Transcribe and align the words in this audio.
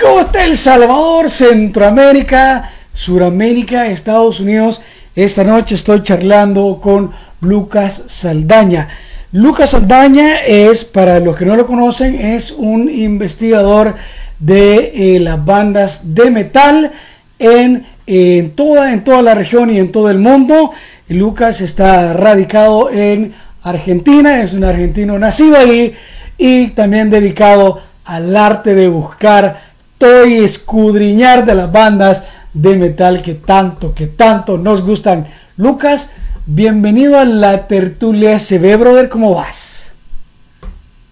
¿cómo 0.00 0.20
está 0.20 0.44
El 0.46 0.56
Salvador, 0.56 1.28
Centroamérica, 1.28 2.70
Suramérica, 2.94 3.88
Estados 3.88 4.40
Unidos? 4.40 4.80
Esta 5.14 5.44
noche 5.44 5.74
estoy 5.74 6.02
charlando 6.02 6.80
con 6.82 7.10
Lucas 7.42 8.04
Saldaña. 8.06 8.88
Lucas 9.32 9.72
Saldaña 9.72 10.38
es, 10.46 10.86
para 10.86 11.20
los 11.20 11.36
que 11.36 11.44
no 11.44 11.56
lo 11.56 11.66
conocen, 11.66 12.14
es 12.18 12.52
un 12.52 12.88
investigador 12.88 13.96
de 14.38 14.92
eh, 14.94 15.20
las 15.20 15.44
bandas 15.44 16.14
de 16.14 16.30
metal 16.30 16.92
en, 17.38 17.86
en, 18.06 18.52
toda, 18.52 18.94
en 18.94 19.04
toda 19.04 19.20
la 19.20 19.34
región 19.34 19.68
y 19.68 19.78
en 19.78 19.92
todo 19.92 20.08
el 20.08 20.20
mundo. 20.20 20.72
Lucas 21.08 21.60
está 21.60 22.14
radicado 22.14 22.88
en 22.88 23.34
Argentina, 23.62 24.42
es 24.42 24.54
un 24.54 24.64
argentino 24.64 25.18
nacido 25.18 25.58
ahí 25.58 25.92
y 26.38 26.68
también 26.68 27.10
dedicado 27.10 27.89
al 28.04 28.36
arte 28.36 28.74
de 28.74 28.88
buscar 28.88 29.70
todo 29.98 30.26
y 30.26 30.38
escudriñar 30.38 31.44
de 31.44 31.54
las 31.54 31.70
bandas 31.70 32.22
de 32.52 32.76
metal 32.76 33.22
que 33.22 33.34
tanto, 33.34 33.94
que 33.94 34.06
tanto 34.06 34.58
nos 34.58 34.82
gustan. 34.82 35.28
Lucas, 35.56 36.10
bienvenido 36.46 37.18
a 37.18 37.24
la 37.24 37.66
tertulia 37.66 38.38
CB, 38.38 38.78
brother, 38.78 39.08
¿cómo 39.08 39.34
vas? 39.34 39.92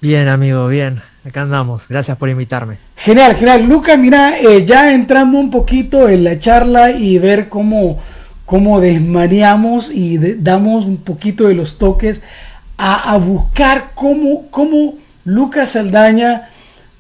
Bien, 0.00 0.28
amigo, 0.28 0.69
bien. 0.69 1.03
Acá 1.25 1.43
andamos. 1.43 1.87
Gracias 1.88 2.16
por 2.16 2.28
invitarme. 2.28 2.78
Genial, 2.97 3.37
genial. 3.37 3.65
Lucas, 3.65 3.99
mira, 3.99 4.38
eh, 4.38 4.65
ya 4.65 4.93
entrando 4.93 5.38
un 5.38 5.50
poquito 5.50 6.09
en 6.09 6.25
la 6.25 6.38
charla 6.38 6.91
y 6.93 7.19
ver 7.19 7.49
cómo, 7.49 7.99
cómo 8.47 8.81
desmaneamos 8.81 9.91
y 9.91 10.16
damos 10.38 10.87
un 10.87 10.99
poquito 10.99 11.49
de 11.49 11.55
los 11.55 11.76
toques 11.76 12.22
a, 12.78 13.12
a 13.12 13.19
buscar 13.19 13.91
cómo, 13.94 14.49
cómo 14.50 14.94
Lucas 15.25 15.72
Saldaña, 15.72 16.49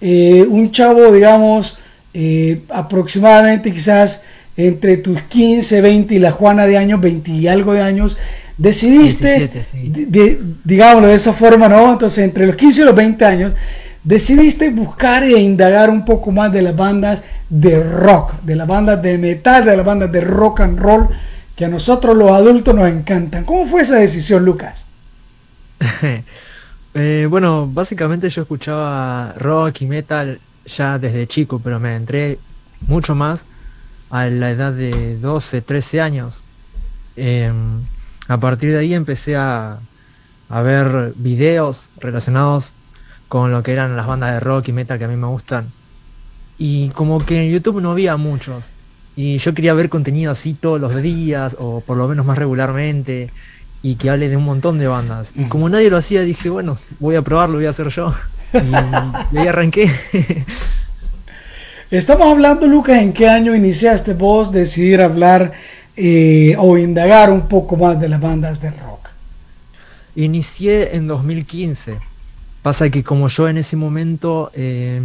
eh, 0.00 0.46
un 0.48 0.70
chavo, 0.70 1.12
digamos, 1.12 1.78
eh, 2.14 2.62
aproximadamente 2.68 3.72
quizás 3.72 4.22
entre 4.56 4.96
tus 4.98 5.22
15, 5.22 5.80
20 5.80 6.14
y 6.14 6.18
la 6.18 6.32
Juana 6.32 6.66
de 6.66 6.76
años, 6.76 7.00
20 7.00 7.30
y 7.30 7.48
algo 7.48 7.74
de 7.74 7.82
años, 7.82 8.16
decidiste, 8.56 9.50
digámoslo 10.64 11.08
de 11.08 11.14
esa 11.14 11.34
forma, 11.34 11.68
¿no? 11.68 11.92
Entonces, 11.92 12.24
entre 12.24 12.46
los 12.46 12.56
15 12.56 12.82
y 12.82 12.84
los 12.84 12.94
20 12.94 13.24
años, 13.24 13.54
decidiste 14.02 14.70
buscar 14.70 15.22
e 15.22 15.38
indagar 15.38 15.90
un 15.90 16.04
poco 16.04 16.32
más 16.32 16.52
de 16.52 16.62
las 16.62 16.74
bandas 16.74 17.22
de 17.48 17.82
rock, 17.82 18.42
de 18.42 18.56
las 18.56 18.66
bandas 18.66 19.00
de 19.00 19.16
metal, 19.16 19.64
de 19.64 19.76
las 19.76 19.86
bandas 19.86 20.10
de 20.10 20.20
rock 20.20 20.60
and 20.60 20.78
roll, 20.78 21.08
que 21.54 21.64
a 21.64 21.68
nosotros 21.68 22.16
los 22.16 22.30
adultos 22.30 22.74
nos 22.74 22.88
encantan. 22.88 23.44
¿Cómo 23.44 23.66
fue 23.66 23.82
esa 23.82 23.96
decisión, 23.96 24.44
Lucas? 24.44 24.86
Eh, 27.00 27.28
bueno, 27.30 27.68
básicamente 27.72 28.28
yo 28.28 28.42
escuchaba 28.42 29.32
rock 29.38 29.82
y 29.82 29.86
metal 29.86 30.40
ya 30.66 30.98
desde 30.98 31.28
chico, 31.28 31.60
pero 31.62 31.78
me 31.78 31.94
entré 31.94 32.40
mucho 32.88 33.14
más 33.14 33.40
a 34.10 34.26
la 34.26 34.50
edad 34.50 34.72
de 34.72 35.16
12, 35.18 35.62
13 35.62 36.00
años. 36.00 36.42
Em, 37.14 37.84
a 38.26 38.38
partir 38.40 38.72
de 38.72 38.78
ahí 38.78 38.94
empecé 38.94 39.36
a, 39.36 39.78
a 40.48 40.62
ver 40.62 41.12
videos 41.16 41.88
relacionados 41.98 42.72
con 43.28 43.52
lo 43.52 43.62
que 43.62 43.72
eran 43.72 43.96
las 43.96 44.08
bandas 44.08 44.32
de 44.32 44.40
rock 44.40 44.68
y 44.68 44.72
metal 44.72 44.98
que 44.98 45.04
a 45.04 45.08
mí 45.08 45.16
me 45.16 45.28
gustan. 45.28 45.70
Y 46.58 46.88
como 46.90 47.24
que 47.24 47.44
en 47.44 47.52
YouTube 47.52 47.80
no 47.80 47.92
había 47.92 48.16
muchos. 48.16 48.64
Y 49.14 49.38
yo 49.38 49.54
quería 49.54 49.74
ver 49.74 49.88
contenido 49.88 50.32
así 50.32 50.54
todos 50.54 50.80
los 50.80 51.00
días, 51.00 51.54
o 51.60 51.80
por 51.80 51.96
lo 51.96 52.08
menos 52.08 52.26
más 52.26 52.38
regularmente 52.38 53.30
y 53.82 53.96
que 53.96 54.10
hable 54.10 54.28
de 54.28 54.36
un 54.36 54.44
montón 54.44 54.78
de 54.78 54.86
bandas. 54.86 55.28
Y 55.34 55.44
como 55.44 55.68
nadie 55.68 55.90
lo 55.90 55.96
hacía, 55.96 56.22
dije, 56.22 56.50
bueno, 56.50 56.78
voy 56.98 57.16
a 57.16 57.22
probarlo, 57.22 57.56
voy 57.56 57.66
a 57.66 57.70
hacer 57.70 57.88
yo. 57.88 58.14
Y, 58.52 59.36
ahí 59.36 59.46
arranqué. 59.46 59.90
Estamos 61.90 62.26
hablando, 62.26 62.66
Lucas, 62.66 63.00
¿en 63.00 63.12
qué 63.12 63.28
año 63.28 63.54
iniciaste 63.54 64.14
vos 64.14 64.52
decidir 64.52 65.00
hablar 65.00 65.52
eh, 65.96 66.54
o 66.58 66.76
indagar 66.76 67.32
un 67.32 67.48
poco 67.48 67.76
más 67.76 67.98
de 68.00 68.08
las 68.08 68.20
bandas 68.20 68.60
de 68.60 68.70
rock? 68.70 69.08
Inicié 70.16 70.94
en 70.96 71.06
2015. 71.06 71.98
Pasa 72.62 72.90
que 72.90 73.04
como 73.04 73.28
yo 73.28 73.48
en 73.48 73.58
ese 73.58 73.76
momento 73.76 74.50
eh, 74.52 75.00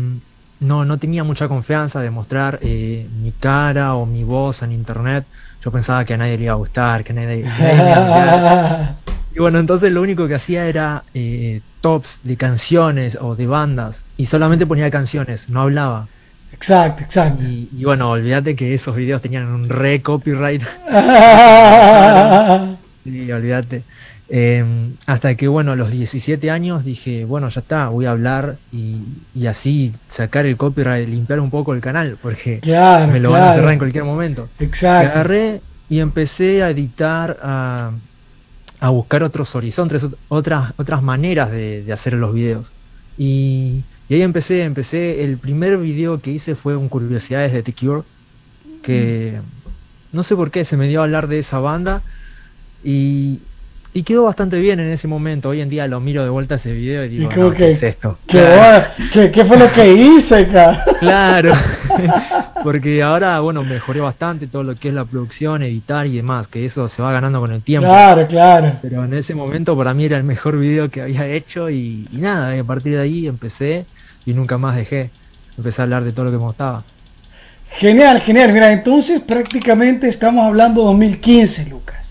no, 0.63 0.85
no 0.85 0.97
tenía 0.97 1.23
mucha 1.23 1.47
confianza 1.47 2.01
de 2.01 2.09
mostrar 2.09 2.59
eh, 2.61 3.07
mi 3.21 3.31
cara 3.31 3.95
o 3.95 4.05
mi 4.05 4.23
voz 4.23 4.61
en 4.63 4.71
internet. 4.71 5.25
Yo 5.63 5.71
pensaba 5.71 6.05
que 6.05 6.13
a 6.13 6.17
nadie 6.17 6.37
le 6.37 6.45
iba 6.45 6.53
a 6.53 6.57
gustar, 6.57 7.03
que 7.03 7.11
a 7.11 7.15
nadie, 7.15 7.27
le 7.27 7.39
iba 7.39 7.49
a 7.49 8.95
Y 9.35 9.39
bueno, 9.39 9.59
entonces 9.59 9.91
lo 9.91 10.01
único 10.01 10.27
que 10.27 10.35
hacía 10.35 10.67
era 10.67 11.03
eh, 11.13 11.61
tops 11.81 12.19
de 12.23 12.37
canciones 12.37 13.17
o 13.19 13.35
de 13.35 13.47
bandas. 13.47 14.03
Y 14.17 14.27
solamente 14.27 14.67
ponía 14.67 14.91
canciones, 14.91 15.49
no 15.49 15.61
hablaba. 15.61 16.07
Exacto, 16.51 17.03
exacto. 17.03 17.43
Y, 17.43 17.67
y 17.75 17.83
bueno, 17.83 18.11
olvídate 18.11 18.55
que 18.55 18.75
esos 18.75 18.95
videos 18.95 19.23
tenían 19.23 19.47
un 19.47 19.69
re 19.69 20.03
copyright. 20.03 20.61
sí, 23.03 23.31
olvídate. 23.31 23.83
Eh, 24.29 24.93
hasta 25.05 25.35
que, 25.35 25.47
bueno, 25.47 25.73
a 25.73 25.75
los 25.75 25.91
17 25.91 26.49
años 26.49 26.85
dije, 26.85 27.25
bueno, 27.25 27.49
ya 27.49 27.61
está, 27.61 27.89
voy 27.89 28.05
a 28.05 28.11
hablar 28.11 28.57
y, 28.71 29.01
y 29.35 29.47
así 29.47 29.93
sacar 30.05 30.45
el 30.45 30.57
copyright, 30.57 31.07
limpiar 31.07 31.39
un 31.39 31.49
poco 31.49 31.73
el 31.73 31.81
canal, 31.81 32.17
porque 32.21 32.59
me 33.11 33.19
lo 33.19 33.31
van 33.31 33.43
a 33.43 33.55
cerrar 33.55 33.73
en 33.73 33.79
cualquier 33.79 34.05
momento. 34.05 34.49
Exacto. 34.59 35.11
Agarré 35.11 35.61
y 35.89 35.99
empecé 35.99 36.63
a 36.63 36.69
editar, 36.69 37.37
a, 37.43 37.91
a 38.79 38.89
buscar 38.89 39.23
otros 39.23 39.53
horizontes, 39.55 40.05
otras, 40.29 40.73
otras 40.77 41.03
maneras 41.03 41.51
de, 41.51 41.83
de 41.83 41.93
hacer 41.93 42.13
los 42.13 42.33
videos. 42.33 42.71
Y, 43.17 43.83
y, 44.09 44.15
ahí 44.15 44.21
empecé, 44.21 44.63
empecé, 44.63 45.23
el 45.23 45.37
primer 45.37 45.77
video 45.77 46.19
que 46.19 46.31
hice 46.31 46.55
fue 46.55 46.75
un 46.75 46.89
Curiosidades 46.89 47.51
de 47.51 47.61
The 47.61 47.73
Cure, 47.73 48.03
que 48.81 49.39
no 50.11 50.23
sé 50.23 50.35
por 50.35 50.49
qué 50.49 50.65
se 50.65 50.77
me 50.77 50.87
dio 50.87 51.01
a 51.01 51.03
hablar 51.03 51.27
de 51.27 51.39
esa 51.39 51.59
banda. 51.59 52.01
Y, 52.83 53.39
y 53.93 54.03
quedó 54.03 54.23
bastante 54.23 54.57
bien 54.59 54.79
en 54.79 54.91
ese 54.91 55.07
momento. 55.07 55.49
Hoy 55.49 55.61
en 55.61 55.69
día 55.69 55.87
lo 55.87 55.99
miro 55.99 56.23
de 56.23 56.29
vuelta 56.29 56.55
ese 56.55 56.73
video 56.73 57.05
y 57.05 57.09
digo, 57.09 57.31
no, 57.35 57.51
¿qué 57.51 57.71
es 57.71 57.83
esto? 57.83 58.17
¿qué, 58.27 58.39
claro. 58.39 58.87
¿qué, 59.13 59.31
¿qué, 59.31 59.45
fue 59.45 59.57
lo 59.57 59.71
que 59.71 59.93
hice, 59.93 60.47
cara? 60.47 60.83
Claro, 60.99 61.53
porque 62.63 63.03
ahora, 63.03 63.39
bueno, 63.39 63.63
mejoré 63.63 63.99
bastante 63.99 64.47
todo 64.47 64.63
lo 64.63 64.75
que 64.75 64.87
es 64.87 64.93
la 64.93 65.05
producción, 65.05 65.61
editar 65.61 66.07
y 66.07 66.15
demás, 66.15 66.47
que 66.47 66.65
eso 66.65 66.89
se 66.89 67.01
va 67.01 67.11
ganando 67.11 67.39
con 67.39 67.51
el 67.51 67.61
tiempo. 67.61 67.87
Claro, 67.87 68.27
claro. 68.27 68.79
Pero 68.81 69.05
en 69.05 69.13
ese 69.13 69.35
momento 69.35 69.77
para 69.77 69.93
mí 69.93 70.05
era 70.05 70.17
el 70.17 70.23
mejor 70.23 70.57
video 70.57 70.89
que 70.89 71.01
había 71.01 71.27
hecho 71.27 71.69
y, 71.69 72.07
y 72.11 72.17
nada, 72.17 72.55
y 72.55 72.59
a 72.59 72.63
partir 72.63 72.93
de 72.93 73.01
ahí 73.01 73.27
empecé 73.27 73.85
y 74.25 74.33
nunca 74.33 74.57
más 74.57 74.75
dejé. 74.75 75.11
Empecé 75.55 75.81
a 75.81 75.83
hablar 75.83 76.03
de 76.03 76.11
todo 76.13 76.25
lo 76.25 76.31
que 76.31 76.37
me 76.37 76.45
gustaba. 76.45 76.83
Genial, 77.77 78.21
genial. 78.21 78.53
Mira, 78.53 78.71
entonces 78.71 79.21
prácticamente 79.21 80.07
estamos 80.07 80.45
hablando 80.45 80.83
2015, 80.83 81.65
Lucas. 81.65 82.02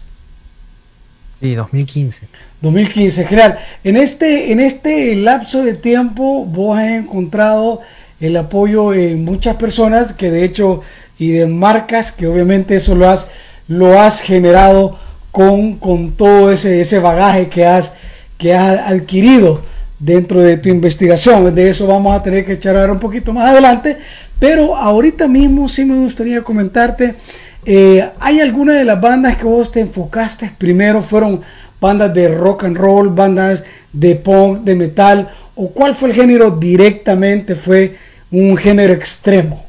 Sí, 1.43 1.57
2015. 1.57 2.29
2015, 2.61 3.27
genial. 3.27 3.59
En 3.83 3.97
este, 3.97 4.53
en 4.53 4.61
este 4.61 5.17
lapso 5.17 5.65
de 5.65 5.75
tiempo 5.75 6.45
vos 6.45 6.79
has 6.79 6.91
encontrado 6.91 7.81
el 8.21 8.37
apoyo 8.37 8.93
de 8.93 9.17
muchas 9.17 9.57
personas 9.57 10.13
que 10.13 10.31
de 10.31 10.45
hecho 10.45 10.83
y 11.19 11.33
de 11.33 11.49
marcas 11.49 12.13
que 12.13 12.29
obviamente 12.29 12.77
eso 12.77 12.95
lo 12.95 13.09
has, 13.09 13.27
lo 13.67 13.99
has 13.99 14.21
generado 14.21 14.97
con, 15.33 15.79
con 15.79 16.13
todo 16.13 16.53
ese, 16.53 16.81
ese 16.81 17.01
bagaje 17.01 17.49
que 17.49 17.67
has, 17.67 17.93
que 18.39 18.55
has 18.55 18.79
adquirido 18.79 19.65
dentro 19.99 20.41
de 20.43 20.59
tu 20.59 20.69
investigación. 20.69 21.53
De 21.53 21.71
eso 21.71 21.89
vamos 21.89 22.15
a 22.15 22.23
tener 22.23 22.47
que 22.47 22.53
echar 22.53 22.89
un 22.89 23.01
poquito 23.01 23.33
más 23.33 23.51
adelante, 23.51 23.99
pero 24.39 24.77
ahorita 24.77 25.27
mismo 25.27 25.69
sí 25.69 25.85
me 25.85 25.97
gustaría 25.97 26.41
comentarte 26.43 27.17
eh, 27.65 28.11
¿Hay 28.19 28.41
alguna 28.41 28.75
de 28.75 28.85
las 28.85 29.01
bandas 29.01 29.37
que 29.37 29.45
vos 29.45 29.71
te 29.71 29.81
enfocaste 29.81 30.55
primero? 30.59 31.03
¿Fueron 31.03 31.43
bandas 31.81 32.13
de 32.13 32.29
rock 32.29 32.65
and 32.65 32.77
roll, 32.77 33.11
bandas 33.11 33.65
de 33.93 34.17
punk, 34.17 34.65
de 34.65 34.75
metal? 34.75 35.31
¿O 35.55 35.71
cuál 35.71 35.95
fue 35.95 36.11
el 36.11 36.15
género 36.15 36.51
directamente? 36.51 37.55
¿Fue 37.55 37.97
un 38.31 38.57
género 38.57 38.93
extremo? 38.93 39.67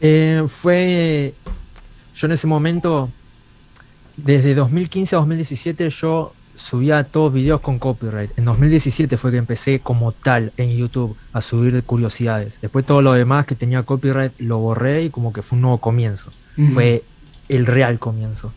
Eh, 0.00 0.42
fue, 0.60 1.34
yo 2.14 2.26
en 2.26 2.32
ese 2.32 2.46
momento, 2.46 3.10
desde 4.16 4.54
2015 4.54 5.16
a 5.16 5.18
2017 5.18 5.90
yo 5.90 6.32
subía 6.56 7.04
todos 7.04 7.32
videos 7.32 7.60
con 7.60 7.78
copyright. 7.78 8.36
En 8.38 8.44
2017 8.44 9.16
fue 9.16 9.30
que 9.30 9.36
empecé 9.36 9.80
como 9.80 10.12
tal 10.12 10.52
en 10.56 10.70
YouTube 10.70 11.16
a 11.32 11.40
subir 11.40 11.82
curiosidades. 11.84 12.58
Después 12.60 12.84
todo 12.84 13.02
lo 13.02 13.12
demás 13.12 13.46
que 13.46 13.54
tenía 13.54 13.82
copyright 13.82 14.32
lo 14.38 14.58
borré 14.58 15.04
y 15.04 15.10
como 15.10 15.32
que 15.32 15.42
fue 15.42 15.56
un 15.56 15.62
nuevo 15.62 15.78
comienzo 15.78 16.32
fue 16.72 17.04
el 17.48 17.66
real 17.66 17.98
comienzo. 17.98 18.52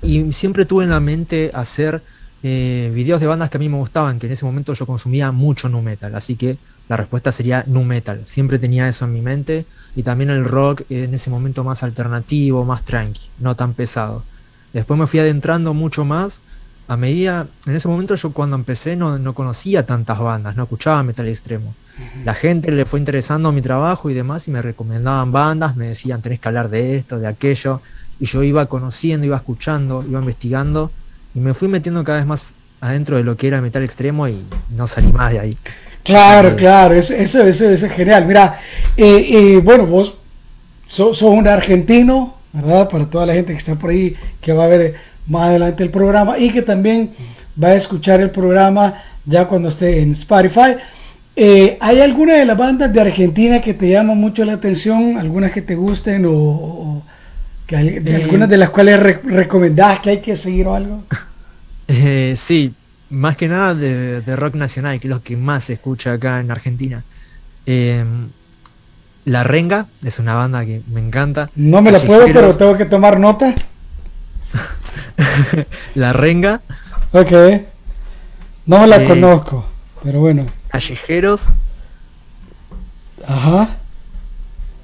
Y 0.00 0.32
siempre 0.32 0.64
tuve 0.64 0.84
en 0.84 0.90
la 0.90 1.00
mente 1.00 1.50
hacer 1.54 2.02
eh, 2.42 2.90
videos 2.94 3.20
de 3.20 3.26
bandas 3.26 3.50
que 3.50 3.56
a 3.56 3.60
mí 3.60 3.68
me 3.68 3.78
gustaban, 3.78 4.18
que 4.18 4.26
en 4.26 4.32
ese 4.32 4.44
momento 4.44 4.74
yo 4.74 4.86
consumía 4.86 5.30
mucho 5.32 5.68
nu 5.68 5.80
metal, 5.80 6.14
así 6.14 6.36
que 6.36 6.58
la 6.88 6.96
respuesta 6.96 7.30
sería 7.30 7.64
nu 7.66 7.84
metal. 7.84 8.24
Siempre 8.24 8.58
tenía 8.58 8.88
eso 8.88 9.04
en 9.04 9.12
mi 9.12 9.20
mente 9.20 9.66
y 9.94 10.02
también 10.02 10.30
el 10.30 10.44
rock 10.44 10.82
en 10.90 11.14
ese 11.14 11.30
momento 11.30 11.62
más 11.62 11.82
alternativo, 11.82 12.64
más 12.64 12.84
tranqui, 12.84 13.20
no 13.38 13.54
tan 13.54 13.74
pesado. 13.74 14.24
Después 14.72 14.98
me 14.98 15.06
fui 15.06 15.20
adentrando 15.20 15.74
mucho 15.74 16.04
más 16.04 16.41
a 16.88 16.96
medida, 16.96 17.46
en 17.66 17.76
ese 17.76 17.88
momento 17.88 18.14
yo 18.14 18.32
cuando 18.32 18.56
empecé 18.56 18.96
no, 18.96 19.18
no 19.18 19.34
conocía 19.34 19.86
tantas 19.86 20.18
bandas, 20.18 20.56
no 20.56 20.64
escuchaba 20.64 21.02
metal 21.02 21.28
extremo. 21.28 21.74
La 22.24 22.34
gente 22.34 22.72
le 22.72 22.84
fue 22.86 22.98
interesando 22.98 23.52
mi 23.52 23.60
trabajo 23.60 24.08
y 24.10 24.14
demás 24.14 24.48
y 24.48 24.50
me 24.50 24.62
recomendaban 24.62 25.30
bandas, 25.30 25.76
me 25.76 25.88
decían 25.88 26.22
tenés 26.22 26.40
que 26.40 26.48
hablar 26.48 26.70
de 26.70 26.96
esto, 26.96 27.18
de 27.18 27.28
aquello, 27.28 27.80
y 28.18 28.26
yo 28.26 28.42
iba 28.42 28.66
conociendo, 28.66 29.26
iba 29.26 29.36
escuchando, 29.36 30.04
iba 30.08 30.18
investigando 30.18 30.90
y 31.34 31.40
me 31.40 31.54
fui 31.54 31.68
metiendo 31.68 32.02
cada 32.04 32.18
vez 32.18 32.26
más 32.26 32.46
adentro 32.80 33.16
de 33.16 33.24
lo 33.24 33.36
que 33.36 33.46
era 33.48 33.60
metal 33.60 33.84
extremo 33.84 34.26
y 34.28 34.44
no 34.70 34.86
salí 34.86 35.12
más 35.12 35.32
de 35.32 35.40
ahí. 35.40 35.58
Claro, 36.02 36.48
eh, 36.48 36.56
claro, 36.56 36.94
eso, 36.94 37.14
eso, 37.14 37.44
eso, 37.44 37.68
es 37.68 37.84
genial. 37.92 38.26
Mira, 38.26 38.58
eh, 38.96 39.28
eh, 39.30 39.60
bueno, 39.62 39.86
vos 39.86 40.16
sos, 40.88 41.22
un 41.22 41.46
argentino, 41.46 42.41
¿verdad? 42.52 42.88
Para 42.88 43.06
toda 43.06 43.26
la 43.26 43.34
gente 43.34 43.52
que 43.52 43.58
está 43.58 43.74
por 43.76 43.90
ahí, 43.90 44.14
que 44.40 44.52
va 44.52 44.64
a 44.64 44.68
ver 44.68 44.94
más 45.26 45.48
adelante 45.48 45.82
el 45.82 45.90
programa 45.90 46.38
y 46.38 46.50
que 46.50 46.62
también 46.62 47.10
va 47.62 47.68
a 47.68 47.74
escuchar 47.74 48.20
el 48.20 48.30
programa 48.30 49.02
ya 49.24 49.46
cuando 49.46 49.68
esté 49.68 50.00
en 50.00 50.12
Spotify. 50.12 50.76
¿Hay 51.80 52.00
alguna 52.00 52.34
de 52.34 52.44
las 52.44 52.58
bandas 52.58 52.92
de 52.92 53.00
Argentina 53.00 53.60
que 53.60 53.74
te 53.74 53.88
llama 53.88 54.14
mucho 54.14 54.44
la 54.44 54.54
atención? 54.54 55.16
¿Algunas 55.16 55.52
que 55.52 55.62
te 55.62 55.74
gusten 55.74 56.26
o, 56.28 57.02
que 57.66 57.76
algunas 57.76 58.48
de 58.48 58.56
las 58.58 58.70
cuales 58.70 59.00
recomendás 59.24 60.00
que 60.00 60.10
hay 60.10 60.20
que 60.20 60.36
seguir 60.36 60.66
o 60.66 60.74
algo? 60.74 61.04
sí, 62.36 62.74
más 63.10 63.36
que 63.36 63.48
nada 63.48 63.74
de, 63.74 64.36
rock 64.36 64.54
nacional, 64.54 65.00
que 65.00 65.06
es 65.06 65.10
lo 65.10 65.22
que 65.22 65.36
más 65.36 65.64
se 65.64 65.74
escucha 65.74 66.12
acá 66.12 66.40
en 66.40 66.50
Argentina. 66.50 67.04
La 69.24 69.44
Renga 69.44 69.86
es 70.02 70.18
una 70.18 70.34
banda 70.34 70.64
que 70.64 70.82
me 70.88 71.00
encanta. 71.00 71.50
No 71.54 71.80
me 71.80 71.92
la 71.92 72.00
puedo, 72.00 72.26
pero 72.26 72.56
tengo 72.56 72.76
que 72.76 72.86
tomar 72.86 73.20
notas. 73.20 73.54
la 75.94 76.12
Renga. 76.12 76.60
Ok. 77.12 77.32
No 78.66 78.86
la 78.86 79.02
eh, 79.02 79.06
conozco, 79.06 79.66
pero 80.02 80.20
bueno. 80.20 80.46
Callejeros. 80.68 81.40
Ajá. 83.26 83.76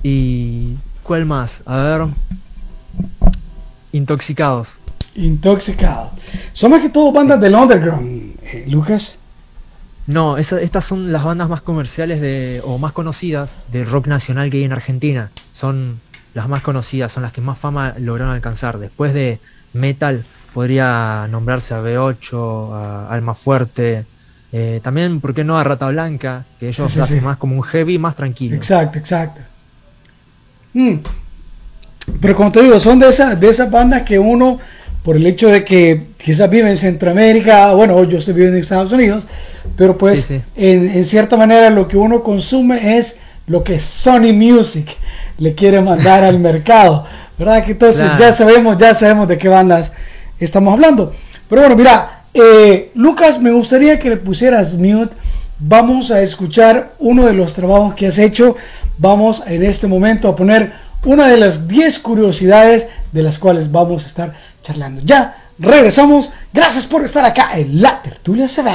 ¿Y 0.02 0.76
cuál 1.02 1.26
más? 1.26 1.62
A 1.66 1.76
ver. 1.76 2.06
Intoxicados. 3.92 4.78
Intoxicado. 5.14 6.12
Son 6.52 6.70
más 6.70 6.82
que 6.82 6.90
todo 6.90 7.10
bandas 7.10 7.40
del 7.40 7.54
underground, 7.54 8.38
eh, 8.42 8.66
Lucas. 8.68 9.18
No, 10.08 10.38
estas 10.38 10.84
son 10.84 11.12
las 11.12 11.22
bandas 11.22 11.50
más 11.50 11.60
comerciales 11.60 12.22
de, 12.22 12.62
o 12.64 12.78
más 12.78 12.92
conocidas 12.92 13.54
del 13.70 13.86
rock 13.86 14.06
nacional 14.06 14.50
que 14.50 14.56
hay 14.56 14.64
en 14.64 14.72
Argentina. 14.72 15.30
Son 15.52 16.00
las 16.32 16.48
más 16.48 16.62
conocidas, 16.62 17.12
son 17.12 17.22
las 17.22 17.32
que 17.32 17.42
más 17.42 17.58
fama 17.58 17.94
lograron 17.98 18.32
alcanzar. 18.34 18.78
Después 18.78 19.12
de 19.12 19.38
metal 19.74 20.24
podría 20.54 21.26
nombrarse 21.28 21.74
a 21.74 21.82
B8, 21.82 22.72
a 22.72 23.08
Alma 23.10 23.34
Fuerte, 23.34 24.06
eh, 24.50 24.80
también, 24.82 25.20
¿por 25.20 25.34
qué 25.34 25.44
no 25.44 25.58
a 25.58 25.64
Rata 25.64 25.88
Blanca? 25.88 26.46
Que 26.58 26.68
ellos 26.68 26.96
hacen 26.96 27.22
más 27.22 27.36
como 27.36 27.54
un 27.54 27.62
heavy 27.62 27.98
más 27.98 28.16
tranquilo. 28.16 28.56
Exacto, 28.56 28.98
exacto. 28.98 29.42
Mm. 30.72 31.00
Pero 32.18 32.34
como 32.34 32.50
te 32.50 32.62
digo, 32.62 32.80
son 32.80 32.98
de, 32.98 33.08
esas 33.08 33.38
de 33.38 33.50
esas 33.50 33.70
bandas 33.70 34.04
que 34.04 34.18
uno 34.18 34.58
por 35.02 35.16
el 35.16 35.26
hecho 35.26 35.48
de 35.48 35.64
que 35.64 36.08
quizás 36.16 36.50
vive 36.50 36.68
en 36.68 36.76
Centroamérica, 36.76 37.72
bueno, 37.74 38.02
yo 38.04 38.18
estoy 38.18 38.34
viviendo 38.34 38.56
en 38.56 38.62
Estados 38.62 38.92
Unidos, 38.92 39.26
pero 39.76 39.96
pues 39.96 40.26
En, 40.56 41.04
cierta 41.04 41.36
manera 41.36 41.70
lo 41.70 41.88
que 41.88 41.96
uno 41.96 42.22
consume 42.22 42.98
es 42.98 43.18
lo 43.46 43.62
que 43.64 43.78
Sony 43.78 44.32
Music 44.32 44.96
le 45.38 45.54
quiere 45.54 45.80
mandar 45.80 46.24
al 46.24 46.38
mercado, 46.50 47.04
¿verdad? 47.38 47.64
Que 47.64 47.72
entonces 47.72 48.10
ya 48.18 48.32
sabemos, 48.32 48.76
ya 48.78 48.94
sabemos 48.94 49.28
de 49.28 49.38
qué 49.38 49.48
bandas 49.48 49.92
estamos 50.38 50.74
hablando. 50.74 51.12
Pero 51.48 51.62
bueno, 51.62 51.76
mira, 51.76 52.24
eh, 52.34 52.90
Lucas, 52.94 53.40
me 53.40 53.50
gustaría 53.50 53.98
que 53.98 54.10
le 54.10 54.16
pusieras 54.18 54.76
mute. 54.76 55.14
Vamos 55.58 56.10
a 56.10 56.20
escuchar 56.20 56.92
uno 56.98 57.26
de 57.26 57.32
los 57.32 57.54
trabajos 57.54 57.94
que 57.94 58.06
has 58.06 58.18
hecho. 58.18 58.56
Vamos 58.98 59.42
en 59.46 59.64
este 59.64 59.86
momento 59.86 60.28
a 60.28 60.36
poner 60.36 60.72
una 61.04 61.28
de 61.28 61.36
las 61.36 61.66
10 61.66 61.98
curiosidades 62.00 62.92
de 63.12 63.22
las 63.22 63.38
cuales 63.38 63.70
vamos 63.70 64.04
a 64.04 64.08
estar 64.08 64.34
charlando. 64.62 65.00
Ya 65.04 65.50
regresamos. 65.58 66.32
Gracias 66.52 66.86
por 66.86 67.04
estar 67.04 67.24
acá 67.24 67.58
en 67.58 67.80
La 67.80 68.02
Tertulia 68.02 68.46
se 68.48 68.62
ve. 68.62 68.74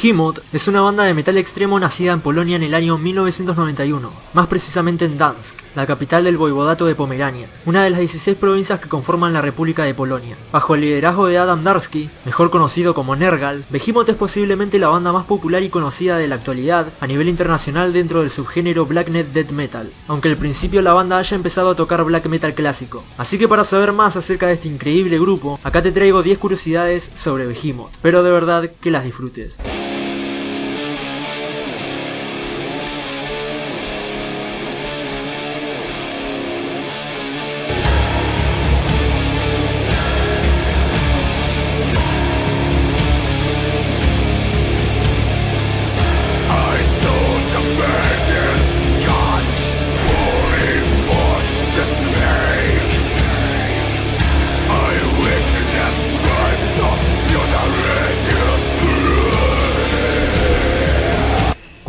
Behemoth 0.00 0.38
es 0.52 0.68
una 0.68 0.80
banda 0.80 1.02
de 1.02 1.12
metal 1.12 1.36
extremo 1.38 1.80
nacida 1.80 2.12
en 2.12 2.20
Polonia 2.20 2.54
en 2.54 2.62
el 2.62 2.74
año 2.74 2.96
1991, 2.98 4.12
más 4.32 4.46
precisamente 4.46 5.04
en 5.04 5.18
Dansk, 5.18 5.42
la 5.74 5.88
capital 5.88 6.22
del 6.22 6.36
voivodato 6.36 6.86
de 6.86 6.94
Pomerania, 6.94 7.48
una 7.66 7.82
de 7.82 7.90
las 7.90 7.98
16 7.98 8.36
provincias 8.36 8.78
que 8.78 8.88
conforman 8.88 9.32
la 9.32 9.42
República 9.42 9.82
de 9.82 9.94
Polonia. 9.94 10.36
Bajo 10.52 10.76
el 10.76 10.82
liderazgo 10.82 11.26
de 11.26 11.38
Adam 11.38 11.64
Darsky, 11.64 12.10
mejor 12.24 12.50
conocido 12.50 12.94
como 12.94 13.16
Nergal, 13.16 13.64
Behemoth 13.70 14.08
es 14.10 14.14
posiblemente 14.14 14.78
la 14.78 14.86
banda 14.86 15.10
más 15.10 15.26
popular 15.26 15.64
y 15.64 15.68
conocida 15.68 16.16
de 16.16 16.28
la 16.28 16.36
actualidad 16.36 16.92
a 17.00 17.06
nivel 17.08 17.28
internacional 17.28 17.92
dentro 17.92 18.20
del 18.20 18.30
subgénero 18.30 18.86
Black 18.86 19.08
Net 19.08 19.32
Death 19.32 19.50
Metal, 19.50 19.90
aunque 20.06 20.28
al 20.28 20.36
principio 20.36 20.80
la 20.80 20.92
banda 20.92 21.18
haya 21.18 21.36
empezado 21.36 21.70
a 21.70 21.76
tocar 21.76 22.04
black 22.04 22.26
metal 22.26 22.54
clásico. 22.54 23.02
Así 23.16 23.36
que 23.36 23.48
para 23.48 23.64
saber 23.64 23.92
más 23.92 24.14
acerca 24.14 24.46
de 24.46 24.54
este 24.54 24.68
increíble 24.68 25.18
grupo, 25.18 25.58
acá 25.64 25.82
te 25.82 25.90
traigo 25.90 26.22
10 26.22 26.38
curiosidades 26.38 27.02
sobre 27.16 27.48
Behemoth, 27.48 27.90
pero 28.00 28.22
de 28.22 28.30
verdad 28.30 28.70
que 28.80 28.92
las 28.92 29.02
disfrutes. 29.02 29.58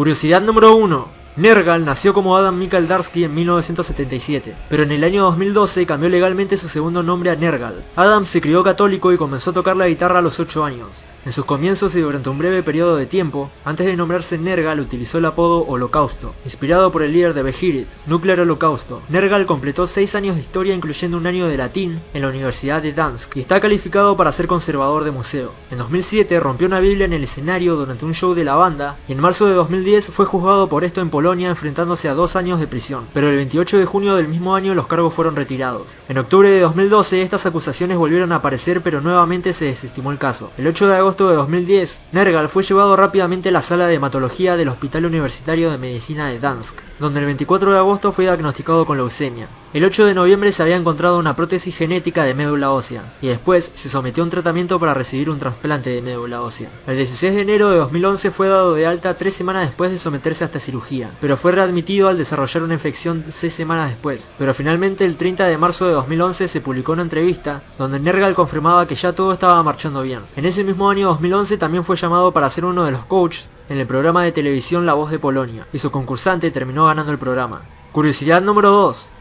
Curiosidad 0.09 0.41
número 0.41 0.75
1. 0.75 1.07
Nergal 1.35 1.85
nació 1.85 2.15
como 2.15 2.35
Adam 2.35 2.57
Mikael 2.57 2.87
Darsky 2.87 3.25
en 3.25 3.35
1977, 3.35 4.55
pero 4.67 4.81
en 4.81 4.91
el 4.91 5.03
año 5.03 5.21
2012 5.25 5.85
cambió 5.85 6.09
legalmente 6.09 6.57
su 6.57 6.67
segundo 6.67 7.03
nombre 7.03 7.29
a 7.29 7.35
Nergal. 7.35 7.83
Adam 7.95 8.25
se 8.25 8.41
crió 8.41 8.63
católico 8.63 9.13
y 9.13 9.17
comenzó 9.17 9.51
a 9.51 9.53
tocar 9.53 9.77
la 9.77 9.87
guitarra 9.87 10.17
a 10.17 10.21
los 10.23 10.39
8 10.39 10.65
años. 10.65 11.05
En 11.25 11.33
sus 11.33 11.43
comienzos 11.43 11.93
y 11.95 12.01
durante 12.01 12.29
un 12.29 12.37
breve 12.37 12.63
periodo 12.63 12.95
de 12.95 13.05
tiempo, 13.05 13.51
antes 13.65 13.85
de 13.85 13.97
nombrarse 13.97 14.37
Nergal 14.37 14.79
utilizó 14.79 15.17
el 15.17 15.25
apodo 15.25 15.65
Holocausto, 15.65 16.33
inspirado 16.45 16.93
por 16.93 17.03
el 17.03 17.11
líder 17.11 17.33
de 17.33 17.43
Behirit, 17.43 17.87
Nuclear 18.05 18.39
Holocausto. 18.39 19.01
Nergal 19.09 19.45
completó 19.45 19.85
6 19.85 20.15
años 20.15 20.35
de 20.37 20.41
historia 20.41 20.73
incluyendo 20.73 21.17
un 21.17 21.27
año 21.27 21.47
de 21.47 21.57
latín 21.57 21.99
en 22.13 22.21
la 22.21 22.29
Universidad 22.29 22.81
de 22.81 22.93
Dansk 22.93 23.35
y 23.35 23.41
está 23.41 23.59
calificado 23.59 24.15
para 24.15 24.31
ser 24.31 24.47
conservador 24.47 25.03
de 25.03 25.11
museo. 25.11 25.51
En 25.69 25.77
2007 25.79 26.39
rompió 26.39 26.67
una 26.67 26.79
Biblia 26.79 27.05
en 27.05 27.13
el 27.13 27.25
escenario 27.25 27.75
durante 27.75 28.05
un 28.05 28.13
show 28.13 28.33
de 28.33 28.45
la 28.45 28.55
banda 28.55 28.95
y 29.07 29.11
en 29.11 29.19
marzo 29.19 29.45
de 29.45 29.55
2010 29.55 30.07
fue 30.07 30.25
juzgado 30.25 30.69
por 30.69 30.85
esto 30.85 31.01
en 31.01 31.09
Polonia 31.09 31.49
enfrentándose 31.49 32.07
a 32.07 32.13
dos 32.13 32.37
años 32.37 32.61
de 32.61 32.67
prisión, 32.67 33.07
pero 33.13 33.29
el 33.29 33.35
28 33.35 33.77
de 33.77 33.85
junio 33.85 34.15
del 34.15 34.29
mismo 34.29 34.55
año 34.55 34.73
los 34.73 34.87
cargos 34.87 35.13
fueron 35.13 35.35
retirados. 35.35 35.87
En 36.07 36.17
octubre 36.17 36.49
de 36.49 36.61
2012 36.61 37.21
estas 37.21 37.45
acusaciones 37.45 37.97
volvieron 37.97 38.31
a 38.31 38.35
aparecer 38.35 38.81
pero 38.81 39.01
nuevamente 39.01 39.51
se 39.51 39.65
desestimó 39.65 40.11
el 40.11 40.17
caso. 40.17 40.51
El 40.57 40.65
8 40.67 40.87
de 40.87 40.95
agosto 40.95 41.18
agosto 41.19 41.31
de 41.31 41.35
2010, 41.35 41.99
Nergal 42.13 42.47
fue 42.47 42.63
llevado 42.63 42.95
rápidamente 42.95 43.49
a 43.49 43.51
la 43.51 43.61
sala 43.61 43.87
de 43.87 43.95
hematología 43.95 44.55
del 44.55 44.69
Hospital 44.69 45.05
Universitario 45.05 45.69
de 45.69 45.77
Medicina 45.77 46.29
de 46.29 46.39
Dansk, 46.39 46.73
donde 46.99 47.19
el 47.19 47.25
24 47.25 47.71
de 47.71 47.77
agosto 47.77 48.11
fue 48.11 48.25
diagnosticado 48.25 48.85
con 48.85 48.97
leucemia. 48.97 49.47
El 49.71 49.85
8 49.85 50.05
de 50.05 50.15
noviembre 50.15 50.51
se 50.51 50.63
había 50.63 50.75
encontrado 50.75 51.19
una 51.19 51.35
prótesis 51.35 51.77
genética 51.77 52.23
de 52.23 52.33
médula 52.33 52.71
ósea, 52.71 53.13
y 53.21 53.27
después 53.27 53.71
se 53.75 53.89
sometió 53.89 54.23
a 54.23 54.25
un 54.25 54.31
tratamiento 54.31 54.79
para 54.79 54.95
recibir 54.95 55.29
un 55.29 55.37
trasplante 55.37 55.91
de 55.91 56.01
médula 56.01 56.41
ósea. 56.41 56.69
El 56.87 56.97
16 56.97 57.35
de 57.35 57.41
enero 57.41 57.69
de 57.69 57.77
2011 57.77 58.31
fue 58.31 58.47
dado 58.47 58.73
de 58.73 58.87
alta 58.87 59.13
tres 59.13 59.35
semanas 59.35 59.67
después 59.67 59.91
de 59.91 59.99
someterse 59.99 60.43
a 60.43 60.47
esta 60.47 60.59
cirugía, 60.59 61.11
pero 61.21 61.37
fue 61.37 61.51
readmitido 61.51 62.07
al 62.07 62.17
desarrollar 62.17 62.63
una 62.63 62.73
infección 62.73 63.25
seis 63.29 63.53
semanas 63.53 63.91
después. 63.91 64.31
Pero 64.37 64.53
finalmente 64.55 65.05
el 65.05 65.17
30 65.17 65.45
de 65.45 65.57
marzo 65.57 65.85
de 65.85 65.93
2011 65.93 66.47
se 66.47 66.61
publicó 66.61 66.93
una 66.93 67.03
entrevista 67.03 67.61
donde 67.77 67.99
Nergal 67.99 68.33
confirmaba 68.33 68.87
que 68.87 68.95
ya 68.95 69.13
todo 69.13 69.33
estaba 69.33 69.61
marchando 69.61 70.01
bien. 70.01 70.21
En 70.35 70.45
ese 70.45 70.63
mismo 70.63 70.89
año 70.89 71.09
2011 71.09 71.57
también 71.57 71.83
fue 71.83 71.95
llamado 71.95 72.31
para 72.31 72.49
ser 72.49 72.65
uno 72.65 72.85
de 72.85 72.91
los 72.91 73.05
coaches 73.05 73.47
en 73.69 73.77
el 73.77 73.87
programa 73.87 74.23
de 74.23 74.31
televisión 74.31 74.85
La 74.85 74.93
Voz 74.93 75.11
de 75.11 75.19
Polonia, 75.19 75.67
y 75.71 75.79
su 75.79 75.91
concursante 75.91 76.51
terminó 76.51 76.87
ganando 76.87 77.11
el 77.11 77.19
programa. 77.19 77.61
Curiosidad 77.91 78.41
número 78.41 78.71
2. 78.71 79.11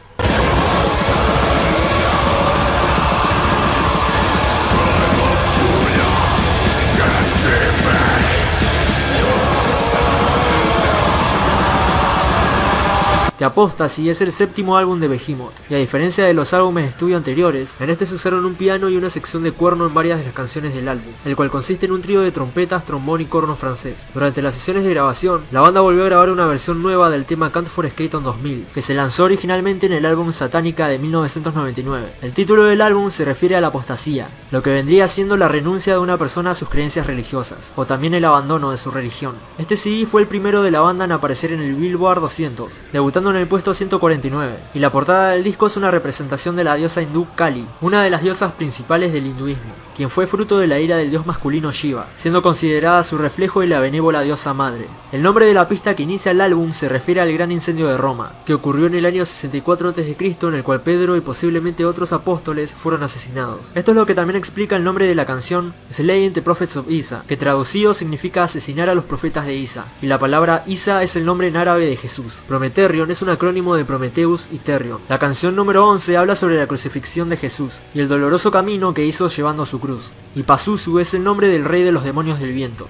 Apostasy 13.49 14.11
es 14.11 14.21
el 14.21 14.33
séptimo 14.33 14.76
álbum 14.76 15.00
de 15.00 15.09
Behemoth, 15.09 15.55
y 15.71 15.75
a 15.75 15.78
diferencia 15.78 16.23
de 16.26 16.35
los 16.35 16.52
álbumes 16.52 16.85
de 16.85 16.90
estudio 16.90 17.17
anteriores, 17.17 17.67
en 17.81 17.88
este 17.88 18.05
se 18.05 18.14
usaron 18.14 18.45
un 18.45 18.57
piano 18.57 18.90
y 18.90 18.97
una 18.99 19.09
sección 19.09 19.43
de 19.43 19.52
cuerno 19.52 19.87
en 19.87 19.95
varias 19.95 20.19
de 20.19 20.26
las 20.26 20.35
canciones 20.35 20.75
del 20.75 20.87
álbum, 20.87 21.14
el 21.25 21.35
cual 21.35 21.50
consiste 21.50 21.87
en 21.87 21.93
un 21.93 22.02
trío 22.02 22.21
de 22.21 22.31
trompetas, 22.31 22.85
trombón 22.85 23.23
y 23.23 23.25
corno 23.25 23.57
francés. 23.57 23.97
Durante 24.12 24.43
las 24.43 24.52
sesiones 24.52 24.85
de 24.85 24.90
grabación, 24.90 25.45
la 25.50 25.62
banda 25.62 25.81
volvió 25.81 26.02
a 26.02 26.07
grabar 26.09 26.28
una 26.28 26.47
versión 26.47 26.83
nueva 26.83 27.09
del 27.09 27.25
tema 27.25 27.50
Can't 27.50 27.69
for 27.69 27.88
Skate 27.88 28.17
on 28.17 28.25
2000, 28.25 28.67
que 28.75 28.83
se 28.83 28.93
lanzó 28.93 29.25
originalmente 29.25 29.87
en 29.87 29.95
el 29.95 30.05
álbum 30.05 30.35
Satánica 30.35 30.87
de 30.87 30.99
1999. 30.99 32.17
El 32.21 32.35
título 32.35 32.64
del 32.64 32.83
álbum 32.83 33.11
se 33.11 33.25
refiere 33.25 33.57
a 33.57 33.62
la 33.62 33.69
apostasía, 33.69 34.28
lo 34.50 34.62
que 34.62 34.75
vendría 34.75 35.09
siendo 35.09 35.38
la 35.38 35.49
renuncia 35.49 35.95
de 35.95 36.00
una 36.00 36.19
persona 36.19 36.50
a 36.50 36.55
sus 36.55 36.69
creencias 36.69 37.07
religiosas, 37.07 37.73
o 37.76 37.87
también 37.87 38.12
el 38.12 38.26
abandono 38.26 38.71
de 38.71 38.76
su 38.76 38.90
religión. 38.90 39.37
Este 39.57 39.75
CD 39.75 40.05
fue 40.05 40.21
el 40.21 40.28
primero 40.28 40.62
de 40.62 40.71
la 40.71 40.81
banda 40.81 41.07
en 41.07 41.12
aparecer 41.12 41.52
en 41.52 41.62
el 41.62 41.75
Billboard 41.76 42.21
200, 42.21 42.85
debutando 42.93 43.31
en 43.31 43.38
el 43.38 43.49
puesto 43.49 43.75
149, 43.75 44.59
y 44.75 44.78
la 44.78 44.90
portada 44.90 45.30
del 45.30 45.45
disco 45.45 45.66
es 45.66 45.76
una 45.76 45.90
representación 45.90 46.57
de 46.57 46.64
la 46.64 46.76
diosa 46.76 47.02
hindú 47.02 47.26
Kali, 47.35 47.66
una 47.80 48.02
de 48.02 48.11
las 48.11 48.23
diosas 48.23 48.52
principales 48.52 49.12
del 49.12 49.26
hinduismo, 49.26 49.73
quien 49.97 50.11
fue 50.11 50.26
fruto 50.26 50.59
de 50.59 50.66
la 50.66 50.78
ira 50.78 50.97
del 50.97 51.11
dios 51.11 51.26
masculino 51.26 51.73
Shiva, 51.73 52.09
siendo 52.16 52.42
considerada 52.42 53.02
su 53.02 53.18
reflejo 53.18 53.62
y 53.62 53.66
la 53.66 53.80
benévola 53.80 54.23
diosa 54.23 54.54
madre. 54.54 54.87
El 55.12 55.23
nombre 55.23 55.47
de 55.47 55.54
la 55.54 55.68
pista 55.68 55.95
que 55.95 56.02
inicia 56.02 56.33
el 56.33 56.40
álbum 56.40 56.73
se 56.73 56.88
refiere 56.88 57.21
al 57.21 57.33
gran 57.33 57.50
incendio 57.50 57.88
de 57.88 57.97
Roma, 57.97 58.33
que 58.45 58.54
ocurrió 58.54 58.87
en 58.87 58.95
el 58.95 59.07
año 59.07 59.25
64 59.25 59.90
a.C., 59.90 60.16
en 60.42 60.54
el 60.54 60.62
cual 60.62 60.83
Pedro 60.83 61.16
y 61.16 61.21
posiblemente 61.21 61.85
otros 61.85 62.12
apóstoles 62.12 62.71
fueron 62.71 63.02
asesinados. 63.02 63.71
Esto 63.75 63.92
es 63.92 63.97
lo 63.97 64.07
que 64.07 64.14
también 64.14 64.37
explica 64.37 64.76
el 64.76 64.85
nombre 64.85 65.07
de 65.07 65.14
la 65.14 65.26
canción 65.26 65.75
Slaying 65.92 66.33
the 66.33 66.42
Prophets 66.42 66.76
of 66.76 66.90
Isa, 66.90 67.25
que 67.26 67.37
traducido 67.37 67.95
significa 67.95 68.45
asesinar 68.45 68.88
a 68.88 68.95
los 68.95 69.04
profetas 69.04 69.47
de 69.47 69.54
Isa, 69.54 69.87
y 70.02 70.07
la 70.07 70.18
palabra 70.18 70.62
Isa 70.66 71.02
es 71.02 71.16
el 71.16 71.25
nombre 71.25 71.49
en 71.49 71.57
árabe 71.57 71.87
de 71.87 71.97
Jesús. 71.97 72.33
Prometerion 72.47 73.11
es 73.11 73.18
un 73.23 73.31
acrónimo 73.31 73.75
de 73.77 73.85
Prometheus 73.85 74.49
y 74.53 74.59
Terrion. 74.59 75.01
La 75.09 75.19
canción 75.19 75.57
número 75.57 75.87
11 75.89 76.17
habla 76.17 76.37
sobre 76.37 76.57
la 76.57 76.67
crucifixión 76.67 77.29
de 77.29 77.37
Jesús 77.37 77.73
y 77.95 78.01
el 78.01 78.09
doloroso 78.09 78.51
camino 78.51 78.95
que 78.95 79.05
hizo 79.05 79.29
llevando 79.29 79.67
su 79.67 79.81
cruz. 79.81 80.11
Y 80.35 80.43
Pazuzu 80.43 80.99
es 80.99 81.15
el 81.15 81.25
nombre 81.25 81.49
del 81.49 81.65
rey 81.65 81.83
de 81.83 81.93
los 81.93 82.05
demonios 82.05 82.41
del 82.41 82.53
viento. 82.53 82.87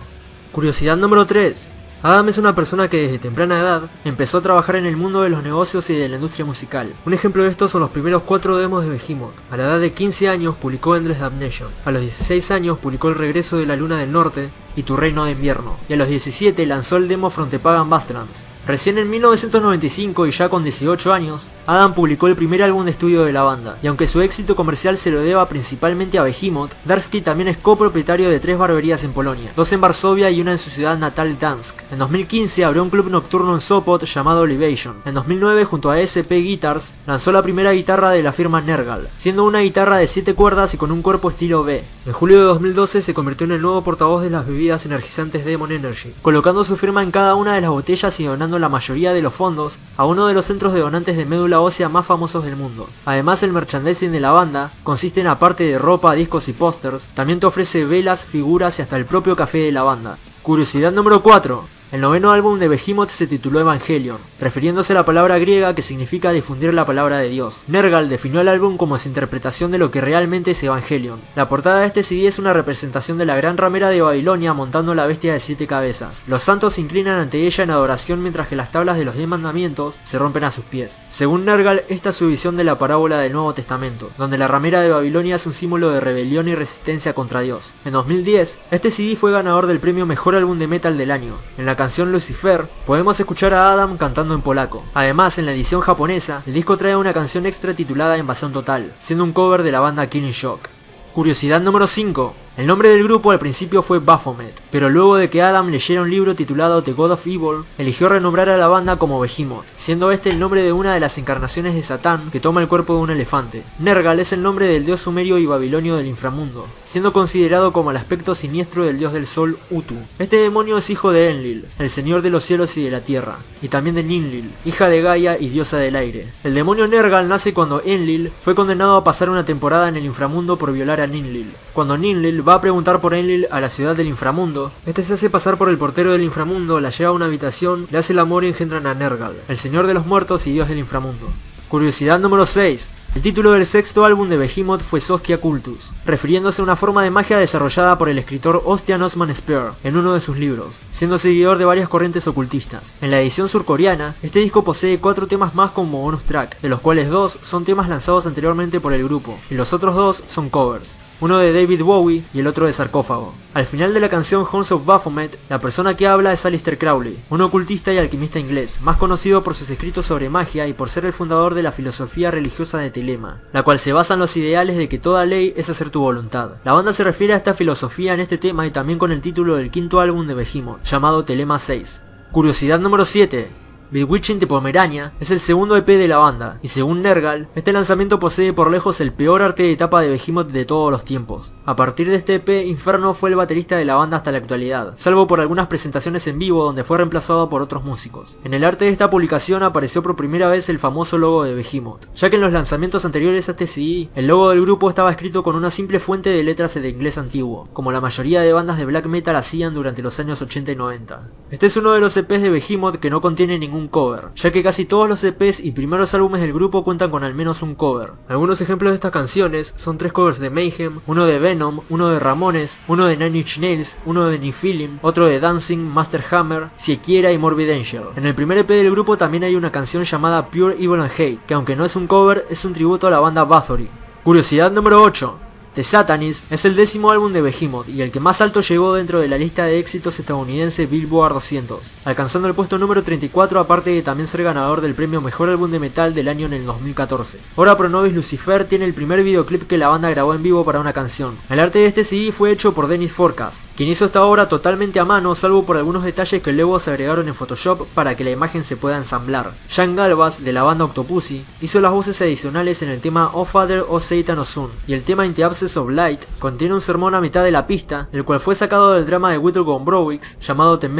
Curiosidad 0.52 0.96
número 0.96 1.26
3. 1.26 1.56
Adam 2.00 2.28
es 2.28 2.38
una 2.38 2.54
persona 2.54 2.86
que 2.86 3.02
desde 3.02 3.18
temprana 3.18 3.58
edad 3.58 3.90
empezó 4.04 4.38
a 4.38 4.42
trabajar 4.42 4.76
en 4.76 4.86
el 4.86 4.96
mundo 4.96 5.22
de 5.22 5.30
los 5.30 5.42
negocios 5.42 5.90
y 5.90 5.94
de 5.96 6.08
la 6.08 6.14
industria 6.14 6.44
musical. 6.44 6.92
Un 7.04 7.12
ejemplo 7.12 7.42
de 7.42 7.48
esto 7.48 7.66
son 7.66 7.80
los 7.80 7.90
primeros 7.90 8.22
cuatro 8.22 8.56
demos 8.56 8.84
de 8.84 8.90
Behemoth. 8.90 9.34
A 9.50 9.56
la 9.56 9.64
edad 9.64 9.80
de 9.80 9.92
15 9.92 10.28
años 10.28 10.54
publicó 10.56 10.94
Endless 10.94 11.18
Damnation. 11.18 11.70
A 11.84 11.90
los 11.90 12.02
16 12.02 12.52
años 12.52 12.78
publicó 12.78 13.08
El 13.08 13.16
regreso 13.16 13.56
de 13.56 13.66
la 13.66 13.74
luna 13.74 13.98
del 13.98 14.12
norte 14.12 14.50
y 14.76 14.84
Tu 14.84 14.94
reino 14.96 15.24
de 15.24 15.32
invierno. 15.32 15.76
Y 15.88 15.94
a 15.94 15.96
los 15.96 16.06
17 16.06 16.64
lanzó 16.66 16.98
el 16.98 17.08
demo 17.08 17.30
Frontepagan 17.30 17.90
Bastards. 17.90 18.47
Recién 18.68 18.98
en 18.98 19.08
1995 19.08 20.26
y 20.26 20.30
ya 20.30 20.50
con 20.50 20.62
18 20.62 21.10
años, 21.10 21.50
Adam 21.66 21.94
publicó 21.94 22.26
el 22.26 22.36
primer 22.36 22.62
álbum 22.62 22.84
de 22.84 22.90
estudio 22.90 23.24
de 23.24 23.32
la 23.32 23.42
banda, 23.42 23.78
y 23.82 23.86
aunque 23.86 24.06
su 24.06 24.20
éxito 24.20 24.54
comercial 24.54 24.98
se 24.98 25.10
lo 25.10 25.22
deba 25.22 25.48
principalmente 25.48 26.18
a 26.18 26.22
Behemoth, 26.22 26.72
Darsky 26.84 27.22
también 27.22 27.48
es 27.48 27.56
copropietario 27.56 28.28
de 28.28 28.40
tres 28.40 28.58
barberías 28.58 29.02
en 29.04 29.14
Polonia, 29.14 29.54
dos 29.56 29.72
en 29.72 29.80
Varsovia 29.80 30.30
y 30.30 30.42
una 30.42 30.52
en 30.52 30.58
su 30.58 30.68
ciudad 30.68 30.98
natal 30.98 31.38
Dansk. 31.38 31.74
En 31.90 31.98
2015 31.98 32.62
abrió 32.62 32.82
un 32.82 32.90
club 32.90 33.08
nocturno 33.08 33.54
en 33.54 33.62
Sopot 33.62 34.04
llamado 34.04 34.44
Elevation. 34.44 34.96
En 35.06 35.14
2009 35.14 35.64
junto 35.64 35.90
a 35.90 36.00
SP 36.04 36.36
Guitars 36.44 36.94
lanzó 37.06 37.32
la 37.32 37.42
primera 37.42 37.72
guitarra 37.72 38.10
de 38.10 38.22
la 38.22 38.32
firma 38.32 38.60
Nergal, 38.60 39.08
siendo 39.20 39.46
una 39.46 39.60
guitarra 39.60 39.96
de 39.96 40.08
7 40.08 40.34
cuerdas 40.34 40.74
y 40.74 40.76
con 40.76 40.92
un 40.92 41.00
cuerpo 41.00 41.30
estilo 41.30 41.64
B. 41.64 41.84
En 42.04 42.12
julio 42.12 42.40
de 42.40 42.44
2012 42.44 43.00
se 43.00 43.14
convirtió 43.14 43.46
en 43.46 43.52
el 43.52 43.62
nuevo 43.62 43.82
portavoz 43.82 44.22
de 44.22 44.28
las 44.28 44.46
bebidas 44.46 44.84
energizantes 44.84 45.46
Demon 45.46 45.72
Energy, 45.72 46.12
colocando 46.20 46.64
su 46.64 46.76
firma 46.76 47.02
en 47.02 47.10
cada 47.10 47.34
una 47.34 47.54
de 47.54 47.62
las 47.62 47.70
botellas 47.70 48.20
y 48.20 48.24
donando 48.24 48.57
la 48.58 48.68
mayoría 48.68 49.12
de 49.12 49.22
los 49.22 49.34
fondos 49.34 49.78
a 49.96 50.04
uno 50.04 50.26
de 50.26 50.34
los 50.34 50.46
centros 50.46 50.72
de 50.72 50.80
donantes 50.80 51.16
de 51.16 51.24
médula 51.24 51.60
ósea 51.60 51.88
más 51.88 52.06
famosos 52.06 52.44
del 52.44 52.56
mundo. 52.56 52.88
Además 53.04 53.42
el 53.42 53.52
merchandising 53.52 54.12
de 54.12 54.20
la 54.20 54.32
banda 54.32 54.72
consiste 54.82 55.20
en 55.20 55.26
aparte 55.26 55.64
de 55.64 55.78
ropa, 55.78 56.14
discos 56.14 56.48
y 56.48 56.52
pósters, 56.52 57.06
también 57.14 57.40
te 57.40 57.46
ofrece 57.46 57.84
velas, 57.84 58.24
figuras 58.24 58.78
y 58.78 58.82
hasta 58.82 58.96
el 58.96 59.06
propio 59.06 59.36
café 59.36 59.58
de 59.58 59.72
la 59.72 59.82
banda. 59.82 60.18
Curiosidad 60.42 60.92
número 60.92 61.22
4. 61.22 61.77
El 61.90 62.02
noveno 62.02 62.32
álbum 62.32 62.58
de 62.58 62.68
Behemoth 62.68 63.08
se 63.08 63.26
tituló 63.26 63.60
Evangelion, 63.60 64.18
refiriéndose 64.38 64.92
a 64.92 64.96
la 64.96 65.06
palabra 65.06 65.38
griega 65.38 65.74
que 65.74 65.80
significa 65.80 66.32
difundir 66.32 66.74
la 66.74 66.84
palabra 66.84 67.16
de 67.16 67.30
Dios. 67.30 67.64
Nergal 67.66 68.10
definió 68.10 68.42
el 68.42 68.48
álbum 68.48 68.76
como 68.76 68.98
su 68.98 69.08
interpretación 69.08 69.70
de 69.70 69.78
lo 69.78 69.90
que 69.90 70.02
realmente 70.02 70.50
es 70.50 70.62
Evangelion. 70.62 71.22
La 71.34 71.48
portada 71.48 71.80
de 71.80 71.86
este 71.86 72.02
CD 72.02 72.26
es 72.26 72.38
una 72.38 72.52
representación 72.52 73.16
de 73.16 73.24
la 73.24 73.36
gran 73.36 73.56
ramera 73.56 73.88
de 73.88 74.02
Babilonia 74.02 74.52
montando 74.52 74.94
la 74.94 75.06
bestia 75.06 75.32
de 75.32 75.40
siete 75.40 75.66
cabezas. 75.66 76.14
Los 76.26 76.42
santos 76.42 76.74
se 76.74 76.82
inclinan 76.82 77.20
ante 77.20 77.46
ella 77.46 77.64
en 77.64 77.70
adoración 77.70 78.20
mientras 78.20 78.48
que 78.48 78.56
las 78.56 78.70
tablas 78.70 78.98
de 78.98 79.06
los 79.06 79.14
diez 79.14 79.26
mandamientos 79.26 79.98
se 80.08 80.18
rompen 80.18 80.44
a 80.44 80.52
sus 80.52 80.66
pies. 80.66 80.94
Según 81.10 81.46
Nergal, 81.46 81.84
esta 81.88 82.10
es 82.10 82.16
su 82.16 82.26
visión 82.26 82.58
de 82.58 82.64
la 82.64 82.78
parábola 82.78 83.18
del 83.20 83.32
Nuevo 83.32 83.54
Testamento, 83.54 84.10
donde 84.18 84.36
la 84.36 84.46
ramera 84.46 84.82
de 84.82 84.90
Babilonia 84.90 85.36
es 85.36 85.46
un 85.46 85.54
símbolo 85.54 85.88
de 85.88 86.00
rebelión 86.00 86.48
y 86.48 86.54
resistencia 86.54 87.14
contra 87.14 87.40
Dios. 87.40 87.72
En 87.86 87.94
2010, 87.94 88.58
este 88.72 88.90
CD 88.90 89.16
fue 89.16 89.32
ganador 89.32 89.66
del 89.66 89.80
premio 89.80 90.04
Mejor 90.04 90.34
Álbum 90.34 90.58
de 90.58 90.66
Metal 90.66 90.98
del 90.98 91.10
Año. 91.10 91.36
En 91.56 91.64
la 91.64 91.77
canción 91.78 92.10
Lucifer, 92.10 92.68
podemos 92.84 93.20
escuchar 93.20 93.54
a 93.54 93.70
Adam 93.72 93.96
cantando 93.98 94.34
en 94.34 94.42
polaco. 94.42 94.82
Además, 94.94 95.38
en 95.38 95.46
la 95.46 95.52
edición 95.52 95.80
japonesa, 95.80 96.42
el 96.44 96.52
disco 96.52 96.76
trae 96.76 96.96
una 96.96 97.14
canción 97.14 97.46
extra 97.46 97.72
titulada 97.72 98.18
Invasión 98.18 98.52
Total, 98.52 98.94
siendo 98.98 99.22
un 99.22 99.32
cover 99.32 99.62
de 99.62 99.70
la 99.70 99.78
banda 99.78 100.08
Killing 100.08 100.32
Shock. 100.32 100.68
Curiosidad 101.14 101.60
número 101.60 101.86
5. 101.86 102.34
El 102.58 102.66
nombre 102.66 102.88
del 102.88 103.04
grupo 103.04 103.30
al 103.30 103.38
principio 103.38 103.84
fue 103.84 104.00
Baphomet, 104.00 104.52
pero 104.72 104.90
luego 104.90 105.14
de 105.14 105.30
que 105.30 105.42
Adam 105.42 105.68
leyera 105.68 106.02
un 106.02 106.10
libro 106.10 106.34
titulado 106.34 106.82
The 106.82 106.92
God 106.92 107.12
of 107.12 107.24
Evil, 107.24 107.62
eligió 107.78 108.08
renombrar 108.08 108.48
a 108.48 108.56
la 108.56 108.66
banda 108.66 108.96
como 108.96 109.20
Behemoth, 109.20 109.64
siendo 109.76 110.10
este 110.10 110.30
el 110.30 110.40
nombre 110.40 110.64
de 110.64 110.72
una 110.72 110.92
de 110.92 110.98
las 110.98 111.16
encarnaciones 111.18 111.76
de 111.76 111.84
Satán 111.84 112.32
que 112.32 112.40
toma 112.40 112.60
el 112.60 112.66
cuerpo 112.66 112.96
de 112.96 113.02
un 113.02 113.10
elefante. 113.10 113.62
Nergal 113.78 114.18
es 114.18 114.32
el 114.32 114.42
nombre 114.42 114.66
del 114.66 114.84
dios 114.84 114.98
sumerio 114.98 115.38
y 115.38 115.46
babilonio 115.46 115.94
del 115.94 116.08
inframundo, 116.08 116.66
siendo 116.86 117.12
considerado 117.12 117.72
como 117.72 117.92
el 117.92 117.96
aspecto 117.96 118.34
siniestro 118.34 118.82
del 118.82 118.98
dios 118.98 119.12
del 119.12 119.28
sol 119.28 119.56
Utu. 119.70 119.94
Este 120.18 120.38
demonio 120.38 120.78
es 120.78 120.90
hijo 120.90 121.12
de 121.12 121.30
Enlil, 121.30 121.66
el 121.78 121.90
señor 121.90 122.22
de 122.22 122.30
los 122.30 122.42
cielos 122.42 122.76
y 122.76 122.82
de 122.82 122.90
la 122.90 123.02
tierra, 123.02 123.36
y 123.62 123.68
también 123.68 123.94
de 123.94 124.02
Ninlil, 124.02 124.50
hija 124.64 124.88
de 124.88 125.00
Gaia 125.00 125.38
y 125.38 125.48
diosa 125.48 125.76
del 125.76 125.94
aire. 125.94 126.32
El 126.42 126.56
demonio 126.56 126.88
Nergal 126.88 127.28
nace 127.28 127.54
cuando 127.54 127.82
Enlil 127.84 128.32
fue 128.42 128.56
condenado 128.56 128.96
a 128.96 129.04
pasar 129.04 129.30
una 129.30 129.46
temporada 129.46 129.88
en 129.88 129.94
el 129.94 130.04
inframundo 130.04 130.56
por 130.58 130.72
violar 130.72 131.00
a 131.00 131.06
Ninlil. 131.06 131.52
Cuando 131.72 131.96
Ninlil 131.96 132.47
va 132.48 132.54
a 132.54 132.60
preguntar 132.62 133.00
por 133.02 133.14
Enlil 133.14 133.46
a 133.50 133.60
la 133.60 133.68
ciudad 133.68 133.94
del 133.94 134.06
inframundo. 134.06 134.72
Este 134.86 135.02
se 135.02 135.12
hace 135.12 135.28
pasar 135.28 135.58
por 135.58 135.68
el 135.68 135.76
portero 135.76 136.12
del 136.12 136.22
inframundo, 136.22 136.80
la 136.80 136.88
lleva 136.88 137.10
a 137.10 137.14
una 137.14 137.26
habitación, 137.26 137.86
le 137.90 137.98
hace 137.98 138.14
el 138.14 138.18
amor 138.18 138.42
y 138.42 138.48
engendran 138.48 138.86
a 138.86 138.94
Nergal, 138.94 139.36
el 139.48 139.58
señor 139.58 139.86
de 139.86 139.92
los 139.92 140.06
muertos 140.06 140.46
y 140.46 140.52
dios 140.52 140.66
del 140.66 140.78
inframundo. 140.78 141.30
Curiosidad 141.68 142.18
número 142.18 142.46
6. 142.46 142.88
El 143.14 143.22
título 143.22 143.52
del 143.52 143.66
sexto 143.66 144.04
álbum 144.04 144.30
de 144.30 144.38
Behemoth 144.38 144.80
fue 144.80 145.00
Soskia 145.02 145.40
Cultus, 145.40 145.90
refiriéndose 146.06 146.62
a 146.62 146.64
una 146.64 146.76
forma 146.76 147.02
de 147.02 147.10
magia 147.10 147.36
desarrollada 147.36 147.98
por 147.98 148.08
el 148.08 148.18
escritor 148.18 148.62
Ostian 148.64 149.02
Osman 149.02 149.34
Spear 149.34 149.74
en 149.84 149.96
uno 149.96 150.14
de 150.14 150.20
sus 150.20 150.38
libros, 150.38 150.78
siendo 150.92 151.18
seguidor 151.18 151.58
de 151.58 151.66
varias 151.66 151.88
corrientes 151.90 152.26
ocultistas. 152.26 152.82
En 153.02 153.10
la 153.10 153.20
edición 153.20 153.48
surcoreana, 153.48 154.16
este 154.22 154.40
disco 154.40 154.64
posee 154.64 155.00
cuatro 155.00 155.26
temas 155.26 155.54
más 155.54 155.72
como 155.72 156.00
bonus 156.00 156.24
track, 156.24 156.60
de 156.62 156.68
los 156.70 156.80
cuales 156.80 157.10
dos 157.10 157.38
son 157.42 157.66
temas 157.66 157.88
lanzados 157.88 158.26
anteriormente 158.26 158.80
por 158.80 158.94
el 158.94 159.04
grupo, 159.04 159.38
y 159.50 159.54
los 159.54 159.72
otros 159.74 159.94
dos 159.94 160.16
son 160.28 160.48
covers. 160.48 160.90
Uno 161.20 161.38
de 161.38 161.52
David 161.52 161.82
Bowie 161.82 162.24
y 162.32 162.40
el 162.40 162.46
otro 162.46 162.66
de 162.66 162.72
Sarcófago. 162.72 163.34
Al 163.54 163.66
final 163.66 163.92
de 163.92 164.00
la 164.00 164.08
canción 164.08 164.46
Horns 164.50 164.70
of 164.70 164.84
Baphomet, 164.84 165.38
la 165.48 165.58
persona 165.58 165.96
que 165.96 166.06
habla 166.06 166.32
es 166.32 166.44
Alistair 166.46 166.78
Crowley, 166.78 167.18
un 167.30 167.40
ocultista 167.40 167.92
y 167.92 167.98
alquimista 167.98 168.38
inglés, 168.38 168.78
más 168.80 168.96
conocido 168.98 169.42
por 169.42 169.54
sus 169.54 169.68
escritos 169.68 170.06
sobre 170.06 170.28
magia 170.28 170.66
y 170.68 170.74
por 170.74 170.90
ser 170.90 171.06
el 171.06 171.12
fundador 171.12 171.54
de 171.54 171.62
la 171.62 171.72
filosofía 171.72 172.30
religiosa 172.30 172.78
de 172.78 172.90
Telema, 172.90 173.40
la 173.52 173.62
cual 173.62 173.78
se 173.78 173.92
basa 173.92 174.14
en 174.14 174.20
los 174.20 174.36
ideales 174.36 174.76
de 174.76 174.88
que 174.88 174.98
toda 174.98 175.26
ley 175.26 175.52
es 175.56 175.68
hacer 175.68 175.90
tu 175.90 176.00
voluntad. 176.00 176.56
La 176.64 176.72
banda 176.72 176.92
se 176.92 177.04
refiere 177.04 177.34
a 177.34 177.38
esta 177.38 177.54
filosofía 177.54 178.14
en 178.14 178.20
este 178.20 178.38
tema 178.38 178.66
y 178.66 178.70
también 178.70 178.98
con 178.98 179.10
el 179.10 179.20
título 179.20 179.56
del 179.56 179.70
quinto 179.70 180.00
álbum 180.00 180.26
de 180.26 180.34
Behemoth, 180.34 180.84
llamado 180.84 181.24
Telema 181.24 181.58
6. 181.58 182.00
Curiosidad 182.30 182.78
número 182.78 183.04
7. 183.04 183.67
Bewitching 183.90 184.38
de 184.38 184.46
Pomerania 184.46 185.14
es 185.18 185.30
el 185.30 185.40
segundo 185.40 185.74
EP 185.74 185.86
de 185.86 186.08
la 186.08 186.18
banda, 186.18 186.58
y 186.60 186.68
según 186.68 187.00
Nergal, 187.00 187.48
este 187.54 187.72
lanzamiento 187.72 188.18
posee 188.18 188.52
por 188.52 188.70
lejos 188.70 189.00
el 189.00 189.14
peor 189.14 189.40
arte 189.40 189.62
de 189.62 189.72
etapa 189.72 190.02
de 190.02 190.10
Behemoth 190.10 190.48
de 190.48 190.66
todos 190.66 190.92
los 190.92 191.06
tiempos. 191.06 191.54
A 191.64 191.74
partir 191.74 192.06
de 192.10 192.16
este 192.16 192.34
EP, 192.34 192.66
Inferno 192.66 193.14
fue 193.14 193.30
el 193.30 193.36
baterista 193.36 193.76
de 193.76 193.86
la 193.86 193.94
banda 193.94 194.18
hasta 194.18 194.30
la 194.30 194.36
actualidad, 194.36 194.92
salvo 194.98 195.26
por 195.26 195.40
algunas 195.40 195.68
presentaciones 195.68 196.26
en 196.26 196.38
vivo 196.38 196.64
donde 196.64 196.84
fue 196.84 196.98
reemplazado 196.98 197.48
por 197.48 197.62
otros 197.62 197.82
músicos. 197.82 198.38
En 198.44 198.52
el 198.52 198.62
arte 198.62 198.84
de 198.84 198.90
esta 198.90 199.08
publicación 199.08 199.62
apareció 199.62 200.02
por 200.02 200.16
primera 200.16 200.48
vez 200.48 200.68
el 200.68 200.78
famoso 200.78 201.16
logo 201.16 201.44
de 201.44 201.54
Behemoth, 201.54 202.14
ya 202.14 202.28
que 202.28 202.36
en 202.36 202.42
los 202.42 202.52
lanzamientos 202.52 203.06
anteriores 203.06 203.48
a 203.48 203.52
este 203.52 203.66
CD, 203.66 204.10
el 204.14 204.26
logo 204.26 204.50
del 204.50 204.60
grupo 204.60 204.90
estaba 204.90 205.10
escrito 205.10 205.42
con 205.42 205.56
una 205.56 205.70
simple 205.70 205.98
fuente 205.98 206.28
de 206.28 206.42
letras 206.42 206.74
de 206.74 206.90
inglés 206.90 207.16
antiguo, 207.16 207.70
como 207.72 207.90
la 207.90 208.02
mayoría 208.02 208.42
de 208.42 208.52
bandas 208.52 208.76
de 208.76 208.84
black 208.84 209.06
metal 209.06 209.36
hacían 209.36 209.72
durante 209.72 210.02
los 210.02 210.20
años 210.20 210.42
80 210.42 210.72
y 210.72 210.76
90. 210.76 211.22
Este 211.50 211.64
es 211.64 211.76
uno 211.78 211.92
de 211.92 212.00
los 212.00 212.14
EPs 212.14 212.42
de 212.42 212.50
Behemoth 212.50 212.96
que 212.96 213.08
no 213.08 213.22
contiene 213.22 213.58
ningún 213.58 213.77
cover, 213.86 214.30
ya 214.34 214.50
que 214.50 214.64
casi 214.64 214.84
todos 214.84 215.08
los 215.08 215.22
EPs 215.22 215.60
y 215.60 215.70
primeros 215.70 216.12
álbumes 216.14 216.40
del 216.40 216.52
grupo 216.52 216.82
cuentan 216.82 217.12
con 217.12 217.22
al 217.22 217.34
menos 217.34 217.62
un 217.62 217.76
cover. 217.76 218.14
Algunos 218.28 218.60
ejemplos 218.60 218.90
de 218.90 218.96
estas 218.96 219.12
canciones 219.12 219.72
son 219.76 219.96
tres 219.96 220.12
covers 220.12 220.40
de 220.40 220.50
Mayhem, 220.50 220.98
uno 221.06 221.24
de 221.24 221.38
Venom, 221.38 221.82
uno 221.88 222.08
de 222.08 222.18
Ramones, 222.18 222.82
uno 222.88 223.06
de 223.06 223.16
Nine 223.16 223.38
Inch 223.38 223.58
Nails, 223.58 223.96
uno 224.04 224.26
de 224.26 224.40
Nephilim, 224.40 224.98
otro 225.02 225.26
de 225.26 225.38
Dancing, 225.38 225.78
Master 225.78 226.24
Hammer, 226.32 226.70
Siekiera 226.78 227.30
y 227.30 227.38
Morbid 227.38 227.70
Angel. 227.70 228.04
En 228.16 228.26
el 228.26 228.34
primer 228.34 228.58
EP 228.58 228.68
del 228.68 228.90
grupo 228.90 229.16
también 229.16 229.44
hay 229.44 229.54
una 229.54 229.70
canción 229.70 230.02
llamada 230.02 230.46
Pure 230.46 230.74
Evil 230.74 231.00
and 231.00 231.12
Hate, 231.12 231.38
que 231.46 231.54
aunque 231.54 231.76
no 231.76 231.84
es 231.84 231.94
un 231.94 232.08
cover, 232.08 232.46
es 232.50 232.64
un 232.64 232.72
tributo 232.72 233.06
a 233.06 233.10
la 233.10 233.20
banda 233.20 233.44
Bathory. 233.44 233.88
Curiosidad 234.24 234.72
número 234.72 235.00
8. 235.02 235.47
The 235.74 235.84
Satanist 235.84 236.40
es 236.50 236.64
el 236.64 236.74
décimo 236.74 237.10
álbum 237.10 237.32
de 237.32 237.42
Behemoth 237.42 237.88
y 237.88 238.02
el 238.02 238.10
que 238.10 238.20
más 238.20 238.40
alto 238.40 238.60
llegó 238.60 238.94
dentro 238.94 239.20
de 239.20 239.28
la 239.28 239.38
lista 239.38 239.64
de 239.64 239.78
éxitos 239.78 240.18
estadounidense 240.18 240.86
Billboard 240.86 241.34
200, 241.34 241.94
alcanzando 242.04 242.48
el 242.48 242.54
puesto 242.54 242.78
número 242.78 243.04
34 243.04 243.60
aparte 243.60 243.90
de 243.90 244.02
también 244.02 244.28
ser 244.28 244.42
ganador 244.42 244.80
del 244.80 244.94
premio 244.94 245.20
Mejor 245.20 245.48
Álbum 245.50 245.70
de 245.70 245.78
Metal 245.78 246.14
del 246.14 246.28
año 246.28 246.46
en 246.46 246.54
el 246.54 246.66
2014. 246.66 247.38
Hora 247.56 247.76
Pronovis 247.76 248.14
Lucifer 248.14 248.66
tiene 248.66 248.86
el 248.86 248.94
primer 248.94 249.22
videoclip 249.22 249.68
que 249.68 249.78
la 249.78 249.88
banda 249.88 250.10
grabó 250.10 250.34
en 250.34 250.42
vivo 250.42 250.64
para 250.64 250.80
una 250.80 250.92
canción. 250.92 251.38
El 251.48 251.60
arte 251.60 251.78
de 251.80 251.86
este 251.86 252.04
CD 252.04 252.32
fue 252.32 252.50
hecho 252.50 252.74
por 252.74 252.88
Dennis 252.88 253.12
Forecast, 253.12 253.56
quien 253.78 253.90
hizo 253.90 254.06
esta 254.06 254.24
obra 254.24 254.48
totalmente 254.48 254.98
a 254.98 255.04
mano 255.04 255.36
salvo 255.36 255.64
por 255.64 255.76
algunos 255.76 256.02
detalles 256.02 256.42
que 256.42 256.52
luego 256.52 256.80
se 256.80 256.90
agregaron 256.90 257.28
en 257.28 257.36
Photoshop 257.36 257.86
para 257.94 258.16
que 258.16 258.24
la 258.24 258.32
imagen 258.32 258.64
se 258.64 258.76
pueda 258.76 258.96
ensamblar. 258.96 259.52
Jan 259.70 259.94
Galvas, 259.94 260.42
de 260.42 260.52
la 260.52 260.64
banda 260.64 260.84
Octopussy, 260.84 261.46
hizo 261.60 261.80
las 261.80 261.92
voces 261.92 262.20
adicionales 262.20 262.82
en 262.82 262.88
el 262.88 263.00
tema 263.00 263.30
Oh 263.34 263.44
Father, 263.44 263.84
Oh 263.88 264.00
Satan, 264.00 264.40
Oh 264.40 264.44
Son, 264.44 264.72
y 264.88 264.94
el 264.94 265.04
tema 265.04 265.26
Into 265.26 265.46
Absence 265.46 265.78
of 265.78 265.90
Light 265.90 266.22
contiene 266.40 266.74
un 266.74 266.80
sermón 266.80 267.14
a 267.14 267.20
mitad 267.20 267.44
de 267.44 267.52
la 267.52 267.68
pista, 267.68 268.08
el 268.10 268.24
cual 268.24 268.40
fue 268.40 268.56
sacado 268.56 268.94
del 268.94 269.06
drama 269.06 269.30
de 269.30 269.38
Whittlegon 269.38 269.84
Browix 269.84 270.26
llamado 270.40 270.80
The. 270.80 270.90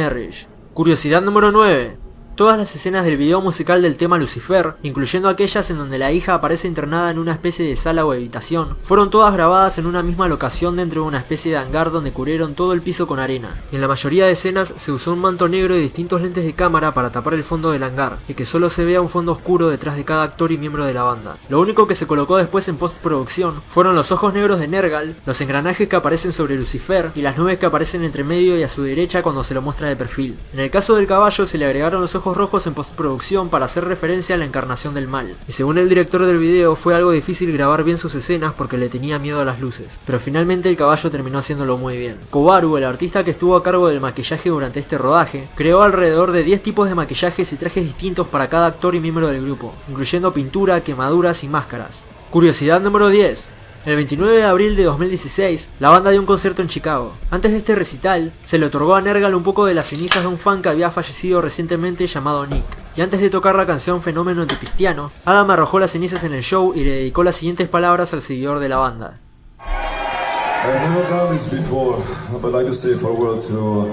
Curiosidad 0.73 1.21
número 1.21 1.51
9. 1.51 2.08
Todas 2.39 2.57
las 2.57 2.73
escenas 2.73 3.05
del 3.05 3.17
video 3.17 3.41
musical 3.41 3.83
del 3.83 3.97
tema 3.97 4.17
Lucifer, 4.17 4.75
incluyendo 4.85 5.29
aquellas 5.29 5.69
en 5.71 5.79
donde 5.79 5.99
la 5.99 6.13
hija 6.13 6.35
aparece 6.35 6.69
internada 6.69 7.11
en 7.11 7.19
una 7.19 7.33
especie 7.33 7.67
de 7.67 7.75
sala 7.75 8.07
o 8.07 8.13
habitación, 8.13 8.77
fueron 8.85 9.11
todas 9.11 9.33
grabadas 9.33 9.77
en 9.77 9.87
una 9.87 10.05
misma 10.05 10.29
locación 10.29 10.77
dentro 10.77 11.03
de 11.03 11.09
una 11.09 11.19
especie 11.19 11.51
de 11.51 11.59
hangar 11.59 11.91
donde 11.91 12.13
cubrieron 12.13 12.55
todo 12.55 12.75
el 12.75 12.83
piso 12.83 13.09
con 13.09 13.19
arena. 13.19 13.65
En 13.73 13.81
la 13.81 13.89
mayoría 13.89 14.27
de 14.27 14.35
escenas 14.35 14.73
se 14.79 14.93
usó 14.93 15.15
un 15.15 15.19
manto 15.19 15.49
negro 15.49 15.77
y 15.77 15.81
distintos 15.81 16.23
lentes 16.23 16.45
de 16.45 16.53
cámara 16.53 16.95
para 16.95 17.11
tapar 17.11 17.35
el 17.35 17.43
fondo 17.43 17.73
del 17.73 17.83
hangar, 17.83 18.19
y 18.29 18.35
que 18.35 18.47
solo 18.47 18.71
se 18.71 18.85
vea 18.85 19.01
un 19.01 19.09
fondo 19.09 19.33
oscuro 19.33 19.69
detrás 19.69 19.97
de 19.97 20.05
cada 20.05 20.23
actor 20.23 20.53
y 20.53 20.59
miembro 20.59 20.85
de 20.85 20.95
la 20.95 21.03
banda. 21.03 21.39
Lo 21.49 21.61
único 21.61 21.89
que 21.89 21.97
se 21.97 22.07
colocó 22.07 22.37
después 22.37 22.69
en 22.69 22.77
postproducción 22.77 23.63
fueron 23.71 23.97
los 23.97 24.13
ojos 24.13 24.33
negros 24.33 24.61
de 24.61 24.69
Nergal, 24.69 25.17
los 25.27 25.41
engranajes 25.41 25.89
que 25.89 25.97
aparecen 25.97 26.33
sobre 26.33 26.55
Lucifer 26.55 27.11
y 27.17 27.23
las 27.23 27.37
nubes 27.37 27.59
que 27.59 27.67
aparecen 27.67 28.05
entre 28.05 28.23
medio 28.23 28.57
y 28.57 28.63
a 28.63 28.69
su 28.69 28.85
derecha 28.85 29.25
cuando 29.25 29.43
se 29.43 29.55
lo 29.55 29.61
muestra 29.61 29.89
de 29.89 29.97
perfil. 29.97 30.39
En 30.53 30.61
el 30.61 30.71
caso 30.71 30.95
del 30.95 31.09
caballo 31.09 31.45
se 31.45 31.59
le 31.59 31.65
agregaron 31.65 32.01
los 32.01 32.15
ojos 32.15 32.28
rojos 32.37 32.67
en 32.67 32.75
postproducción 32.75 33.49
para 33.49 33.67
hacer 33.67 33.85
referencia 33.85 34.35
a 34.35 34.39
la 34.39 34.45
encarnación 34.45 34.95
del 34.95 35.09
mal. 35.09 35.37
Y 35.47 35.53
según 35.53 35.79
el 35.79 35.89
director 35.89 36.25
del 36.25 36.39
video 36.39 36.77
fue 36.77 36.95
algo 36.95 37.11
difícil 37.13 37.53
grabar 37.53 37.85
bien 37.85 37.97
sus 37.97 38.15
escenas 38.15 38.55
porque 38.55 38.77
le 38.77 38.89
tenía 38.89 39.19
miedo 39.19 39.41
a 39.41 39.45
las 39.45 39.61
luces, 39.61 39.89
pero 40.07 40.21
finalmente 40.21 40.69
el 40.69 40.77
caballo 40.77 41.11
terminó 41.11 41.39
haciéndolo 41.39 41.77
muy 41.77 41.97
bien. 41.97 42.19
Kobaru, 42.31 42.77
el 42.77 42.85
artista 42.85 43.25
que 43.25 43.33
estuvo 43.33 43.57
a 43.57 43.63
cargo 43.63 43.89
del 43.89 44.01
maquillaje 44.01 44.51
durante 44.51 44.81
este 44.81 44.99
rodaje, 44.99 45.49
creó 45.55 45.83
alrededor 45.83 46.33
de 46.33 46.43
10 46.43 46.63
tipos 46.63 46.89
de 46.89 46.95
maquillajes 46.95 47.53
y 47.53 47.57
trajes 47.57 47.85
distintos 47.85 48.29
para 48.29 48.49
cada 48.49 48.67
actor 48.67 48.95
y 48.95 49.01
miembro 49.01 49.29
del 49.29 49.43
grupo, 49.45 49.75
incluyendo 49.89 50.33
pintura, 50.33 50.83
quemaduras 50.83 51.45
y 51.45 51.49
máscaras. 51.49 51.93
Curiosidad 52.31 52.81
número 52.81 53.09
10. 53.09 53.58
El 53.89 53.97
29 53.97 54.37
de 54.37 54.45
abril 54.45 54.77
de 54.77 54.85
2016, 54.85 55.67
la 55.81 55.89
banda 55.89 56.11
dio 56.11 56.21
un 56.21 56.27
concierto 56.27 56.61
en 56.61 56.69
Chicago. 56.69 57.15
Antes 57.31 57.53
de 57.53 57.57
este 57.57 57.75
recital, 57.75 58.35
se 58.45 58.59
le 58.59 58.67
otorgó 58.67 58.95
a 58.95 59.01
Nergal 59.01 59.35
un 59.35 59.43
poco 59.43 59.65
de 59.65 59.73
las 59.73 59.89
cenizas 59.89 60.21
de 60.21 60.29
un 60.29 60.37
fan 60.37 60.61
que 60.61 60.69
había 60.69 60.91
fallecido 60.91 61.41
recientemente 61.41 62.07
llamado 62.07 62.47
Nick. 62.47 62.67
Y 62.97 63.01
antes 63.01 63.19
de 63.19 63.31
tocar 63.31 63.55
la 63.55 63.65
canción 63.65 64.03
Fenómeno 64.03 64.43
Anticristiano, 64.43 65.11
Adam 65.25 65.53
arrojó 65.53 65.79
las 65.79 65.93
cenizas 65.93 66.23
en 66.23 66.35
el 66.35 66.43
show 66.43 66.75
y 66.75 66.85
le 66.85 66.91
dedicó 66.97 67.25
las 67.25 67.37
siguientes 67.37 67.71
palabras 67.71 68.13
al 68.13 68.21
seguidor 68.21 68.59
de 68.59 68.69
la 68.69 68.77
banda. 68.77 69.21
I 69.59 70.87
never 70.87 71.09
done 71.09 71.35
this 71.35 71.49
before, 71.49 71.97
but 72.43 72.53
like 72.53 72.67
to 72.67 72.75
say 72.75 72.93
farewell 73.01 73.41
to 73.41 73.87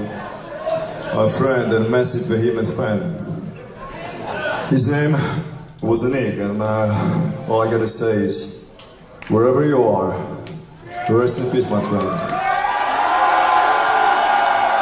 a 1.18 1.30
friend 1.38 1.72
and 1.72 1.90
massive 1.90 2.28
behemoth 2.28 2.76
fan. 2.76 3.16
His 4.70 4.88
name 4.88 5.16
was 5.82 6.02
Nick, 6.02 6.38
and 6.38 6.62
uh, 6.62 7.48
all 7.48 7.66
I 7.66 7.72
gotta 7.72 7.88
say 7.88 8.18
is, 8.18 8.55
wherever 9.30 9.66
you 9.66 9.82
are, 9.84 10.14
rest 11.10 11.38
in 11.40 11.50
peace, 11.52 11.66
my 11.66 11.82
friend. 11.90 12.06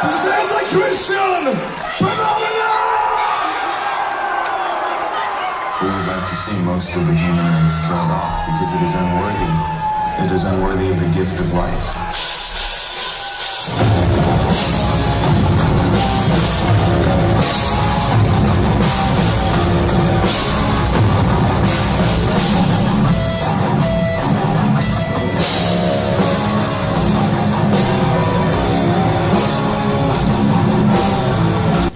This 0.04 0.20
is 0.20 0.28
a 0.28 0.64
Christian 0.76 1.56
phenomenon! 1.96 2.44
We 5.80 5.88
would 5.88 6.06
like 6.06 6.28
to 6.28 6.36
see 6.44 6.58
most 6.60 6.92
of 6.94 7.06
the 7.06 7.14
human 7.14 7.46
race 7.56 7.76
killed 7.88 8.12
off 8.12 8.44
because 8.46 8.70
it 8.74 8.82
is 8.84 8.94
unworthy. 8.94 9.52
It 10.24 10.30
is 10.32 10.44
unworthy 10.44 10.90
of 10.90 11.00
the 11.00 11.08
gift 11.16 11.40
of 11.40 11.52
life. 11.52 11.84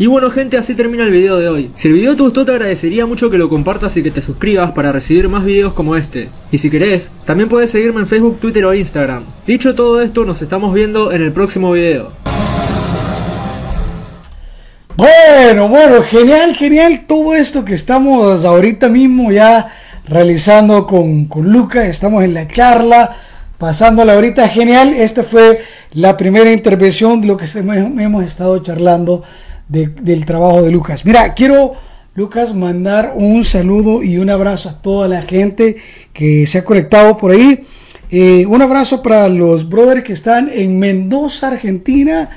Y 0.00 0.06
bueno 0.06 0.30
gente, 0.30 0.56
así 0.56 0.76
termina 0.76 1.02
el 1.02 1.10
video 1.10 1.38
de 1.38 1.48
hoy. 1.48 1.72
Si 1.74 1.88
el 1.88 1.94
video 1.94 2.14
te 2.14 2.22
gustó 2.22 2.44
te 2.44 2.52
agradecería 2.52 3.04
mucho 3.04 3.30
que 3.30 3.36
lo 3.36 3.48
compartas 3.48 3.96
y 3.96 4.02
que 4.04 4.12
te 4.12 4.22
suscribas 4.22 4.70
para 4.70 4.92
recibir 4.92 5.28
más 5.28 5.44
videos 5.44 5.72
como 5.72 5.96
este. 5.96 6.28
Y 6.52 6.58
si 6.58 6.70
querés, 6.70 7.10
también 7.24 7.48
puedes 7.48 7.70
seguirme 7.70 8.02
en 8.02 8.06
Facebook, 8.06 8.38
Twitter 8.38 8.64
o 8.64 8.72
Instagram. 8.72 9.24
Dicho 9.44 9.74
todo 9.74 10.00
esto, 10.00 10.24
nos 10.24 10.40
estamos 10.40 10.72
viendo 10.72 11.10
en 11.10 11.22
el 11.22 11.32
próximo 11.32 11.72
video. 11.72 12.12
Bueno, 14.94 15.68
bueno, 15.68 16.02
genial, 16.04 16.54
genial 16.54 17.06
todo 17.08 17.34
esto 17.34 17.64
que 17.64 17.74
estamos 17.74 18.44
ahorita 18.44 18.88
mismo 18.88 19.32
ya 19.32 19.66
realizando 20.06 20.86
con, 20.86 21.24
con 21.24 21.50
Luca. 21.50 21.86
Estamos 21.86 22.22
en 22.22 22.34
la 22.34 22.46
charla, 22.46 23.16
pasándola 23.58 24.14
ahorita 24.14 24.48
genial. 24.50 24.94
Esta 24.94 25.24
fue 25.24 25.60
la 25.90 26.16
primera 26.16 26.52
intervención 26.52 27.20
de 27.20 27.26
lo 27.26 27.36
que 27.36 27.46
hemos 27.56 28.22
estado 28.22 28.62
charlando 28.62 29.24
de, 29.68 29.88
del 29.88 30.24
trabajo 30.24 30.62
de 30.62 30.70
Lucas. 30.70 31.04
Mira, 31.04 31.34
quiero, 31.34 31.74
Lucas, 32.14 32.54
mandar 32.54 33.12
un 33.16 33.44
saludo 33.44 34.02
y 34.02 34.18
un 34.18 34.30
abrazo 34.30 34.70
a 34.70 34.82
toda 34.82 35.08
la 35.08 35.22
gente 35.22 35.76
que 36.12 36.46
se 36.46 36.58
ha 36.58 36.64
conectado 36.64 37.16
por 37.16 37.32
ahí. 37.32 37.66
Eh, 38.10 38.46
un 38.46 38.62
abrazo 38.62 39.02
para 39.02 39.28
los 39.28 39.68
brothers 39.68 40.04
que 40.04 40.14
están 40.14 40.50
en 40.52 40.78
Mendoza, 40.78 41.48
Argentina, 41.48 42.30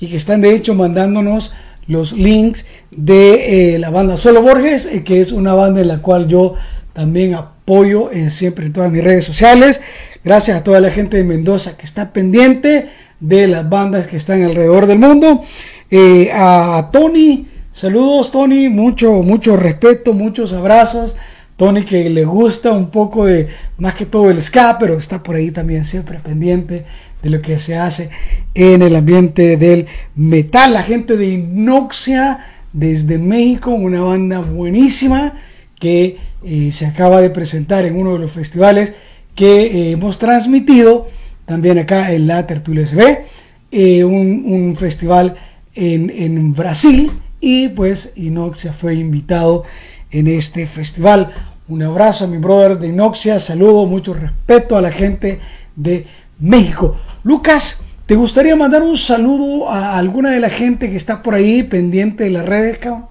y 0.00 0.08
que 0.08 0.16
están 0.16 0.40
de 0.40 0.54
hecho 0.54 0.74
mandándonos 0.74 1.52
los 1.86 2.12
links 2.12 2.64
de 2.90 3.74
eh, 3.74 3.78
la 3.78 3.90
banda 3.90 4.16
Solo 4.16 4.42
Borges, 4.42 4.86
eh, 4.86 5.02
que 5.02 5.20
es 5.20 5.32
una 5.32 5.54
banda 5.54 5.80
en 5.80 5.88
la 5.88 6.00
cual 6.00 6.28
yo 6.28 6.54
también 6.92 7.34
apoyo 7.34 8.10
en 8.10 8.30
siempre 8.30 8.66
en 8.66 8.72
todas 8.72 8.90
mis 8.90 9.04
redes 9.04 9.24
sociales. 9.24 9.80
Gracias 10.24 10.56
a 10.56 10.64
toda 10.64 10.80
la 10.80 10.90
gente 10.90 11.16
de 11.16 11.24
Mendoza 11.24 11.76
que 11.76 11.86
está 11.86 12.12
pendiente 12.12 12.88
de 13.20 13.46
las 13.48 13.68
bandas 13.68 14.06
que 14.06 14.16
están 14.16 14.42
alrededor 14.42 14.86
del 14.86 14.98
mundo. 14.98 15.42
Eh, 15.90 16.30
a 16.32 16.90
Tony, 16.92 17.46
saludos 17.72 18.30
Tony, 18.30 18.68
mucho, 18.68 19.10
mucho 19.22 19.56
respeto, 19.56 20.12
muchos 20.12 20.52
abrazos 20.52 21.16
Tony 21.56 21.84
que 21.84 22.10
le 22.10 22.24
gusta 22.26 22.72
un 22.72 22.90
poco 22.90 23.24
de 23.24 23.48
más 23.78 23.94
que 23.94 24.04
todo 24.04 24.30
el 24.30 24.40
ska, 24.42 24.76
pero 24.78 24.94
está 24.94 25.22
por 25.22 25.34
ahí 25.34 25.50
también 25.50 25.86
siempre 25.86 26.18
pendiente 26.18 26.84
de 27.22 27.30
lo 27.30 27.40
que 27.40 27.58
se 27.58 27.76
hace 27.76 28.10
en 28.54 28.82
el 28.82 28.94
ambiente 28.94 29.56
del 29.56 29.86
metal. 30.14 30.74
La 30.74 30.82
gente 30.82 31.16
de 31.16 31.26
Inoxia 31.26 32.38
desde 32.72 33.18
México, 33.18 33.70
una 33.70 34.02
banda 34.02 34.40
buenísima 34.40 35.32
que 35.80 36.18
eh, 36.44 36.70
se 36.70 36.86
acaba 36.86 37.20
de 37.20 37.30
presentar 37.30 37.86
en 37.86 37.96
uno 37.96 38.12
de 38.12 38.18
los 38.20 38.32
festivales 38.32 38.94
que 39.34 39.62
eh, 39.62 39.90
hemos 39.92 40.18
transmitido 40.18 41.08
también 41.44 41.78
acá 41.78 42.12
en 42.12 42.26
la 42.26 42.46
Tertulia 42.46 42.84
SB, 42.84 44.04
un, 44.04 44.76
festival 44.78 45.34
en, 45.78 46.52
Brasil 46.54 47.12
y 47.40 47.68
pues 47.68 48.12
Inoxia 48.16 48.72
fue 48.74 48.94
invitado 48.96 49.64
en 50.10 50.26
este 50.26 50.66
festival. 50.66 51.32
Un 51.68 51.82
abrazo 51.82 52.24
a 52.24 52.26
mi 52.26 52.38
brother 52.38 52.78
de 52.78 52.88
Inoxia, 52.88 53.38
saludo, 53.38 53.86
mucho 53.86 54.14
respeto 54.14 54.76
a 54.76 54.80
la 54.80 54.90
gente 54.90 55.40
de 55.76 56.06
México. 56.40 56.96
Lucas, 57.22 57.82
¿te 58.06 58.16
gustaría 58.16 58.56
mandar 58.56 58.82
un 58.82 58.96
saludo 58.96 59.70
a 59.70 59.96
alguna 59.96 60.30
de 60.30 60.40
la 60.40 60.50
gente 60.50 60.90
que 60.90 60.96
está 60.96 61.22
por 61.22 61.34
ahí 61.34 61.62
pendiente 61.62 62.24
de 62.24 62.30
las 62.30 62.46
redes, 62.46 62.78
cabrón? 62.78 63.06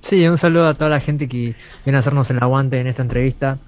Sí, 0.00 0.26
un 0.28 0.38
saludo 0.38 0.68
a 0.68 0.74
toda 0.74 0.90
la 0.90 1.00
gente 1.00 1.28
que 1.28 1.56
viene 1.84 1.96
a 1.96 2.00
hacernos 2.00 2.30
el 2.30 2.40
aguante 2.40 2.78
en 2.78 2.86
esta 2.86 3.02
entrevista, 3.02 3.58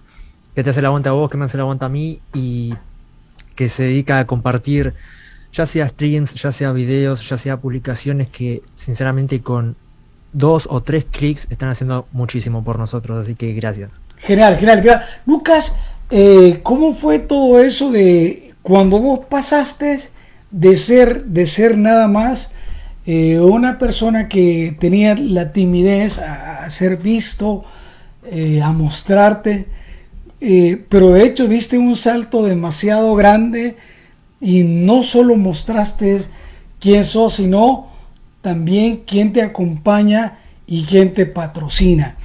que 0.55 0.63
te 0.63 0.71
hace 0.71 0.81
el 0.81 0.87
aguante 0.87 1.09
a 1.09 1.13
vos, 1.13 1.29
que 1.29 1.37
me 1.37 1.47
hace 1.47 1.57
el 1.57 1.63
aguante 1.63 1.85
a 1.85 1.89
mí 1.89 2.21
y 2.33 2.75
que 3.57 3.69
se 3.69 3.83
dedica 3.83 4.21
a 4.21 4.27
compartir 4.27 4.95
ya 5.53 5.67
sea 5.67 5.89
streams, 5.89 6.35
ya 6.35 6.53
sea 6.53 6.73
videos, 6.73 7.29
ya 7.29 7.37
sea 7.39 7.57
publicaciones 7.57 8.29
que 8.29 8.63
sinceramente 8.85 9.41
con 9.41 9.77
dos 10.33 10.67
o 10.71 10.81
tres 10.81 11.07
clics 11.11 11.47
están 11.51 11.71
haciendo 11.71 12.07
muchísimo 12.13 12.63
por 12.63 12.79
nosotros, 12.79 13.25
así 13.25 13.35
que 13.35 13.53
gracias. 13.53 13.91
Genial, 14.19 14.59
genial. 14.59 15.05
Lucas, 15.27 15.77
eh, 16.11 16.61
¿cómo 16.63 16.95
fue 16.95 17.21
todo 17.21 17.61
eso 17.61 17.91
de 17.91 18.55
cuando 18.63 18.99
vos 18.99 19.27
pasaste 19.29 19.99
de 20.51 20.77
ser, 20.77 21.25
de 21.25 21.47
ser 21.47 21.77
nada 21.77 22.07
más 22.07 22.55
eh, 23.07 23.39
una 23.39 23.79
persona 23.79 24.29
que 24.29 24.77
tenía 24.79 25.15
la 25.15 25.53
timidez 25.53 26.19
a, 26.19 26.71
ser 26.71 26.99
visto, 26.99 27.65
eh, 28.31 28.61
a 28.63 28.71
mostrarte, 28.71 29.67
pero 30.89 31.13
de 31.13 31.25
hecho 31.25 31.47
diste 31.47 31.77
un 31.77 31.97
salto 31.97 32.45
demasiado 32.45 33.15
grande 33.15 33.77
y 34.41 34.63
no 34.63 35.03
solo 35.03 35.37
mostraste 35.37 36.23
quién 36.79 37.05
sos, 37.05 37.35
sino 37.35 37.91
también 38.41 39.03
quién 39.07 39.33
te 39.33 39.43
acompaña 39.43 40.39
y 40.67 40.85
quién 40.85 41.13
te 41.13 41.27
patrocina. 41.27 42.17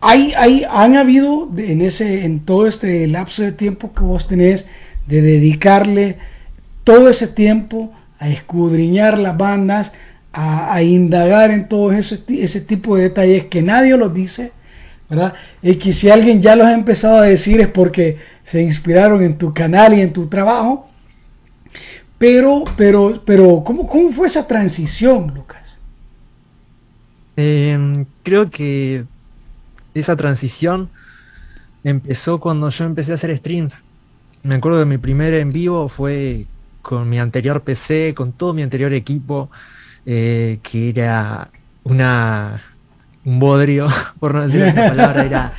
Hay, 0.00 0.34
hay, 0.36 0.64
han 0.68 0.96
habido 0.96 1.48
en, 1.56 1.80
ese, 1.80 2.24
en 2.24 2.40
todo 2.40 2.66
este 2.66 3.06
lapso 3.06 3.42
de 3.42 3.52
tiempo 3.52 3.92
que 3.94 4.02
vos 4.02 4.26
tenés 4.26 4.68
de 5.06 5.22
dedicarle 5.22 6.18
todo 6.84 7.08
ese 7.08 7.28
tiempo 7.28 7.92
a 8.18 8.28
escudriñar 8.28 9.16
las 9.18 9.36
bandas, 9.36 9.92
a, 10.32 10.82
indagar 10.82 11.50
en 11.50 11.68
todo 11.68 11.92
ese, 11.92 12.22
ese, 12.28 12.60
tipo 12.62 12.96
de 12.96 13.04
detalles 13.04 13.44
que 13.46 13.62
nadie 13.62 13.96
los 13.96 14.14
dice, 14.14 14.52
¿verdad? 15.10 15.34
Y 15.62 15.76
que 15.76 15.92
si 15.92 16.08
alguien 16.08 16.40
ya 16.40 16.56
los 16.56 16.66
ha 16.66 16.72
empezado 16.72 17.18
a 17.18 17.22
decir 17.26 17.60
es 17.60 17.68
porque 17.68 18.16
se 18.44 18.62
inspiraron 18.62 19.22
en 19.22 19.36
tu 19.36 19.52
canal 19.52 19.92
y 19.92 20.00
en 20.00 20.12
tu 20.12 20.28
trabajo. 20.28 20.88
Pero, 22.22 22.62
pero, 22.76 23.20
pero, 23.26 23.64
¿cómo, 23.64 23.84
cómo 23.88 24.12
fue 24.12 24.28
esa 24.28 24.46
transición, 24.46 25.32
Lucas? 25.34 25.76
Em, 27.34 28.06
creo 28.22 28.48
que 28.48 29.02
esa 29.92 30.14
transición 30.14 30.88
empezó 31.82 32.38
cuando 32.38 32.68
yo 32.68 32.84
empecé 32.84 33.10
a 33.10 33.16
hacer 33.16 33.36
streams. 33.38 33.76
Me 34.44 34.54
acuerdo 34.54 34.78
que 34.78 34.84
mi 34.84 34.98
primer 34.98 35.34
en 35.34 35.52
vivo 35.52 35.88
fue 35.88 36.46
con 36.80 37.10
mi 37.10 37.18
anterior 37.18 37.62
PC, 37.62 38.14
con 38.14 38.30
todo 38.30 38.54
mi 38.54 38.62
anterior 38.62 38.92
equipo, 38.92 39.50
eh, 40.06 40.60
que 40.62 40.90
era 40.90 41.48
una 41.82 42.62
un 43.24 43.40
bodrio, 43.40 43.88
por 44.20 44.32
no 44.32 44.46
decir 44.46 44.62
otra 44.62 44.90
palabra, 44.90 45.24
era, 45.24 45.52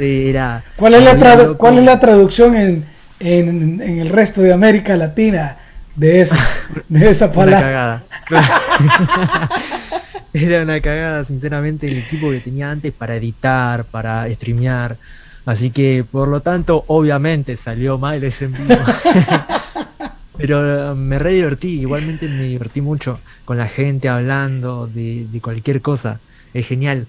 era 0.00 0.64
¿Cuál 0.74 0.94
es 0.94 1.04
la, 1.04 1.54
¿cuál 1.56 1.78
es 1.78 1.84
la 1.84 2.00
traducción 2.00 2.56
en, 2.56 2.84
en, 3.20 3.80
en, 3.80 4.00
el 4.00 4.08
resto 4.08 4.42
de 4.42 4.52
América 4.52 4.96
Latina 4.96 5.58
de 5.98 6.20
esa, 6.20 6.36
de 6.88 7.08
esa 7.08 7.32
palabra? 7.32 8.04
Una 8.30 8.30
cagada. 8.30 9.48
era 10.32 10.62
una 10.62 10.80
cagada, 10.80 11.24
sinceramente, 11.24 11.88
el 11.88 11.98
equipo 11.98 12.30
que 12.30 12.40
tenía 12.40 12.70
antes 12.70 12.92
para 12.92 13.16
editar, 13.16 13.84
para 13.84 14.32
streamear. 14.34 14.96
Así 15.44 15.70
que, 15.70 16.04
por 16.10 16.28
lo 16.28 16.40
tanto, 16.40 16.84
obviamente 16.88 17.56
salió 17.56 17.98
mal 17.98 18.22
ese 18.22 18.46
en 18.46 18.52
vivo. 18.52 18.76
Pero 20.36 20.94
me 20.94 21.18
re 21.18 21.32
divertí, 21.32 21.80
igualmente 21.80 22.28
me 22.28 22.44
divertí 22.44 22.80
mucho 22.80 23.18
con 23.44 23.58
la 23.58 23.66
gente 23.66 24.08
hablando 24.08 24.86
de, 24.86 25.26
cualquier 25.42 25.82
cosa, 25.82 26.20
es 26.54 26.66
genial. 26.66 27.06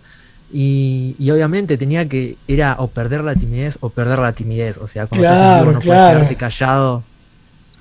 Y, 0.51 1.15
y, 1.19 1.29
obviamente 1.29 1.77
tenía 1.77 2.09
que, 2.09 2.37
era 2.47 2.77
o 2.79 2.87
perder 2.87 3.23
la 3.23 3.35
timidez 3.35 3.77
o 3.81 3.91
perder 3.91 4.17
la 4.17 4.33
timidez, 4.33 4.77
o 4.77 4.87
sea, 4.87 5.05
cuando 5.05 5.27
claro, 5.27 5.71
no 5.73 5.79
claro. 5.79 6.19
quedarte 6.19 6.35
callado, 6.37 7.03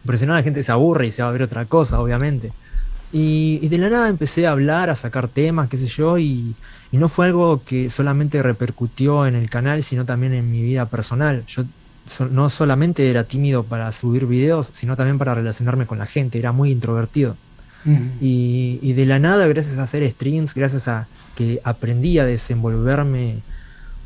porque 0.04 0.18
si 0.18 0.26
no 0.26 0.34
la 0.34 0.42
gente 0.42 0.62
se 0.62 0.72
aburre 0.72 1.06
y 1.06 1.10
se 1.10 1.22
va 1.22 1.28
a 1.28 1.32
ver 1.32 1.42
otra 1.42 1.64
cosa, 1.66 2.00
obviamente. 2.00 2.52
Y, 3.12 3.58
y, 3.62 3.68
de 3.68 3.78
la 3.78 3.88
nada 3.88 4.08
empecé 4.08 4.46
a 4.46 4.52
hablar, 4.52 4.90
a 4.90 4.94
sacar 4.94 5.28
temas, 5.28 5.68
qué 5.68 5.78
sé 5.78 5.86
yo, 5.86 6.18
y, 6.18 6.54
y 6.92 6.96
no 6.98 7.08
fue 7.08 7.26
algo 7.26 7.62
que 7.64 7.88
solamente 7.88 8.42
repercutió 8.42 9.26
en 9.26 9.34
el 9.34 9.48
canal, 9.48 9.82
sino 9.82 10.04
también 10.04 10.34
en 10.34 10.50
mi 10.50 10.62
vida 10.62 10.86
personal. 10.86 11.44
Yo 11.46 11.64
no 12.30 12.50
solamente 12.50 13.08
era 13.10 13.24
tímido 13.24 13.64
para 13.64 13.92
subir 13.92 14.26
videos, 14.26 14.66
sino 14.68 14.96
también 14.96 15.18
para 15.18 15.34
relacionarme 15.34 15.86
con 15.86 15.98
la 15.98 16.06
gente, 16.06 16.38
era 16.38 16.52
muy 16.52 16.70
introvertido. 16.70 17.36
y, 18.20 18.78
y, 18.82 18.92
de 18.92 19.06
la 19.06 19.18
nada, 19.18 19.46
gracias 19.46 19.78
a 19.78 19.84
hacer 19.84 20.10
streams, 20.12 20.52
gracias 20.54 20.86
a 20.88 21.06
que 21.34 21.60
aprendí 21.64 22.18
a 22.18 22.24
desenvolverme 22.24 23.42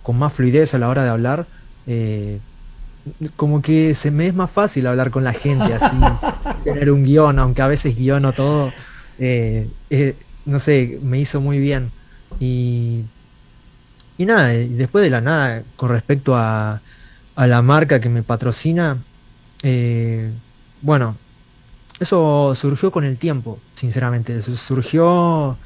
con 0.02 0.18
más 0.18 0.32
fluidez 0.34 0.74
a 0.74 0.78
la 0.78 0.88
hora 0.88 1.04
de 1.04 1.10
hablar, 1.10 1.46
eh, 1.86 2.38
como 3.36 3.62
que 3.62 3.94
se 3.94 4.10
me 4.10 4.28
es 4.28 4.34
más 4.34 4.50
fácil 4.50 4.86
hablar 4.86 5.10
con 5.10 5.24
la 5.24 5.34
gente, 5.34 5.74
así, 5.74 5.96
tener 6.64 6.90
un 6.90 7.04
guion, 7.04 7.38
aunque 7.38 7.62
a 7.62 7.66
veces 7.68 7.96
guiono 7.96 8.34
todo, 8.34 8.76
eh, 9.18 9.74
eh, 9.90 10.26
no 10.44 10.60
sé, 10.60 10.98
me 11.02 11.18
hizo 11.20 11.40
muy 11.40 11.58
bien. 11.58 11.94
Y, 12.38 13.10
y 14.16 14.26
nada, 14.26 14.48
después 14.48 15.02
de 15.04 15.10
la 15.10 15.20
nada, 15.20 15.64
con 15.76 15.90
respecto 15.90 16.36
a, 16.36 16.82
a 17.34 17.46
la 17.46 17.62
marca 17.62 18.00
que 18.00 18.08
me 18.08 18.22
patrocina, 18.22 19.06
eh, 19.62 20.42
bueno, 20.80 21.22
eso 22.00 22.54
surgió 22.56 22.92
con 22.92 23.04
el 23.04 23.18
tiempo, 23.18 23.64
sinceramente. 23.76 24.40
Surgió 24.42 25.60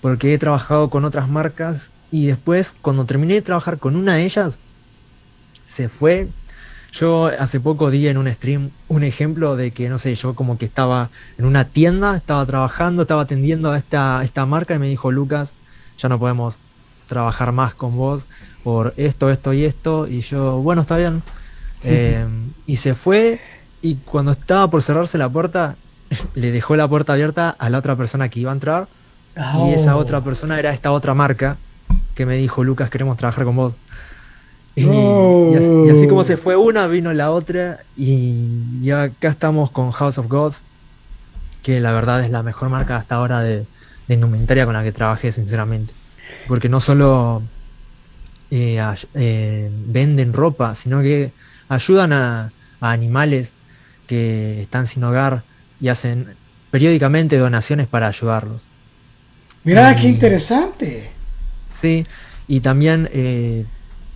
porque 0.00 0.34
he 0.34 0.38
trabajado 0.38 0.90
con 0.90 1.04
otras 1.04 1.28
marcas 1.28 1.92
y 2.10 2.26
después, 2.28 2.72
cuando 2.82 3.06
terminé 3.06 3.34
de 3.34 3.42
trabajar 3.42 3.78
con 3.80 3.96
una 3.96 4.16
de 4.16 4.24
ellas, 4.26 4.60
se 5.62 5.88
fue. 5.88 6.34
Yo 6.94 7.26
hace 7.26 7.58
poco 7.58 7.90
di 7.90 8.06
en 8.06 8.18
un 8.18 8.32
stream 8.32 8.70
un 8.88 9.02
ejemplo 9.02 9.56
de 9.56 9.72
que, 9.72 9.88
no 9.88 9.98
sé, 9.98 10.14
yo 10.14 10.34
como 10.34 10.58
que 10.58 10.66
estaba 10.66 11.10
en 11.38 11.44
una 11.44 11.64
tienda, 11.64 12.16
estaba 12.16 12.46
trabajando, 12.46 13.02
estaba 13.02 13.22
atendiendo 13.22 13.72
a 13.72 13.78
esta, 13.78 14.22
esta 14.22 14.46
marca 14.46 14.74
y 14.74 14.78
me 14.78 14.88
dijo, 14.88 15.10
Lucas, 15.10 15.52
ya 15.98 16.08
no 16.08 16.18
podemos 16.20 16.54
trabajar 17.08 17.50
más 17.52 17.74
con 17.74 17.96
vos 17.96 18.24
por 18.62 18.94
esto, 18.96 19.28
esto 19.28 19.52
y 19.52 19.64
esto, 19.64 20.06
y 20.06 20.20
yo, 20.22 20.58
bueno, 20.58 20.82
está 20.82 20.96
bien. 20.96 21.22
Eh, 21.82 22.26
y 22.66 22.76
se 22.76 22.94
fue, 22.94 23.40
y 23.82 23.96
cuando 23.96 24.32
estaba 24.32 24.70
por 24.70 24.80
cerrarse 24.82 25.18
la 25.18 25.28
puerta, 25.28 25.74
le 26.34 26.52
dejó 26.52 26.76
la 26.76 26.88
puerta 26.88 27.12
abierta 27.12 27.50
a 27.50 27.70
la 27.70 27.78
otra 27.78 27.96
persona 27.96 28.28
que 28.28 28.40
iba 28.40 28.52
a 28.52 28.54
entrar, 28.54 28.86
y 29.36 29.72
esa 29.74 29.96
Oh. 29.96 29.98
otra 29.98 30.20
persona 30.20 30.60
era 30.60 30.72
esta 30.72 30.92
otra 30.92 31.12
marca 31.12 31.56
que 32.14 32.24
me 32.24 32.36
dijo, 32.36 32.62
Lucas, 32.62 32.88
queremos 32.88 33.16
trabajar 33.16 33.44
con 33.44 33.56
vos. 33.56 33.74
Y, 34.74 34.86
Oh. 34.88 35.52
y 35.52 35.56
así, 35.56 35.72
y 35.80 35.88
así 35.90 36.06
como 36.08 36.24
se 36.24 36.36
fue 36.36 36.56
una, 36.56 36.86
vino 36.86 37.12
la 37.12 37.30
otra, 37.30 37.86
y, 37.94 38.78
y 38.80 38.90
acá 38.90 39.28
estamos 39.30 39.70
con 39.72 39.92
House 39.92 40.18
of 40.18 40.26
Gods, 40.28 40.56
que 41.62 41.80
la 41.80 41.92
verdad 41.92 42.24
es 42.24 42.30
la 42.30 42.42
mejor 42.42 42.68
marca 42.70 42.96
hasta 42.96 43.16
ahora 43.16 43.40
de, 43.40 43.68
de 44.06 44.14
indumentaria 44.14 44.64
con 44.66 44.74
la 44.74 44.84
que 44.84 44.92
trabajé, 44.92 45.32
sinceramente. 45.32 45.94
Porque 46.46 46.68
no 46.68 46.80
solo 46.80 47.42
eh, 48.50 48.78
eh, 49.14 49.68
venden 49.72 50.32
ropa, 50.32 50.74
sino 50.74 51.02
que 51.02 51.34
ayudan 51.68 52.12
a, 52.12 52.52
a 52.80 52.90
animales 52.92 53.52
que 54.06 54.62
están 54.62 54.86
sin 54.86 55.04
hogar 55.04 55.44
y 55.78 55.88
hacen 55.88 56.36
periódicamente 56.70 57.38
donaciones 57.38 57.88
para 57.88 58.08
ayudarlos. 58.08 58.70
Mirá, 59.64 59.96
qué 59.96 60.08
interesante. 60.08 61.10
Sí, 61.80 62.06
y 62.46 62.60
también 62.60 63.08
eh, 63.12 63.66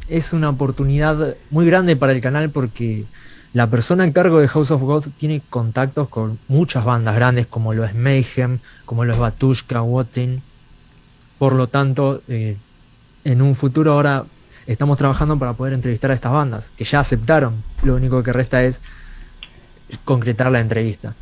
es 0.09 0.33
una 0.33 0.51
oportunidad 0.51 1.37
muy 1.51 1.67
grande 1.67 1.97
para 1.97 2.13
el 2.13 2.21
canal 2.21 2.51
porque 2.51 3.05
la 3.53 3.69
persona 3.69 4.05
en 4.05 4.13
cargo 4.13 4.41
de 4.41 4.49
House 4.49 4.71
of 4.71 4.83
God 4.83 5.07
tiene 5.19 5.43
contactos 5.49 6.09
con 6.09 6.39
muchas 6.49 6.85
bandas 6.85 7.15
grandes 7.15 7.47
como 7.47 7.73
lo 7.75 7.85
es 7.85 7.95
Mayhem, 7.95 8.59
como 8.85 9.05
lo 9.05 9.15
es 9.15 9.19
Batushka, 9.19 9.83
Wotin. 9.83 10.43
Por 11.39 11.55
lo 11.55 11.69
tanto, 11.69 12.23
eh, 12.29 12.57
en 13.25 13.43
un 13.43 13.57
futuro 13.57 13.93
ahora 13.93 14.25
estamos 14.67 14.99
trabajando 14.99 15.39
para 15.39 15.55
poder 15.55 15.73
entrevistar 15.73 16.11
a 16.11 16.15
estas 16.15 16.33
bandas, 16.33 16.65
que 16.77 16.85
ya 16.85 17.01
aceptaron. 17.01 17.63
Lo 17.83 17.95
único 17.95 18.23
que 18.23 18.33
resta 18.33 18.63
es 18.63 18.79
concretar 20.05 20.51
la 20.53 20.61
entrevista 20.61 21.15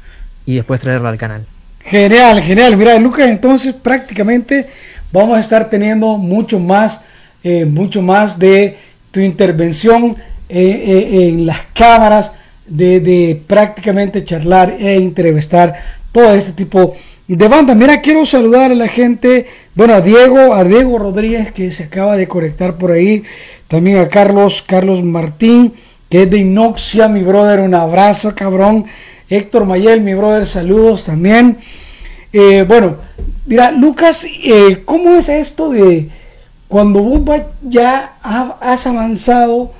y 0.45 0.57
después 0.57 0.81
traerla 0.81 1.11
al 1.11 1.19
canal. 1.19 1.47
Genial, 1.81 2.43
genial. 2.43 2.77
Mira, 2.77 2.99
Lucas, 2.99 3.29
entonces 3.29 3.75
prácticamente 3.75 4.69
vamos 5.13 5.37
a 5.37 5.41
estar 5.41 5.71
teniendo 5.71 6.17
mucho 6.17 6.59
más, 6.59 7.07
eh, 7.49 7.65
mucho 7.65 8.03
más 8.03 8.41
de 8.41 8.77
tu 9.13 9.21
intervención 9.21 10.17
eh, 10.49 10.59
eh, 10.59 11.29
en 11.29 11.47
las 11.47 11.61
cámaras, 11.73 12.35
de, 12.67 13.41
prácticamente 13.47 14.25
charlar 14.25 14.79
e 14.81 14.97
entrevistar 14.97 15.73
todo 16.11 16.35
este 16.35 16.55
tipo 16.55 16.97
de 17.29 17.47
bandas. 17.47 17.77
Mira, 17.77 18.01
quiero 18.01 18.27
saludar 18.27 18.73
a 18.73 18.75
la 18.75 18.89
gente, 18.89 19.47
bueno, 19.77 19.95
a 19.95 20.01
Diego, 20.01 20.53
a 20.55 20.65
Diego 20.65 20.99
Rodríguez 20.99 21.53
que 21.53 21.71
se 21.71 21.85
acaba 21.85 22.17
de 22.17 22.27
conectar 22.27 22.79
por 22.79 22.91
ahí, 22.91 23.23
también 23.69 23.99
a 23.99 24.09
Carlos, 24.09 24.65
Carlos 24.67 25.05
Martín, 25.05 25.73
que 26.11 26.25
es 26.25 26.31
de 26.31 26.39
Inoxia, 26.39 27.07
mi 27.07 27.23
brother, 27.23 27.61
un 27.61 27.77
abrazo, 27.77 28.35
cabrón. 28.35 28.87
Héctor 29.31 29.67
Mayel, 29.67 30.01
mi 30.01 30.15
brother, 30.15 30.47
saludos 30.47 31.05
también. 31.05 31.59
Bueno, 32.67 32.97
mira, 33.47 33.71
Lucas, 33.71 34.27
¿cómo 34.85 35.15
es 35.15 35.29
esto 35.29 35.71
de 35.71 36.11
cuando 36.69 37.03
vos 37.03 37.23
ya 37.63 38.17
has 38.23 38.87
avanzado 38.87 39.73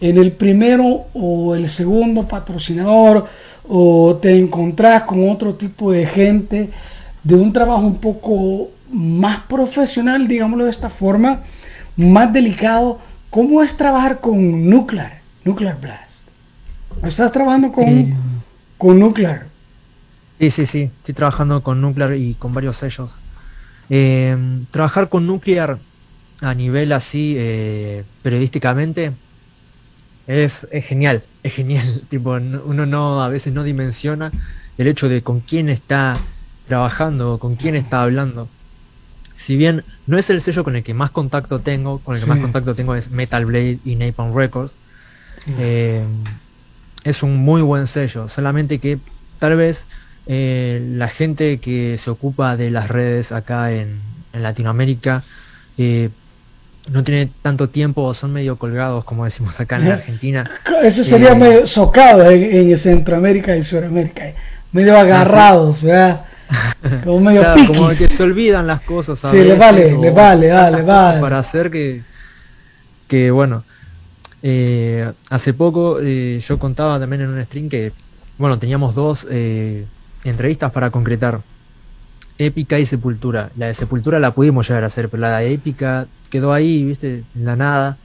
en 0.00 0.18
el 0.18 0.32
primero 0.32 1.06
o 1.14 1.54
el 1.54 1.68
segundo 1.68 2.28
patrocinador 2.28 3.26
o 3.66 4.18
te 4.20 4.38
encontrás 4.38 5.04
con 5.04 5.28
otro 5.30 5.54
tipo 5.54 5.92
de 5.92 6.04
gente 6.06 6.70
de 7.22 7.34
un 7.34 7.52
trabajo 7.52 7.86
un 7.86 7.96
poco 7.96 8.70
más 8.90 9.40
profesional, 9.46 10.28
digámoslo 10.28 10.66
de 10.66 10.70
esta 10.70 10.90
forma, 10.90 11.40
más 11.96 12.32
delicado? 12.32 12.98
¿Cómo 13.30 13.62
es 13.62 13.76
trabajar 13.76 14.20
con 14.20 14.68
Nuclear, 14.68 15.20
Nuclear 15.44 15.80
Blast? 15.80 16.28
¿Estás 17.02 17.32
trabajando 17.32 17.72
con... 17.72 17.88
Eh, 17.88 18.14
con 18.76 18.98
Nuclear. 18.98 19.46
Sí, 20.38 20.50
sí, 20.50 20.66
sí. 20.66 20.90
Estoy 20.98 21.14
trabajando 21.14 21.62
con 21.62 21.80
Nuclear 21.80 22.14
y 22.14 22.34
con 22.34 22.52
varios 22.52 22.76
sellos. 22.76 23.22
Eh, 23.88 24.36
trabajar 24.70 25.08
con 25.08 25.26
Nuclear 25.26 25.78
a 26.44 26.54
nivel 26.54 26.92
así, 26.92 27.34
eh, 27.36 28.04
periodísticamente, 28.22 29.12
es, 30.26 30.66
es 30.70 30.84
genial. 30.86 31.24
Es 31.42 31.54
genial. 31.54 32.02
tipo, 32.08 32.32
uno 32.32 32.86
no 32.86 33.22
a 33.22 33.28
veces 33.28 33.52
no 33.52 33.62
dimensiona 33.62 34.32
el 34.78 34.86
hecho 34.86 35.08
de 35.08 35.22
con 35.22 35.40
quién 35.40 35.68
está 35.68 36.20
trabajando, 36.68 37.38
con 37.38 37.56
quién 37.56 37.74
está 37.74 38.02
hablando. 38.02 38.48
Si 39.34 39.56
bien 39.56 39.84
no 40.06 40.16
es 40.16 40.30
el 40.30 40.40
sello 40.40 40.64
con 40.64 40.76
el 40.76 40.84
que 40.84 40.94
más 40.94 41.10
contacto 41.10 41.60
tengo, 41.60 41.98
con 41.98 42.14
el 42.14 42.22
que 42.22 42.28
más 42.28 42.38
contacto 42.38 42.74
tengo 42.74 42.94
es 42.94 43.10
Metal 43.10 43.44
Blade 43.44 43.78
y 43.84 43.96
Napalm 43.96 44.34
Records. 44.34 44.74
Eh, 45.46 46.04
es 47.04 47.22
un 47.22 47.36
muy 47.36 47.60
buen 47.60 47.86
sello, 47.86 48.28
solamente 48.28 48.78
que 48.78 48.98
tal 49.38 49.56
vez 49.56 49.86
eh, 50.26 50.80
la 50.94 51.08
gente 51.08 51.58
que 51.58 51.98
se 51.98 52.08
ocupa 52.10 52.56
de 52.56 52.70
las 52.70 52.88
redes 52.88 53.32
acá 53.32 53.72
en, 53.72 54.14
Latinoamérica 54.32 55.22
eh, 55.78 56.10
no 56.90 57.02
tiene 57.02 57.30
tanto 57.42 57.68
tiempo 57.68 58.02
o 58.02 58.14
son 58.14 58.32
medio 58.32 58.56
colgados, 58.56 59.04
como 59.04 59.24
decimos 59.24 59.58
acá 59.58 59.76
en 59.76 59.92
Argentina. 59.92 60.50
Eso 60.82 61.04
sería 61.04 61.32
eh, 61.32 61.36
medio 61.36 61.66
socado 61.66 62.30
en, 62.30 62.76
Centroamérica 62.76 63.56
y 63.56 63.62
Sudamérica, 63.62 64.32
medio 64.72 64.96
agarrados, 64.96 65.82
¿verdad? 65.82 66.26
Como 67.04 67.20
medio 67.20 67.42
Como 67.66 67.88
que 67.88 68.08
se 68.08 68.22
olvidan 68.22 68.66
las 68.66 68.82
cosas. 68.82 69.18
sí, 69.30 69.38
le 69.38 69.56
vale, 69.56 69.96
le 69.96 70.10
vale, 70.10 70.52
vale, 70.52 70.82
vale. 70.82 71.20
Para 71.20 71.38
hacer 71.38 71.70
que, 71.70 72.02
que 73.08 73.30
bueno, 73.30 73.64
eh, 74.42 75.10
hace 75.30 75.54
poco 75.54 76.00
eh, 76.02 76.38
yo 76.46 76.58
contaba 76.58 77.00
también 77.00 77.22
en 77.22 77.30
un 77.30 77.42
stream 77.44 77.70
que, 77.70 77.92
bueno, 78.36 78.58
teníamos 78.58 78.94
dos 78.94 79.26
eh, 79.30 79.86
entrevistas 80.22 80.70
para 80.70 80.90
concretar. 80.90 81.40
Épica 82.38 82.78
y 82.78 82.86
Sepultura. 82.86 83.50
La 83.56 83.66
de 83.66 83.74
Sepultura 83.74 84.18
la 84.18 84.32
pudimos 84.32 84.68
llegar 84.68 84.84
a 84.84 84.88
hacer, 84.88 85.08
pero 85.08 85.20
la 85.20 85.38
de 85.38 85.52
Épica 85.52 86.06
quedó 86.30 86.52
ahí, 86.52 86.84
viste, 86.84 87.22
en 87.34 87.44
la 87.44 87.56
nada, 87.56 87.98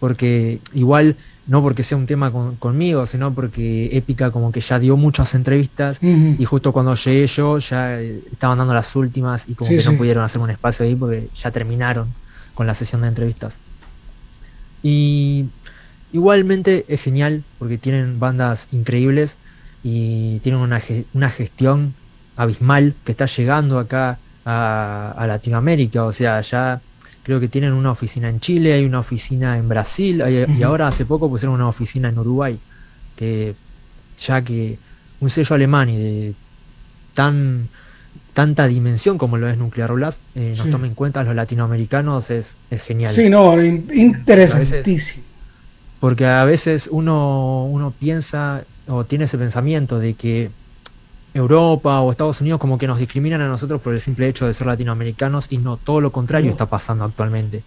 porque 0.00 0.60
igual, 0.72 1.16
no 1.46 1.62
porque 1.62 1.82
sea 1.82 1.98
un 1.98 2.06
tema 2.06 2.32
conmigo, 2.58 3.06
sino 3.06 3.34
porque 3.34 3.90
Épica 3.92 4.30
como 4.30 4.52
que 4.52 4.60
ya 4.60 4.78
dio 4.78 4.96
muchas 4.96 5.34
entrevistas 5.34 5.98
y 6.00 6.44
justo 6.44 6.72
cuando 6.72 6.94
llegué 6.94 7.26
yo 7.26 7.58
ya 7.58 8.00
estaban 8.00 8.58
dando 8.58 8.74
las 8.74 8.94
últimas 8.94 9.44
y 9.48 9.54
como 9.54 9.70
que 9.70 9.82
no 9.82 9.96
pudieron 9.96 10.24
hacer 10.24 10.40
un 10.40 10.50
espacio 10.50 10.86
ahí 10.86 10.94
porque 10.94 11.28
ya 11.42 11.50
terminaron 11.50 12.14
con 12.54 12.66
la 12.66 12.74
sesión 12.74 13.02
de 13.02 13.08
entrevistas. 13.08 13.54
Y 14.82 15.46
Igualmente 16.12 16.84
es 16.88 17.00
genial 17.00 17.42
porque 17.58 17.78
tienen 17.78 18.20
bandas 18.20 18.68
increíbles 18.70 19.40
y 19.82 20.40
tienen 20.40 20.60
una, 20.60 20.82
una 21.14 21.30
gestión 21.30 21.94
abismal 22.36 22.94
que 23.04 23.12
está 23.12 23.26
llegando 23.26 23.78
acá 23.78 24.18
a, 24.44 25.24
Latinoamérica. 25.26 26.04
O 26.04 26.12
sea, 26.12 26.40
ya 26.40 26.80
creo 27.22 27.40
que 27.40 27.48
tienen 27.48 27.72
una 27.72 27.90
oficina 27.90 28.28
en 28.28 28.40
Chile, 28.40 28.72
hay 28.72 28.84
una 28.84 29.00
oficina 29.00 29.56
en 29.56 29.68
Brasil 29.68 30.22
y 30.56 30.62
ahora 30.62 30.88
hace 30.88 31.04
poco 31.04 31.28
pusieron 31.28 31.54
una 31.54 31.68
oficina 31.68 32.08
en 32.08 32.18
Uruguay. 32.18 32.58
Que 33.16 33.54
ya 34.18 34.42
que 34.42 34.78
un 35.20 35.30
sello 35.30 35.54
alemán 35.54 35.88
y 35.88 35.96
de 35.96 36.34
tan 37.14 37.68
tanta 38.34 38.66
dimensión 38.66 39.18
como 39.18 39.36
lo 39.36 39.48
es 39.48 39.58
Nuclear 39.58 39.92
Blast 39.92 40.18
eh, 40.34 40.54
nos 40.56 40.70
toma 40.70 40.86
en 40.86 40.94
cuenta 40.94 41.22
los 41.22 41.34
latinoamericanos 41.34 42.30
es, 42.30 42.54
es 42.70 42.82
genial. 42.82 43.12
Sí, 43.12 43.28
no, 43.28 43.62
interesantísimo 43.62 45.32
porque 46.02 46.26
a 46.26 46.42
veces 46.42 46.88
uno, 46.90 47.64
uno 47.66 47.92
piensa 47.92 48.64
o 48.88 49.04
tiene 49.04 49.26
ese 49.26 49.38
pensamiento 49.38 50.00
de 50.00 50.14
que 50.14 50.50
Europa 51.34 52.00
o 52.00 52.12
Estados 52.12 52.40
Unidos 52.40 52.60
como 52.60 52.78
que 52.78 52.86
nos 52.86 52.98
discriminan 52.98 53.40
a 53.40 53.48
nosotros 53.48 53.80
por 53.80 53.94
el 53.94 54.00
simple 54.00 54.28
hecho 54.28 54.46
de 54.46 54.54
ser 54.54 54.66
latinoamericanos 54.66 55.50
y 55.50 55.58
no, 55.58 55.76
todo 55.76 56.00
lo 56.00 56.12
contrario 56.12 56.50
está 56.50 56.66
pasando 56.66 57.04
actualmente. 57.04 57.62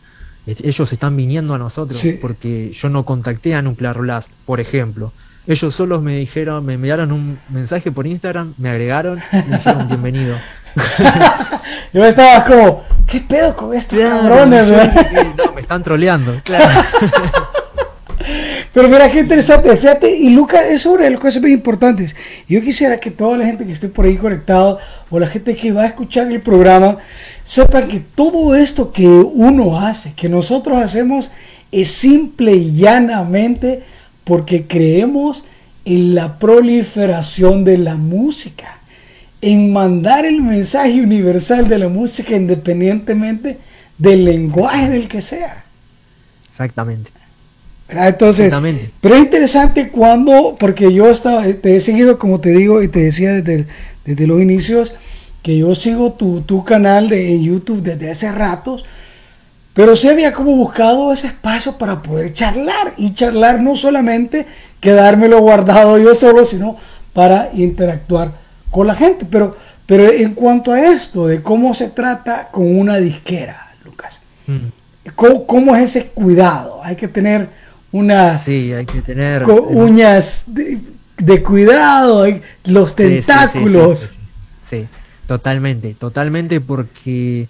Ellos 0.46 0.94
están 0.94 1.18
viniendo 1.18 1.56
a 1.56 1.58
nosotros 1.58 2.06
porque 2.22 2.72
yo 2.72 2.90
no 2.90 3.04
contacté 3.04 3.56
a 3.56 3.64
Nuclear 3.64 3.98
Blast, 3.98 4.30
por 4.46 4.60
ejemplo. 4.60 5.12
Ellos 5.48 5.76
solos 5.76 6.02
me 6.02 6.18
dijeron, 6.18 6.66
me 6.66 6.74
enviaron 6.74 7.12
un 7.12 7.40
mensaje 7.50 7.92
por 7.92 8.06
Instagram, 8.06 8.54
me 8.58 8.70
agregaron 8.70 9.20
y 9.32 9.50
me 9.50 9.58
dijeron 9.58 9.88
bienvenido. 9.88 10.38
yo 11.94 12.06
estaba 12.06 12.46
como, 12.46 12.84
¿qué 13.08 13.22
pedo 13.22 13.56
con 13.56 13.74
estos 13.74 13.98
cabrones? 13.98 14.68
no, 15.38 15.54
me 15.54 15.62
están 15.62 15.84
troleando, 15.84 16.42
claro. 16.44 16.88
Pero 18.76 18.90
mira 18.90 19.10
qué 19.10 19.22
interesante, 19.22 19.78
fíjate, 19.78 20.18
y 20.18 20.32
Lucas, 20.32 20.66
es 20.68 20.84
de 20.84 21.10
las 21.10 21.20
cosas 21.22 21.42
muy 21.42 21.54
importantes. 21.54 22.14
Yo 22.50 22.60
quisiera 22.60 22.98
que 22.98 23.10
toda 23.10 23.38
la 23.38 23.46
gente 23.46 23.64
que 23.64 23.72
esté 23.72 23.88
por 23.88 24.04
ahí 24.04 24.18
conectado 24.18 24.80
o 25.10 25.18
la 25.18 25.28
gente 25.28 25.56
que 25.56 25.72
va 25.72 25.84
a 25.84 25.88
escuchar 25.88 26.30
el 26.30 26.42
programa 26.42 26.98
sepa 27.42 27.88
que 27.88 28.02
todo 28.02 28.54
esto 28.54 28.92
que 28.92 29.08
uno 29.08 29.80
hace, 29.80 30.12
que 30.12 30.28
nosotros 30.28 30.78
hacemos, 30.78 31.32
es 31.72 31.88
simple 31.88 32.54
y 32.54 32.74
llanamente 32.74 33.84
porque 34.26 34.68
creemos 34.68 35.50
en 35.86 36.14
la 36.14 36.38
proliferación 36.38 37.64
de 37.64 37.78
la 37.78 37.96
música, 37.96 38.80
en 39.40 39.72
mandar 39.72 40.26
el 40.26 40.42
mensaje 40.42 41.00
universal 41.00 41.70
de 41.70 41.78
la 41.78 41.88
música 41.88 42.36
independientemente 42.36 43.58
del 43.98 44.26
lenguaje 44.26 44.90
del 44.90 45.08
que 45.08 45.22
sea. 45.22 45.64
Exactamente. 46.50 47.10
Entonces, 47.88 48.52
pero 49.00 49.16
es 49.16 49.22
interesante 49.22 49.90
cuando, 49.90 50.56
porque 50.60 50.92
yo 50.92 51.08
estaba, 51.10 51.44
te 51.44 51.76
he 51.76 51.80
seguido, 51.80 52.18
como 52.18 52.40
te 52.40 52.50
digo, 52.50 52.82
y 52.82 52.88
te 52.88 53.02
decía 53.02 53.34
desde, 53.34 53.68
desde 54.04 54.28
los 54.28 54.42
inicios, 54.42 54.96
que 55.44 55.58
yo 55.58 55.76
sigo 55.76 56.14
tu, 56.14 56.42
tu 56.42 56.64
canal 56.64 57.10
de, 57.10 57.36
en 57.36 57.44
YouTube 57.44 57.84
desde 57.84 58.10
hace 58.10 58.32
ratos, 58.32 58.84
pero 59.76 59.96
se 59.96 60.10
había 60.10 60.32
como 60.32 60.56
buscado 60.56 61.14
ese 61.14 61.28
espacio 61.28 61.78
para 61.78 62.02
poder 62.02 62.34
charlar, 62.34 62.94
y 62.98 63.14
charlar 63.14 63.62
no 63.62 63.76
solamente 63.76 64.48
quedármelo 64.80 65.40
guardado 65.42 66.00
yo 66.00 66.16
solo, 66.16 66.46
sino 66.46 66.78
para 67.14 67.52
interactuar 67.54 68.32
con 68.72 68.88
la 68.88 68.96
gente. 68.96 69.26
Pero, 69.26 69.56
pero 69.86 70.12
en 70.12 70.34
cuanto 70.34 70.72
a 70.72 70.82
esto, 70.94 71.28
de 71.28 71.44
cómo 71.44 71.76
se 71.76 71.90
trata 71.90 72.50
con 72.52 72.76
una 72.76 72.98
disquera, 72.98 73.74
Lucas, 73.84 74.24
mm. 74.48 75.12
¿cómo, 75.14 75.46
¿cómo 75.46 75.76
es 75.76 75.90
ese 75.90 76.08
cuidado? 76.08 76.80
Hay 76.82 76.96
que 76.96 77.08
tener 77.08 77.50
una 77.96 78.40
sí, 78.40 78.74
hay 78.74 78.86
que 78.86 79.02
tener 79.02 79.44
uñas 79.48 80.44
de, 80.48 81.42
cuidado, 81.42 82.26
los 82.66 82.94
tentáculos. 82.94 84.14
Sí, 84.70 84.86
totalmente, 85.28 85.94
totalmente 85.94 86.60
porque 86.60 87.48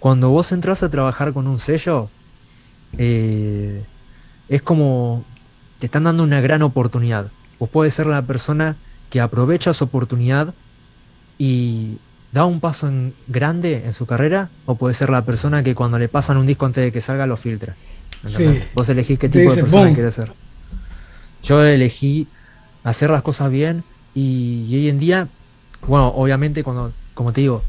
cuando 0.00 0.30
vos 0.30 0.50
entras 0.50 0.82
a 0.82 0.90
trabajar 0.90 1.32
con 1.32 1.46
un 1.46 1.58
sello, 1.58 2.10
eh, 2.98 3.84
es 4.48 4.62
como 4.62 5.24
te 5.78 5.86
están 5.86 6.04
dando 6.04 6.24
una 6.24 6.40
gran 6.40 6.62
oportunidad. 6.62 7.28
Vos 7.60 7.70
puedes 7.70 7.94
ser 7.94 8.06
la 8.06 8.22
persona 8.22 8.76
que 9.10 9.20
aprovecha 9.20 9.74
su 9.74 9.84
oportunidad 9.84 10.54
y 11.38 11.98
da 12.32 12.46
un 12.46 12.58
paso 12.58 12.88
en 12.88 13.14
grande 13.28 13.84
en 13.84 13.92
su 13.92 14.06
carrera, 14.06 14.48
o 14.66 14.74
puede 14.74 14.94
ser 14.94 15.08
la 15.08 15.22
persona 15.22 15.62
que 15.62 15.76
cuando 15.76 16.00
le 16.00 16.08
pasan 16.08 16.36
un 16.36 16.46
disco 16.46 16.66
antes 16.66 16.82
de 16.82 16.90
que 16.90 17.00
salga 17.00 17.26
lo 17.26 17.36
filtra. 17.36 17.76
¿Entendés? 18.22 18.64
Vos 18.74 18.88
elegís 18.88 19.18
qué 19.18 19.28
tipo 19.28 19.52
de 19.52 19.62
persona 19.62 19.94
querés 19.94 20.14
ser. 20.14 20.32
Yo 21.42 21.62
elegí 21.62 22.26
hacer 22.84 23.10
las 23.10 23.22
cosas 23.22 23.50
bien 23.50 23.84
y, 24.14 24.74
hoy 24.74 24.88
en 24.88 24.98
día, 24.98 25.28
bueno, 25.86 26.08
obviamente 26.08 26.62
cuando, 26.62 26.92
como 27.14 27.32
te 27.32 27.42
digo, 27.42 27.62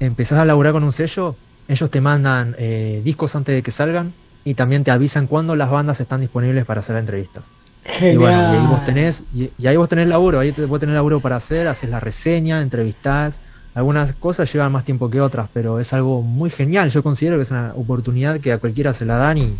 empezás 0.00 0.38
a 0.38 0.44
laburar 0.44 0.72
con 0.72 0.84
un 0.84 0.92
sello, 0.92 1.36
ellos 1.68 1.90
te 1.90 2.00
mandan 2.00 2.54
eh, 2.58 3.02
discos 3.04 3.34
antes 3.34 3.54
de 3.54 3.62
que 3.62 3.72
salgan 3.72 4.12
y 4.44 4.54
también 4.54 4.84
te 4.84 4.90
avisan 4.90 5.26
cuándo 5.26 5.56
las 5.56 5.70
bandas 5.70 6.00
están 6.00 6.20
disponibles 6.20 6.64
para 6.64 6.80
hacer 6.80 6.96
entrevistas. 6.96 7.44
Y 8.00 8.16
bueno, 8.16 8.54
y 8.54 8.56
ahí 8.56 8.66
vos 8.66 8.84
tenés, 8.84 9.24
y, 9.34 9.66
ahí 9.66 9.76
vos 9.76 9.88
tenés 9.88 10.08
laburo, 10.08 10.40
ahí 10.40 10.52
te, 10.52 10.64
vos 10.64 10.80
tenés 10.80 10.94
laburo 10.94 11.20
para 11.20 11.36
hacer, 11.36 11.68
haces 11.68 11.90
la 11.90 12.00
reseña, 12.00 12.62
entrevistás, 12.62 13.38
algunas 13.74 14.14
cosas 14.16 14.50
llevan 14.52 14.72
más 14.72 14.84
tiempo 14.84 15.10
que 15.10 15.20
otras, 15.20 15.48
pero 15.52 15.80
es 15.80 15.92
algo 15.92 16.22
muy 16.22 16.50
genial, 16.50 16.90
yo 16.90 17.02
considero 17.02 17.36
que 17.36 17.42
es 17.42 17.50
una 17.50 17.72
oportunidad 17.76 18.40
que 18.40 18.52
a 18.52 18.58
cualquiera 18.58 18.94
se 18.94 19.04
la 19.04 19.16
dan 19.16 19.38
y, 19.38 19.56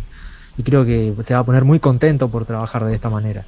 creo 0.63 0.85
que 0.85 1.13
se 1.25 1.33
va 1.33 1.41
a 1.41 1.43
poner 1.43 1.65
muy 1.65 1.79
contento 1.79 2.29
por 2.29 2.45
trabajar 2.45 2.85
de 2.85 2.95
esta 2.95 3.09
manera. 3.09 3.43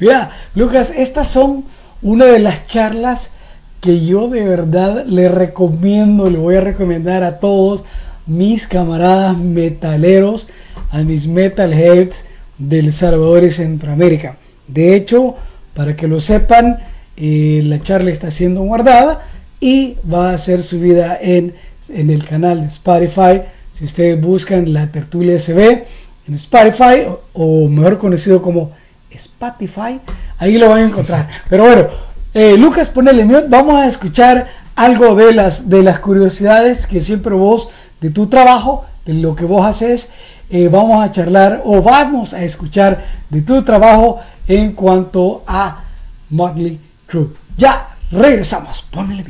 Mira, 0.00 0.30
Lucas, 0.54 0.90
estas 0.96 1.28
son 1.28 1.66
una 2.00 2.24
de 2.24 2.38
las 2.38 2.66
charlas 2.68 3.34
que 3.82 4.06
yo 4.06 4.28
de 4.28 4.44
verdad 4.44 5.04
le 5.04 5.28
recomiendo, 5.28 6.28
le 6.30 6.38
voy 6.38 6.56
a 6.56 6.62
recomendar 6.62 7.22
a 7.22 7.38
todos 7.38 7.84
mis 8.26 8.66
camaradas 8.66 9.36
metaleros, 9.36 10.48
a 10.90 11.02
mis 11.02 11.28
metalheads 11.28 12.24
del 12.56 12.92
Salvador 12.92 13.44
y 13.44 13.50
Centroamérica. 13.50 14.38
De 14.66 14.96
hecho, 14.96 15.36
para 15.74 15.94
que 15.94 16.08
lo 16.08 16.20
sepan, 16.20 16.78
eh, 17.16 17.60
la 17.64 17.78
charla 17.78 18.10
está 18.10 18.30
siendo 18.30 18.62
guardada 18.62 19.37
y 19.60 19.96
va 20.10 20.32
a 20.32 20.38
ser 20.38 20.58
subida 20.58 21.18
en, 21.20 21.54
en 21.88 22.10
el 22.10 22.24
canal 22.24 22.60
de 22.60 22.66
Spotify. 22.66 23.42
Si 23.74 23.84
ustedes 23.84 24.20
buscan 24.20 24.72
la 24.72 24.90
tertulia 24.90 25.38
SB 25.38 25.84
en 26.28 26.34
Spotify, 26.34 27.06
o, 27.32 27.68
mejor 27.68 27.98
conocido 27.98 28.42
como 28.42 28.72
Spotify, 29.10 30.00
ahí 30.38 30.58
lo 30.58 30.68
van 30.68 30.80
a 30.80 30.86
encontrar. 30.88 31.28
Pero 31.48 31.64
bueno, 31.64 31.88
eh, 32.34 32.56
Lucas, 32.56 32.90
ponele 32.90 33.24
mute, 33.24 33.46
vamos 33.48 33.74
a 33.74 33.86
escuchar 33.86 34.48
algo 34.74 35.14
de 35.14 35.32
las, 35.32 35.68
de 35.68 35.82
las 35.82 35.98
curiosidades 36.00 36.86
que 36.86 37.00
siempre 37.00 37.34
vos, 37.34 37.68
de 38.00 38.10
tu 38.10 38.26
trabajo, 38.28 38.84
de 39.04 39.14
lo 39.14 39.34
que 39.34 39.44
vos 39.44 39.64
haces, 39.64 40.12
eh, 40.50 40.68
vamos 40.68 41.04
a 41.04 41.12
charlar 41.12 41.62
o 41.64 41.82
vamos 41.82 42.32
a 42.32 42.42
escuchar 42.42 43.04
de 43.28 43.42
tu 43.42 43.62
trabajo 43.62 44.20
en 44.46 44.72
cuanto 44.72 45.42
a 45.46 45.84
Motley 46.30 46.80
Crue. 47.06 47.30
Ya 47.56 47.96
regresamos, 48.10 48.82
ponele 48.90 49.24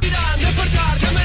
video. 0.00 0.26
Motley 0.36 1.15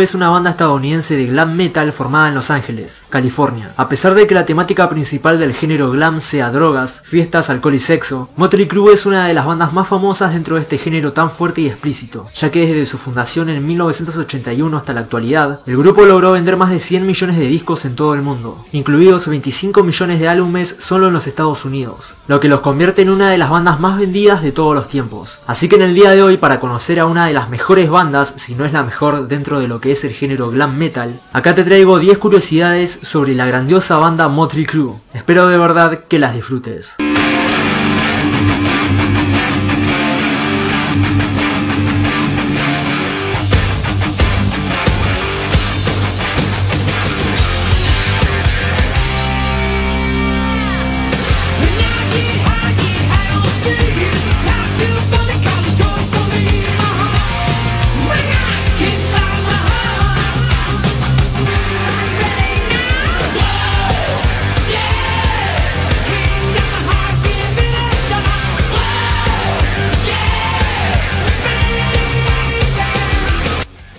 Es 0.00 0.14
una 0.14 0.30
banda 0.30 0.50
estadounidense 0.50 1.16
de 1.16 1.26
glam 1.26 1.56
metal 1.56 1.92
formada 1.92 2.28
en 2.28 2.36
Los 2.36 2.50
Ángeles, 2.50 2.96
California. 3.08 3.72
A 3.76 3.88
pesar 3.88 4.14
de 4.14 4.28
que 4.28 4.34
la 4.34 4.46
temática 4.46 4.88
principal 4.88 5.40
del 5.40 5.54
género 5.54 5.90
glam 5.90 6.20
sea 6.20 6.50
drogas, 6.50 7.02
fiestas, 7.02 7.50
alcohol 7.50 7.74
y 7.74 7.80
sexo, 7.80 8.28
Motley 8.36 8.68
Crue 8.68 8.94
es 8.94 9.06
una 9.06 9.26
de 9.26 9.34
las 9.34 9.44
bandas 9.44 9.72
más 9.72 9.88
famosas 9.88 10.32
dentro 10.32 10.54
de 10.54 10.62
este 10.62 10.78
género 10.78 11.12
tan 11.12 11.32
fuerte 11.32 11.62
y 11.62 11.66
explícito, 11.66 12.28
ya 12.32 12.52
que 12.52 12.60
desde 12.60 12.86
su 12.86 12.96
fundación 12.98 13.48
en 13.48 13.66
1981 13.66 14.76
hasta 14.76 14.92
la 14.92 15.00
actualidad, 15.00 15.60
el 15.66 15.76
grupo 15.76 16.04
logró 16.04 16.32
vender 16.32 16.56
más 16.56 16.70
de 16.70 16.78
100 16.78 17.04
millones 17.04 17.36
de 17.36 17.48
discos 17.48 17.84
en 17.84 17.96
todo 17.96 18.14
el 18.14 18.22
mundo, 18.22 18.64
incluidos 18.70 19.26
25 19.26 19.82
millones 19.82 20.20
de 20.20 20.28
álbumes 20.28 20.76
solo 20.78 21.08
en 21.08 21.14
los 21.14 21.26
Estados 21.26 21.64
Unidos, 21.64 22.14
lo 22.28 22.38
que 22.38 22.48
los 22.48 22.60
convierte 22.60 23.02
en 23.02 23.10
una 23.10 23.30
de 23.30 23.38
las 23.38 23.50
bandas 23.50 23.80
más 23.80 23.98
vendidas 23.98 24.42
de 24.42 24.52
todos 24.52 24.76
los 24.76 24.88
tiempos. 24.88 25.40
Así 25.46 25.68
que 25.68 25.74
en 25.74 25.82
el 25.82 25.94
día 25.94 26.12
de 26.12 26.22
hoy, 26.22 26.36
para 26.36 26.60
conocer 26.60 27.00
a 27.00 27.06
una 27.06 27.26
de 27.26 27.34
las 27.34 27.50
mejores 27.50 27.90
bandas, 27.90 28.32
si 28.46 28.54
no 28.54 28.64
es 28.64 28.72
la 28.72 28.84
mejor 28.84 29.26
dentro 29.26 29.58
de 29.58 29.66
lo 29.66 29.80
que 29.80 29.87
es 29.90 30.04
el 30.04 30.12
género 30.12 30.50
glam 30.50 30.76
metal, 30.76 31.20
acá 31.32 31.54
te 31.54 31.64
traigo 31.64 31.98
10 31.98 32.18
curiosidades 32.18 32.98
sobre 33.02 33.34
la 33.34 33.46
grandiosa 33.46 33.96
banda 33.96 34.28
Motley 34.28 34.66
Crue. 34.66 34.94
Espero 35.12 35.48
de 35.48 35.58
verdad 35.58 36.04
que 36.08 36.18
las 36.18 36.34
disfrutes. 36.34 37.07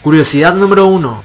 Curiosidad 0.10 0.56
número 0.56 0.88
1. 0.88 1.22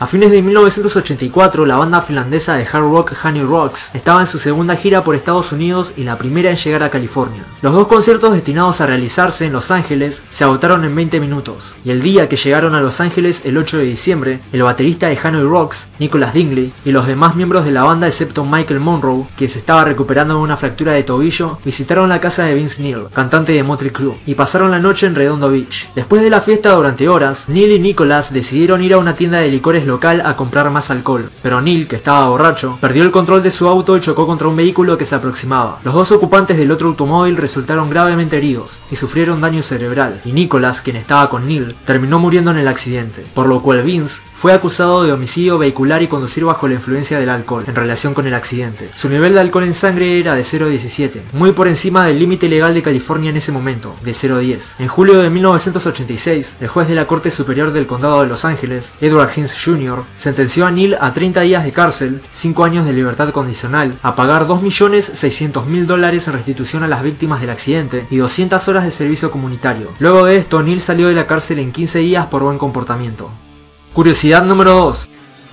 A 0.00 0.06
fines 0.06 0.30
de 0.30 0.40
1984, 0.40 1.66
la 1.66 1.76
banda 1.76 2.00
finlandesa 2.00 2.54
de 2.54 2.64
hard 2.64 2.90
rock 2.90 3.12
Honey 3.22 3.42
Rocks 3.42 3.90
estaba 3.92 4.22
en 4.22 4.26
su 4.28 4.38
segunda 4.38 4.76
gira 4.76 5.04
por 5.04 5.14
Estados 5.14 5.52
Unidos 5.52 5.92
y 5.94 6.04
la 6.04 6.16
primera 6.16 6.48
en 6.48 6.56
llegar 6.56 6.82
a 6.82 6.88
California. 6.88 7.44
Los 7.60 7.74
dos 7.74 7.86
conciertos 7.86 8.32
destinados 8.32 8.80
a 8.80 8.86
realizarse 8.86 9.44
en 9.44 9.52
Los 9.52 9.70
Ángeles 9.70 10.22
se 10.30 10.42
agotaron 10.42 10.86
en 10.86 10.94
20 10.94 11.20
minutos, 11.20 11.76
y 11.84 11.90
el 11.90 12.00
día 12.00 12.30
que 12.30 12.36
llegaron 12.36 12.74
a 12.74 12.80
Los 12.80 12.98
Ángeles, 12.98 13.42
el 13.44 13.58
8 13.58 13.76
de 13.76 13.84
diciembre, 13.84 14.40
el 14.54 14.62
baterista 14.62 15.08
de 15.08 15.18
Honey 15.22 15.42
Rocks, 15.42 15.86
Nicholas 15.98 16.32
Dingley, 16.32 16.72
y 16.82 16.92
los 16.92 17.06
demás 17.06 17.36
miembros 17.36 17.66
de 17.66 17.72
la 17.72 17.84
banda 17.84 18.06
excepto 18.06 18.46
Michael 18.46 18.80
Monroe, 18.80 19.26
que 19.36 19.48
se 19.48 19.58
estaba 19.58 19.84
recuperando 19.84 20.32
de 20.32 20.40
una 20.40 20.56
fractura 20.56 20.92
de 20.92 21.02
tobillo, 21.02 21.58
visitaron 21.62 22.08
la 22.08 22.20
casa 22.20 22.44
de 22.44 22.54
Vince 22.54 22.82
Neil, 22.82 23.08
cantante 23.12 23.52
de 23.52 23.62
Motley 23.62 23.90
Crue, 23.90 24.16
y 24.24 24.34
pasaron 24.34 24.70
la 24.70 24.78
noche 24.78 25.06
en 25.06 25.14
Redondo 25.14 25.50
Beach. 25.50 25.90
Después 25.94 26.22
de 26.22 26.30
la 26.30 26.40
fiesta 26.40 26.72
durante 26.72 27.06
horas, 27.06 27.46
Neil 27.48 27.72
y 27.72 27.78
Nicholas 27.80 28.32
decidieron 28.32 28.82
ir 28.82 28.94
a 28.94 28.98
una 28.98 29.14
tienda 29.14 29.40
de 29.40 29.48
licores 29.48 29.89
local 29.90 30.22
a 30.24 30.36
comprar 30.36 30.70
más 30.70 30.90
alcohol, 30.90 31.30
pero 31.42 31.60
Neil, 31.60 31.86
que 31.86 31.96
estaba 31.96 32.28
borracho, 32.28 32.78
perdió 32.80 33.02
el 33.02 33.10
control 33.10 33.42
de 33.42 33.50
su 33.50 33.68
auto 33.68 33.96
y 33.96 34.00
chocó 34.00 34.26
contra 34.26 34.48
un 34.48 34.56
vehículo 34.56 34.96
que 34.96 35.04
se 35.04 35.14
aproximaba. 35.14 35.80
Los 35.84 35.94
dos 35.94 36.10
ocupantes 36.12 36.56
del 36.56 36.70
otro 36.70 36.88
automóvil 36.88 37.36
resultaron 37.36 37.90
gravemente 37.90 38.38
heridos 38.38 38.80
y 38.90 38.96
sufrieron 38.96 39.40
daño 39.40 39.62
cerebral, 39.62 40.22
y 40.24 40.32
Nicholas, 40.32 40.80
quien 40.80 40.96
estaba 40.96 41.28
con 41.28 41.46
Neil, 41.46 41.76
terminó 41.84 42.18
muriendo 42.18 42.50
en 42.50 42.58
el 42.58 42.68
accidente, 42.68 43.26
por 43.34 43.46
lo 43.46 43.60
cual 43.60 43.82
Vince 43.82 44.20
fue 44.40 44.54
acusado 44.54 45.02
de 45.02 45.12
homicidio 45.12 45.58
vehicular 45.58 46.00
y 46.00 46.08
conducir 46.08 46.46
bajo 46.46 46.66
la 46.66 46.72
influencia 46.72 47.18
del 47.18 47.28
alcohol 47.28 47.64
en 47.66 47.74
relación 47.74 48.14
con 48.14 48.26
el 48.26 48.32
accidente. 48.32 48.88
Su 48.94 49.10
nivel 49.10 49.34
de 49.34 49.40
alcohol 49.40 49.64
en 49.64 49.74
sangre 49.74 50.18
era 50.18 50.34
de 50.34 50.44
0,17, 50.44 51.32
muy 51.34 51.52
por 51.52 51.68
encima 51.68 52.06
del 52.06 52.18
límite 52.18 52.48
legal 52.48 52.72
de 52.72 52.82
California 52.82 53.28
en 53.28 53.36
ese 53.36 53.52
momento, 53.52 53.96
de 54.02 54.12
0,10. 54.12 54.60
En 54.78 54.88
julio 54.88 55.18
de 55.18 55.28
1986, 55.28 56.52
el 56.58 56.68
juez 56.68 56.88
de 56.88 56.94
la 56.94 57.06
Corte 57.06 57.30
Superior 57.30 57.70
del 57.70 57.86
Condado 57.86 58.22
de 58.22 58.28
Los 58.28 58.46
Ángeles, 58.46 58.90
Edward 59.02 59.30
Hines 59.36 59.54
Jr., 59.62 60.04
sentenció 60.16 60.64
a 60.64 60.70
Neil 60.70 60.96
a 60.98 61.12
30 61.12 61.42
días 61.42 61.62
de 61.62 61.72
cárcel, 61.72 62.22
5 62.32 62.64
años 62.64 62.86
de 62.86 62.94
libertad 62.94 63.32
condicional, 63.32 63.98
a 64.02 64.16
pagar 64.16 64.46
2.600.000 64.46 65.84
dólares 65.84 66.26
en 66.28 66.32
restitución 66.32 66.82
a 66.82 66.88
las 66.88 67.02
víctimas 67.02 67.42
del 67.42 67.50
accidente 67.50 68.06
y 68.10 68.16
200 68.16 68.66
horas 68.68 68.84
de 68.84 68.90
servicio 68.90 69.30
comunitario. 69.30 69.88
Luego 69.98 70.24
de 70.24 70.38
esto, 70.38 70.62
Neil 70.62 70.80
salió 70.80 71.08
de 71.08 71.14
la 71.14 71.26
cárcel 71.26 71.58
en 71.58 71.72
15 71.72 71.98
días 71.98 72.24
por 72.28 72.42
buen 72.42 72.56
comportamiento. 72.56 73.30
Curiosidad 73.92 74.44
número 74.44 74.72
2. 74.72 75.08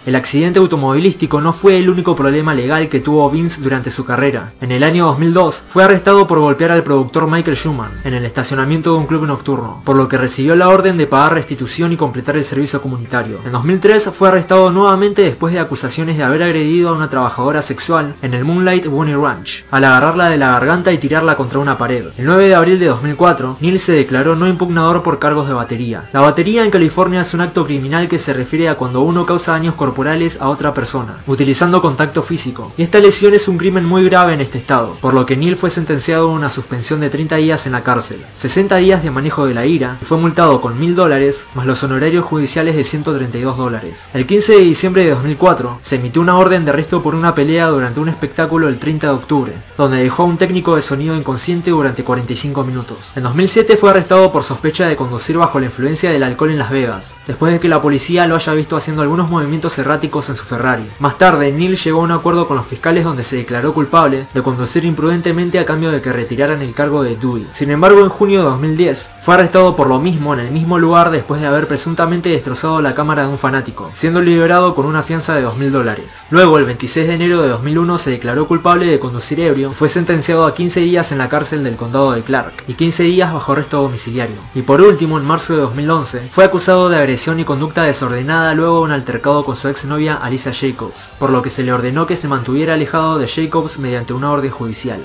El 0.07 0.15
accidente 0.15 0.59
automovilístico 0.59 1.41
no 1.41 1.51
fue 1.51 1.77
el 1.77 1.89
único 1.89 2.15
problema 2.15 2.53
legal 2.53 2.87
que 2.87 3.01
tuvo 3.01 3.29
Vince 3.29 3.59
durante 3.59 3.91
su 3.91 4.05
carrera. 4.05 4.53
En 4.61 4.71
el 4.71 4.81
año 4.83 5.07
2002 5.07 5.65
fue 5.71 5.83
arrestado 5.83 6.25
por 6.25 6.39
golpear 6.39 6.71
al 6.71 6.83
productor 6.83 7.29
Michael 7.29 7.57
Schumann 7.57 7.99
en 8.05 8.13
el 8.13 8.23
estacionamiento 8.23 8.93
de 8.93 8.99
un 8.99 9.05
club 9.05 9.25
nocturno, 9.25 9.81
por 9.83 9.97
lo 9.97 10.07
que 10.07 10.17
recibió 10.17 10.55
la 10.55 10.69
orden 10.69 10.97
de 10.97 11.07
pagar 11.07 11.33
restitución 11.33 11.91
y 11.91 11.97
completar 11.97 12.37
el 12.37 12.45
servicio 12.45 12.81
comunitario. 12.81 13.39
En 13.45 13.51
2003 13.51 14.13
fue 14.17 14.29
arrestado 14.29 14.71
nuevamente 14.71 15.23
después 15.23 15.53
de 15.53 15.59
acusaciones 15.59 16.15
de 16.15 16.23
haber 16.23 16.41
agredido 16.41 16.87
a 16.87 16.93
una 16.93 17.09
trabajadora 17.09 17.61
sexual 17.61 18.15
en 18.21 18.33
el 18.33 18.45
Moonlight 18.45 18.87
Bunny 18.87 19.13
Ranch, 19.13 19.65
al 19.71 19.83
agarrarla 19.83 20.29
de 20.29 20.37
la 20.37 20.51
garganta 20.51 20.93
y 20.93 20.99
tirarla 20.99 21.35
contra 21.35 21.59
una 21.59 21.77
pared. 21.77 22.11
El 22.17 22.27
9 22.27 22.47
de 22.47 22.55
abril 22.55 22.79
de 22.79 22.85
2004, 22.85 23.57
Neil 23.59 23.79
se 23.81 23.91
declaró 23.91 24.37
no 24.37 24.47
impugnador 24.47 25.03
por 25.03 25.19
cargos 25.19 25.49
de 25.49 25.53
batería. 25.53 26.05
La 26.13 26.21
batería 26.21 26.63
en 26.63 26.71
California 26.71 27.19
es 27.19 27.33
un 27.33 27.41
acto 27.41 27.65
criminal 27.65 28.07
que 28.07 28.19
se 28.19 28.31
refiere 28.31 28.69
a 28.69 28.75
cuando 28.75 29.01
uno 29.01 29.25
causa 29.25 29.51
daños 29.51 29.75
corporales 29.75 29.96
a 29.97 30.49
otra 30.49 30.75
persona, 30.75 31.23
utilizando 31.25 31.81
contacto 31.81 32.21
físico. 32.21 32.71
Esta 32.77 32.99
lesión 32.99 33.33
es 33.33 33.47
un 33.47 33.57
crimen 33.57 33.83
muy 33.83 34.05
grave 34.05 34.35
en 34.35 34.41
este 34.41 34.59
estado, 34.59 34.95
por 35.01 35.15
lo 35.15 35.25
que 35.25 35.35
Neil 35.35 35.55
fue 35.55 35.71
sentenciado 35.71 36.29
a 36.29 36.33
una 36.33 36.51
suspensión 36.51 36.99
de 36.99 37.09
30 37.09 37.37
días 37.37 37.65
en 37.65 37.71
la 37.71 37.81
cárcel, 37.83 38.23
60 38.37 38.75
días 38.77 39.01
de 39.01 39.09
manejo 39.09 39.47
de 39.47 39.55
la 39.55 39.65
ira, 39.65 39.97
y 39.99 40.05
fue 40.05 40.19
multado 40.19 40.61
con 40.61 40.79
1000 40.79 40.95
dólares, 40.95 41.43
más 41.55 41.65
los 41.65 41.83
honorarios 41.83 42.25
judiciales 42.25 42.75
de 42.75 42.83
132 42.83 43.57
dólares. 43.57 43.97
El 44.13 44.27
15 44.27 44.53
de 44.53 44.59
diciembre 44.59 45.03
de 45.03 45.09
2004, 45.11 45.79
se 45.81 45.95
emitió 45.95 46.21
una 46.21 46.37
orden 46.37 46.63
de 46.63 46.69
arresto 46.69 47.01
por 47.01 47.15
una 47.15 47.33
pelea 47.33 47.67
durante 47.69 47.99
un 47.99 48.09
espectáculo 48.09 48.67
el 48.67 48.77
30 48.77 49.07
de 49.07 49.13
octubre, 49.13 49.53
donde 49.75 50.03
dejó 50.03 50.21
a 50.23 50.27
un 50.27 50.37
técnico 50.37 50.75
de 50.75 50.81
sonido 50.83 51.15
inconsciente 51.15 51.71
durante 51.71 52.03
45 52.03 52.63
minutos. 52.63 53.11
En 53.15 53.23
2007 53.23 53.77
fue 53.77 53.89
arrestado 53.89 54.31
por 54.31 54.43
sospecha 54.43 54.85
de 54.85 54.95
conducir 54.95 55.37
bajo 55.37 55.59
la 55.59 55.65
influencia 55.65 56.11
del 56.11 56.21
alcohol 56.21 56.51
en 56.51 56.59
Las 56.59 56.69
Vegas, 56.69 57.11
después 57.25 57.51
de 57.51 57.59
que 57.59 57.67
la 57.67 57.81
policía 57.81 58.27
lo 58.27 58.35
haya 58.35 58.53
visto 58.53 58.77
haciendo 58.77 59.01
algunos 59.01 59.29
movimientos 59.29 59.76
erráticos 59.77 60.29
en 60.29 60.35
su 60.35 60.43
Ferrari. 60.43 60.89
Más 60.99 61.17
tarde, 61.17 61.51
Neil 61.51 61.77
llegó 61.77 62.01
a 62.01 62.03
un 62.03 62.11
acuerdo 62.11 62.47
con 62.47 62.57
los 62.57 62.67
fiscales 62.67 63.03
donde 63.03 63.23
se 63.23 63.35
declaró 63.35 63.73
culpable 63.73 64.27
de 64.33 64.43
conducir 64.43 64.85
imprudentemente 64.85 65.59
a 65.59 65.65
cambio 65.65 65.91
de 65.91 66.01
que 66.01 66.13
retiraran 66.13 66.61
el 66.61 66.73
cargo 66.73 67.03
de 67.03 67.15
Dewey. 67.15 67.47
Sin 67.53 67.71
embargo, 67.71 68.01
en 68.01 68.09
junio 68.09 68.39
de 68.39 68.45
2010, 68.45 69.05
fue 69.27 69.35
arrestado 69.35 69.75
por 69.75 69.87
lo 69.87 69.99
mismo 69.99 70.33
en 70.33 70.39
el 70.39 70.51
mismo 70.51 70.79
lugar 70.79 71.11
después 71.11 71.41
de 71.41 71.47
haber 71.47 71.67
presuntamente 71.67 72.29
destrozado 72.29 72.79
la 72.79 72.95
cámara 72.95 73.23
de 73.23 73.27
un 73.27 73.37
fanático, 73.37 73.91
siendo 73.93 74.21
liberado 74.21 74.73
con 74.73 74.85
una 74.85 75.03
fianza 75.03 75.35
de 75.35 75.45
2.000 75.45 75.69
dólares. 75.69 76.05
Luego, 76.29 76.57
el 76.57 76.63
26 76.63 77.05
de 77.09 77.13
enero 77.13 77.41
de 77.41 77.49
2001, 77.49 77.97
se 77.97 78.11
declaró 78.11 78.47
culpable 78.47 78.85
de 78.85 79.01
conducir 79.01 79.41
ebrio, 79.41 79.73
fue 79.73 79.89
sentenciado 79.89 80.45
a 80.45 80.53
15 80.53 80.79
días 80.79 81.11
en 81.11 81.17
la 81.17 81.27
cárcel 81.27 81.65
del 81.65 81.75
condado 81.75 82.13
de 82.13 82.21
Clark 82.21 82.63
y 82.69 82.75
15 82.75 83.03
días 83.03 83.33
bajo 83.33 83.51
arresto 83.51 83.81
domiciliario. 83.81 84.37
Y 84.55 84.61
por 84.61 84.79
último, 84.79 85.17
en 85.17 85.25
marzo 85.25 85.53
de 85.53 85.59
2011, 85.59 86.29
fue 86.31 86.45
acusado 86.45 86.87
de 86.87 86.95
agresión 86.95 87.37
y 87.41 87.43
conducta 87.43 87.83
desordenada 87.83 88.53
luego 88.53 88.77
de 88.77 88.83
un 88.83 88.91
altercado 88.91 89.43
con 89.43 89.57
su 89.57 89.67
exnovia 89.67 90.15
Alicia 90.15 90.53
Jacobs, 90.53 91.11
por 91.19 91.31
lo 91.31 91.41
que 91.41 91.49
se 91.49 91.63
le 91.63 91.73
ordenó 91.73 92.07
que 92.07 92.15
se 92.15 92.29
mantuviera 92.29 92.75
alejado 92.75 93.17
de 93.17 93.27
Jacobs 93.27 93.77
mediante 93.77 94.13
una 94.13 94.31
orden 94.31 94.51
judicial. 94.51 95.01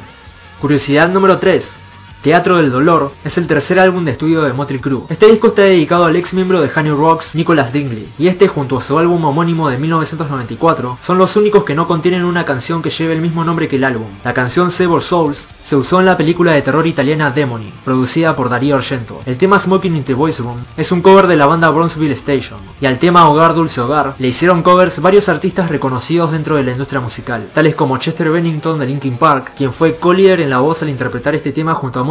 Curiosidad 0.61 1.09
número 1.09 1.39
3. 1.39 1.82
Teatro 2.23 2.59
del 2.59 2.71
Dolor 2.71 3.11
es 3.25 3.37
el 3.37 3.49
tercer 3.49 3.81
álbum 3.81 4.05
de 4.05 4.13
estudio 4.13 4.43
de 4.43 4.53
Motley 4.53 4.79
Crue. 4.79 5.07
Este 5.09 5.27
disco 5.27 5.49
está 5.49 5.63
dedicado 5.63 6.05
al 6.05 6.15
ex 6.15 6.33
miembro 6.33 6.61
de 6.61 6.71
Honey 6.73 6.93
Rocks, 6.93 7.35
Nicholas 7.35 7.73
Dingley, 7.73 8.13
y 8.17 8.29
este 8.29 8.47
junto 8.47 8.79
a 8.79 8.83
su 8.83 8.97
álbum 8.97 9.25
homónimo 9.25 9.69
de 9.69 9.77
1994 9.77 10.99
son 11.03 11.19
los 11.19 11.35
únicos 11.35 11.65
que 11.65 11.75
no 11.75 11.89
contienen 11.89 12.25
una 12.25 12.45
canción 12.45 12.81
que 12.81 12.91
lleve 12.91 13.15
el 13.15 13.21
mismo 13.21 13.43
nombre 13.43 13.67
que 13.67 13.75
el 13.75 13.83
álbum. 13.83 14.07
La 14.23 14.35
canción 14.35 14.71
Severed 14.71 15.03
Souls 15.03 15.49
se 15.65 15.75
usó 15.75 15.99
en 15.99 16.07
la 16.07 16.17
película 16.17 16.53
de 16.53 16.63
terror 16.63 16.87
italiana 16.87 17.33
Demony, 17.33 17.73
producida 17.85 18.37
por 18.37 18.49
Darío 18.49 18.77
Argento. 18.77 19.21
El 19.27 19.37
tema 19.37 19.59
Smoking 19.59 19.97
in 19.97 20.05
the 20.05 20.15
Voice 20.15 20.43
Room 20.43 20.65
es 20.77 20.93
un 20.93 21.03
cover 21.03 21.27
de 21.27 21.37
la 21.37 21.47
banda 21.47 21.71
Bronzeville 21.71 22.13
Station, 22.13 22.61
y 22.81 22.87
al 22.87 23.01
tema 23.01 23.29
Hogar 23.29 23.55
Dulce 23.55 23.81
Hogar 23.81 24.15
le 24.19 24.29
hicieron 24.29 24.63
covers 24.63 25.01
varios 25.01 25.29
artistas 25.29 25.69
reconocidos 25.69 26.31
dentro 26.31 26.55
de 26.55 26.63
la 26.63 26.73
industria 26.73 27.01
musical, 27.01 27.51
tales 27.53 27.75
como 27.75 27.99
Chester 27.99 28.31
Bennington 28.31 28.79
de 28.79 28.87
Linkin 28.87 29.19
Park, 29.19 29.55
quien 29.57 29.73
fue 29.73 29.97
Collier 29.97 30.41
en 30.41 30.51
la 30.51 30.59
voz 30.59 30.83
al 30.83 30.89
interpretar 30.89 31.35
este 31.35 31.51
tema 31.51 31.75
junto 31.75 31.99
a 31.99 32.05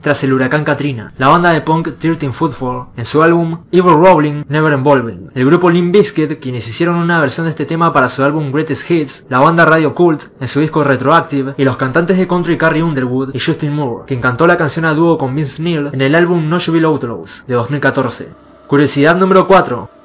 Tras 0.00 0.22
el 0.24 0.32
huracán 0.32 0.64
Katrina, 0.64 1.12
la 1.16 1.28
banda 1.28 1.52
de 1.52 1.62
punk 1.62 1.98
13 1.98 2.32
Footfall 2.32 2.88
en 2.96 3.04
su 3.04 3.22
álbum 3.22 3.64
Evil 3.72 3.94
Rolling 3.94 4.44
Never 4.48 4.72
Involved, 4.72 5.30
el 5.34 5.46
grupo 5.46 5.70
Limp 5.70 5.92
Bizkit 5.92 6.38
quienes 6.38 6.68
hicieron 6.68 6.96
una 6.96 7.20
versión 7.20 7.46
de 7.46 7.50
este 7.50 7.66
tema 7.66 7.92
para 7.92 8.08
su 8.08 8.22
álbum 8.22 8.52
Greatest 8.52 8.90
Hits, 8.90 9.26
la 9.28 9.40
banda 9.40 9.64
Radio 9.64 9.94
Cult 9.94 10.22
en 10.40 10.48
su 10.48 10.60
disco 10.60 10.84
Retroactive 10.84 11.54
y 11.56 11.64
los 11.64 11.76
cantantes 11.76 12.18
de 12.18 12.28
country 12.28 12.58
Carrie 12.58 12.82
Underwood 12.82 13.34
y 13.34 13.40
Justin 13.40 13.74
Moore, 13.74 14.04
quien 14.06 14.20
cantó 14.20 14.46
la 14.46 14.56
canción 14.56 14.84
a 14.84 14.92
dúo 14.92 15.16
con 15.16 15.34
Vince 15.34 15.62
Neil 15.62 15.90
en 15.92 16.00
el 16.00 16.14
álbum 16.14 16.48
Nashville 16.48 16.86
Outlaws 16.86 17.44
de 17.46 17.54
2014. 17.54 18.28
Curiosidad 18.66 19.16
número 19.16 19.46
4. 19.46 19.97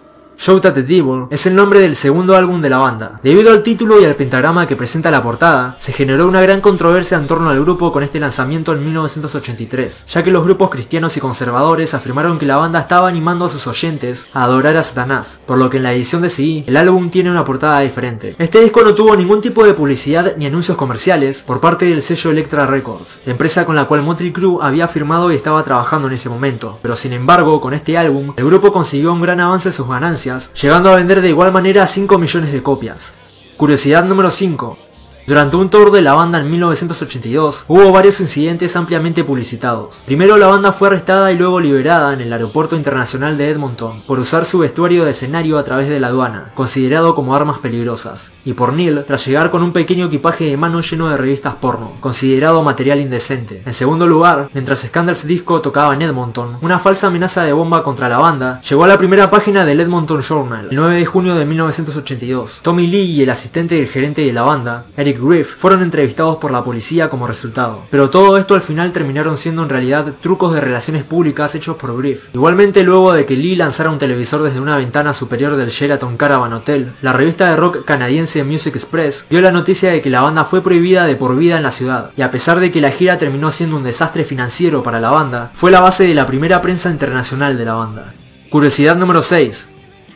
Shout 0.43 0.65
at 0.65 0.73
the 0.73 0.83
Devil 0.83 1.27
es 1.29 1.45
el 1.45 1.55
nombre 1.55 1.79
del 1.79 1.95
segundo 1.95 2.35
álbum 2.35 2.61
de 2.61 2.69
la 2.69 2.77
banda. 2.77 3.17
Debido 3.23 3.49
al 3.49 3.63
título 3.63 4.01
y 4.01 4.03
al 4.03 4.17
pentagrama 4.17 4.67
que 4.67 4.75
presenta 4.75 5.09
la 5.09 5.23
portada, 5.23 5.77
se 5.79 5.93
generó 5.93 6.27
una 6.27 6.41
gran 6.41 6.59
controversia 6.59 7.17
en 7.17 7.27
torno 7.27 7.49
al 7.49 7.61
grupo 7.61 7.93
con 7.93 8.03
este 8.03 8.19
lanzamiento 8.19 8.73
en 8.73 8.83
1983, 8.83 10.03
ya 10.05 10.21
que 10.21 10.31
los 10.31 10.43
grupos 10.43 10.69
cristianos 10.69 11.15
y 11.15 11.21
conservadores 11.21 11.93
afirmaron 11.93 12.39
que 12.39 12.45
la 12.45 12.57
banda 12.57 12.81
estaba 12.81 13.07
animando 13.07 13.45
a 13.45 13.49
sus 13.49 13.65
oyentes 13.67 14.27
a 14.33 14.43
adorar 14.43 14.75
a 14.75 14.83
Satanás, 14.83 15.39
por 15.45 15.57
lo 15.57 15.69
que 15.69 15.77
en 15.77 15.83
la 15.83 15.93
edición 15.93 16.21
de 16.21 16.29
CD 16.29 16.65
el 16.67 16.75
álbum 16.75 17.09
tiene 17.09 17.31
una 17.31 17.45
portada 17.45 17.79
diferente. 17.79 18.35
Este 18.37 18.61
disco 18.61 18.83
no 18.83 18.95
tuvo 18.95 19.15
ningún 19.15 19.39
tipo 19.39 19.63
de 19.63 19.75
publicidad 19.75 20.33
ni 20.35 20.45
anuncios 20.45 20.75
comerciales 20.75 21.37
por 21.43 21.61
parte 21.61 21.85
del 21.85 22.01
sello 22.01 22.31
Electra 22.31 22.65
Records, 22.65 23.21
empresa 23.25 23.63
con 23.65 23.77
la 23.77 23.85
cual 23.85 24.01
Motley 24.01 24.33
Crue 24.33 24.59
había 24.61 24.89
firmado 24.89 25.31
y 25.31 25.37
estaba 25.37 25.63
trabajando 25.63 26.09
en 26.09 26.15
ese 26.15 26.27
momento, 26.27 26.79
pero 26.81 26.97
sin 26.97 27.13
embargo 27.13 27.61
con 27.61 27.73
este 27.73 27.97
álbum 27.97 28.33
el 28.35 28.43
grupo 28.43 28.73
consiguió 28.73 29.13
un 29.13 29.21
gran 29.21 29.39
avance 29.39 29.69
en 29.69 29.73
sus 29.73 29.87
ganancias 29.87 30.32
llegando 30.53 30.89
a 30.89 30.95
vender 30.95 31.21
de 31.21 31.29
igual 31.29 31.51
manera 31.51 31.87
5 31.87 32.17
millones 32.17 32.51
de 32.53 32.63
copias. 32.63 33.13
Curiosidad 33.57 34.03
número 34.05 34.31
5. 34.31 34.77
Durante 35.25 35.55
un 35.55 35.69
tour 35.69 35.89
de 35.91 36.01
la 36.01 36.15
banda 36.15 36.39
en 36.39 36.51
1982, 36.51 37.63
hubo 37.69 37.93
varios 37.93 38.19
incidentes 38.19 38.75
ampliamente 38.75 39.23
publicitados. 39.23 40.03
Primero 40.05 40.35
la 40.35 40.47
banda 40.47 40.73
fue 40.73 40.89
arrestada 40.89 41.31
y 41.31 41.37
luego 41.37 41.61
liberada 41.61 42.11
en 42.11 42.19
el 42.19 42.33
aeropuerto 42.33 42.75
internacional 42.75 43.37
de 43.37 43.49
Edmonton 43.49 44.01
por 44.05 44.19
usar 44.19 44.43
su 44.43 44.59
vestuario 44.59 45.05
de 45.05 45.11
escenario 45.11 45.57
a 45.57 45.63
través 45.63 45.87
de 45.87 46.01
la 46.01 46.07
aduana, 46.07 46.51
considerado 46.55 47.15
como 47.15 47.35
armas 47.35 47.59
peligrosas, 47.59 48.33
y 48.43 48.51
por 48.51 48.73
Neil 48.73 49.05
tras 49.07 49.25
llegar 49.25 49.49
con 49.49 49.63
un 49.63 49.71
pequeño 49.71 50.07
equipaje 50.07 50.43
de 50.43 50.57
mano 50.57 50.81
lleno 50.81 51.07
de 51.07 51.15
revistas 51.15 51.55
porno, 51.55 51.93
considerado 52.01 52.61
material 52.61 52.99
indecente. 52.99 53.61
En 53.65 53.73
segundo 53.73 54.05
lugar, 54.05 54.49
mientras 54.53 54.81
Scandals 54.81 55.25
Disco 55.25 55.61
tocaba 55.61 55.93
en 55.93 56.01
Edmonton, 56.01 56.57
una 56.61 56.79
falsa 56.79 57.07
amenaza 57.07 57.45
de 57.45 57.53
bomba 57.53 57.81
contra 57.81 58.09
la 58.09 58.17
banda 58.17 58.59
llegó 58.69 58.83
a 58.83 58.89
la 58.89 58.97
primera 58.97 59.31
página 59.31 59.63
del 59.63 59.79
Edmonton 59.79 60.21
Journal 60.21 60.67
el 60.69 60.75
9 60.75 60.95
de 60.99 61.05
junio 61.05 61.35
de 61.35 61.45
1982. 61.45 62.59
Tommy 62.61 62.87
Lee 62.87 63.11
y 63.11 63.23
el 63.23 63.29
asistente 63.29 63.75
del 63.75 63.87
gerente 63.87 64.21
de 64.21 64.33
la 64.33 64.43
banda, 64.43 64.85
Eric 64.97 65.12
Griff 65.19 65.55
fueron 65.57 65.81
entrevistados 65.81 66.37
por 66.37 66.51
la 66.51 66.63
policía 66.63 67.09
como 67.09 67.27
resultado. 67.27 67.83
Pero 67.89 68.09
todo 68.09 68.37
esto 68.37 68.55
al 68.55 68.61
final 68.61 68.91
terminaron 68.91 69.37
siendo 69.37 69.63
en 69.63 69.69
realidad 69.69 70.13
trucos 70.21 70.53
de 70.53 70.61
relaciones 70.61 71.03
públicas 71.03 71.55
hechos 71.55 71.77
por 71.77 71.97
Griff. 71.97 72.27
Igualmente 72.33 72.83
luego 72.83 73.13
de 73.13 73.25
que 73.25 73.35
Lee 73.35 73.55
lanzara 73.55 73.89
un 73.89 73.99
televisor 73.99 74.43
desde 74.43 74.59
una 74.59 74.77
ventana 74.77 75.13
superior 75.13 75.55
del 75.55 75.69
Sheraton 75.69 76.17
Caravan 76.17 76.53
Hotel, 76.53 76.93
la 77.01 77.13
revista 77.13 77.49
de 77.49 77.55
rock 77.55 77.85
canadiense 77.85 78.43
Music 78.43 78.75
Express 78.75 79.25
dio 79.29 79.41
la 79.41 79.51
noticia 79.51 79.91
de 79.91 80.01
que 80.01 80.09
la 80.09 80.21
banda 80.21 80.45
fue 80.45 80.61
prohibida 80.61 81.05
de 81.05 81.15
por 81.15 81.35
vida 81.35 81.57
en 81.57 81.63
la 81.63 81.71
ciudad, 81.71 82.11
y 82.15 82.21
a 82.21 82.31
pesar 82.31 82.59
de 82.59 82.71
que 82.71 82.81
la 82.81 82.91
gira 82.91 83.17
terminó 83.17 83.51
siendo 83.51 83.77
un 83.77 83.83
desastre 83.83 84.25
financiero 84.25 84.83
para 84.83 84.99
la 84.99 85.11
banda, 85.11 85.51
fue 85.55 85.71
la 85.71 85.79
base 85.79 86.07
de 86.07 86.13
la 86.13 86.27
primera 86.27 86.61
prensa 86.61 86.89
internacional 86.89 87.57
de 87.57 87.65
la 87.65 87.73
banda. 87.73 88.13
Curiosidad 88.49 88.95
número 88.95 89.23
6. 89.23 89.72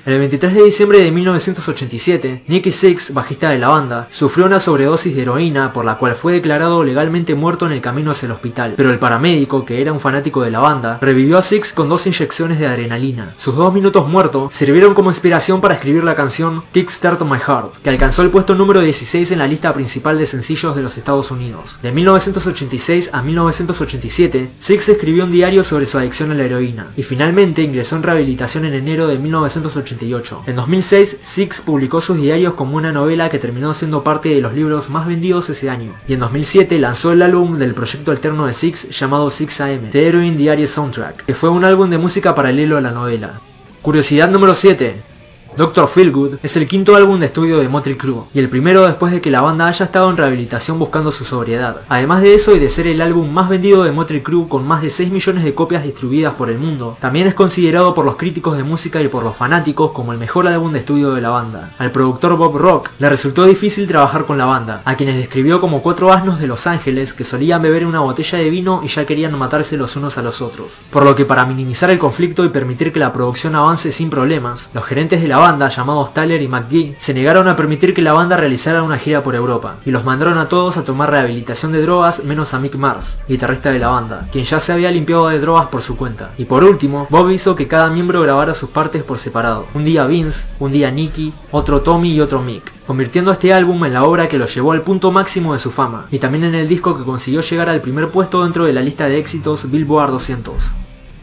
El 0.07 0.19
23 0.19 0.55
de 0.55 0.63
diciembre 0.63 0.99
de 0.99 1.11
1987, 1.11 2.43
Nicky 2.47 2.71
Six, 2.71 3.13
bajista 3.13 3.49
de 3.49 3.59
la 3.59 3.67
banda, 3.67 4.07
sufrió 4.09 4.45
una 4.45 4.61
sobredosis 4.61 5.13
de 5.13 5.23
heroína 5.23 5.73
por 5.73 5.83
la 5.83 5.97
cual 5.97 6.15
fue 6.15 6.31
declarado 6.31 6.81
legalmente 6.81 7.35
muerto 7.35 7.65
en 7.65 7.73
el 7.73 7.81
camino 7.81 8.11
hacia 8.11 8.27
el 8.27 8.31
hospital, 8.31 8.75
pero 8.77 8.89
el 8.89 8.99
paramédico, 8.99 9.65
que 9.65 9.81
era 9.81 9.91
un 9.91 9.99
fanático 9.99 10.41
de 10.41 10.51
la 10.51 10.61
banda, 10.61 10.97
revivió 11.01 11.37
a 11.37 11.41
Six 11.41 11.73
con 11.73 11.89
dos 11.89 12.07
inyecciones 12.07 12.57
de 12.57 12.67
adrenalina. 12.67 13.33
Sus 13.37 13.57
dos 13.57 13.73
minutos 13.73 14.07
muertos 14.07 14.53
sirvieron 14.53 14.93
como 14.93 15.09
inspiración 15.09 15.59
para 15.59 15.73
escribir 15.73 16.05
la 16.05 16.15
canción 16.15 16.63
Kickstart 16.71 17.21
My 17.23 17.39
Heart, 17.39 17.81
que 17.83 17.89
alcanzó 17.89 18.21
el 18.21 18.29
puesto 18.29 18.55
número 18.55 18.79
16 18.79 19.33
en 19.33 19.39
la 19.39 19.47
lista 19.47 19.73
principal 19.73 20.17
de 20.17 20.25
sencillos 20.25 20.73
de 20.73 20.83
los 20.83 20.97
Estados 20.97 21.31
Unidos. 21.31 21.79
De 21.83 21.91
1986 21.91 23.09
a 23.11 23.21
1987, 23.21 24.51
Six 24.57 24.87
escribió 24.87 25.25
un 25.25 25.31
diario 25.31 25.65
sobre 25.65 25.85
su 25.85 25.97
adicción 25.97 26.31
a 26.31 26.35
la 26.35 26.45
heroína, 26.45 26.93
y 26.95 27.03
finalmente 27.03 27.61
ingresó 27.61 27.97
en 27.97 28.03
rehabilitación 28.03 28.63
en 28.63 28.73
enero 28.73 29.07
de 29.07 29.17
1987 29.17 29.96
en 30.01 30.55
2006, 30.55 31.17
Six 31.33 31.61
publicó 31.61 32.01
sus 32.01 32.17
diarios 32.17 32.53
como 32.53 32.77
una 32.77 32.91
novela 32.91 33.29
que 33.29 33.39
terminó 33.39 33.73
siendo 33.73 34.03
parte 34.03 34.29
de 34.29 34.41
los 34.41 34.53
libros 34.53 34.89
más 34.89 35.07
vendidos 35.07 35.49
ese 35.49 35.69
año. 35.69 35.95
Y 36.07 36.13
en 36.13 36.19
2007 36.19 36.77
lanzó 36.79 37.11
el 37.11 37.21
álbum 37.21 37.57
del 37.57 37.73
proyecto 37.73 38.11
alterno 38.11 38.45
de 38.45 38.53
Six 38.53 38.97
llamado 38.97 39.31
Six 39.31 39.61
AM, 39.61 39.89
The 39.91 40.07
Heroine 40.07 40.37
Diary 40.37 40.67
Soundtrack, 40.67 41.25
que 41.25 41.35
fue 41.35 41.49
un 41.49 41.65
álbum 41.65 41.89
de 41.89 41.97
música 41.97 42.35
paralelo 42.35 42.77
a 42.77 42.81
la 42.81 42.91
novela. 42.91 43.41
Curiosidad 43.81 44.29
número 44.29 44.53
7. 44.53 45.16
Doctor 45.57 45.87
Feelgood 45.87 46.35
es 46.43 46.55
el 46.55 46.67
quinto 46.67 46.95
álbum 46.95 47.19
de 47.19 47.25
estudio 47.25 47.57
de 47.57 47.67
Motley 47.67 47.95
Crue 47.95 48.25
y 48.31 48.37
el 48.37 48.47
primero 48.47 48.85
después 48.85 49.11
de 49.11 49.21
que 49.21 49.31
la 49.31 49.41
banda 49.41 49.65
haya 49.65 49.85
estado 49.85 50.07
en 50.11 50.15
rehabilitación 50.15 50.77
buscando 50.77 51.11
su 51.11 51.25
sobriedad. 51.25 51.81
Además 51.89 52.21
de 52.21 52.35
eso 52.35 52.55
y 52.55 52.59
de 52.59 52.69
ser 52.69 52.85
el 52.85 53.01
álbum 53.01 53.31
más 53.31 53.49
vendido 53.49 53.83
de 53.83 53.91
Motley 53.91 54.21
Crue 54.21 54.47
con 54.47 54.67
más 54.67 54.83
de 54.83 54.91
6 54.91 55.11
millones 55.11 55.43
de 55.43 55.55
copias 55.55 55.81
distribuidas 55.81 56.35
por 56.35 56.51
el 56.51 56.59
mundo, 56.59 56.95
también 57.01 57.25
es 57.25 57.33
considerado 57.33 57.95
por 57.95 58.05
los 58.05 58.17
críticos 58.17 58.55
de 58.55 58.61
música 58.61 59.01
y 59.01 59.07
por 59.07 59.23
los 59.23 59.35
fanáticos 59.35 59.93
como 59.93 60.13
el 60.13 60.19
mejor 60.19 60.47
álbum 60.47 60.73
de 60.73 60.79
estudio 60.79 61.15
de 61.15 61.21
la 61.21 61.29
banda. 61.29 61.71
Al 61.79 61.91
productor 61.91 62.37
Bob 62.37 62.55
Rock 62.55 62.91
le 62.99 63.09
resultó 63.09 63.45
difícil 63.45 63.87
trabajar 63.87 64.27
con 64.27 64.37
la 64.37 64.45
banda, 64.45 64.83
a 64.85 64.93
quienes 64.93 65.17
describió 65.17 65.59
como 65.59 65.81
cuatro 65.81 66.13
asnos 66.13 66.39
de 66.39 66.45
Los 66.45 66.67
Ángeles 66.67 67.15
que 67.15 67.23
solían 67.23 67.63
beber 67.63 67.87
una 67.87 68.01
botella 68.01 68.37
de 68.37 68.51
vino 68.51 68.81
y 68.83 68.89
ya 68.89 69.07
querían 69.07 69.35
matarse 69.35 69.75
los 69.75 69.95
unos 69.95 70.19
a 70.19 70.21
los 70.21 70.39
otros. 70.39 70.79
Por 70.91 71.03
lo 71.03 71.15
que 71.15 71.25
para 71.25 71.45
minimizar 71.45 71.89
el 71.89 71.97
conflicto 71.97 72.45
y 72.45 72.49
permitir 72.49 72.93
que 72.93 72.99
la 72.99 73.11
producción 73.11 73.55
avance 73.55 73.91
sin 73.91 74.11
problemas, 74.11 74.69
los 74.75 74.85
gerentes 74.85 75.19
de 75.19 75.27
la 75.27 75.37
banda, 75.37 75.46
llamados 75.55 76.13
Tyler 76.13 76.41
y 76.41 76.47
McGee, 76.47 76.95
se 76.97 77.13
negaron 77.13 77.47
a 77.47 77.55
permitir 77.55 77.93
que 77.93 78.01
la 78.01 78.11
banda 78.11 78.35
realizara 78.35 78.83
una 78.83 78.99
gira 78.99 79.23
por 79.23 79.33
Europa, 79.33 79.77
y 79.85 79.91
los 79.91 80.03
mandaron 80.03 80.37
a 80.37 80.49
todos 80.49 80.75
a 80.75 80.83
tomar 80.83 81.09
rehabilitación 81.09 81.71
de 81.71 81.81
drogas 81.81 82.21
menos 82.23 82.53
a 82.53 82.59
Mick 82.59 82.75
Mars, 82.75 83.17
guitarrista 83.29 83.71
de 83.71 83.79
la 83.79 83.87
banda, 83.87 84.27
quien 84.31 84.43
ya 84.43 84.59
se 84.59 84.73
había 84.73 84.91
limpiado 84.91 85.29
de 85.29 85.39
drogas 85.39 85.67
por 85.67 85.83
su 85.83 85.95
cuenta. 85.95 86.31
Y 86.37 86.45
por 86.45 86.65
último, 86.65 87.07
Bob 87.09 87.29
hizo 87.29 87.55
que 87.55 87.67
cada 87.67 87.89
miembro 87.89 88.21
grabara 88.21 88.55
sus 88.55 88.69
partes 88.71 89.03
por 89.03 89.19
separado. 89.19 89.67
Un 89.73 89.85
día 89.85 90.05
Vince, 90.05 90.45
un 90.59 90.73
día 90.73 90.91
Nicky, 90.91 91.33
otro 91.51 91.81
Tommy 91.81 92.11
y 92.11 92.19
otro 92.19 92.41
Mick, 92.41 92.69
convirtiendo 92.85 93.31
este 93.31 93.53
álbum 93.53 93.85
en 93.85 93.93
la 93.93 94.03
obra 94.03 94.27
que 94.27 94.37
lo 94.37 94.47
llevó 94.47 94.73
al 94.73 94.81
punto 94.81 95.13
máximo 95.13 95.53
de 95.53 95.59
su 95.59 95.71
fama, 95.71 96.07
y 96.11 96.19
también 96.19 96.43
en 96.43 96.55
el 96.55 96.67
disco 96.67 96.97
que 96.97 97.05
consiguió 97.05 97.39
llegar 97.39 97.69
al 97.69 97.81
primer 97.81 98.09
puesto 98.09 98.43
dentro 98.43 98.65
de 98.65 98.73
la 98.73 98.81
lista 98.81 99.05
de 99.05 99.17
éxitos 99.17 99.71
Billboard 99.71 100.11
200. 100.11 100.55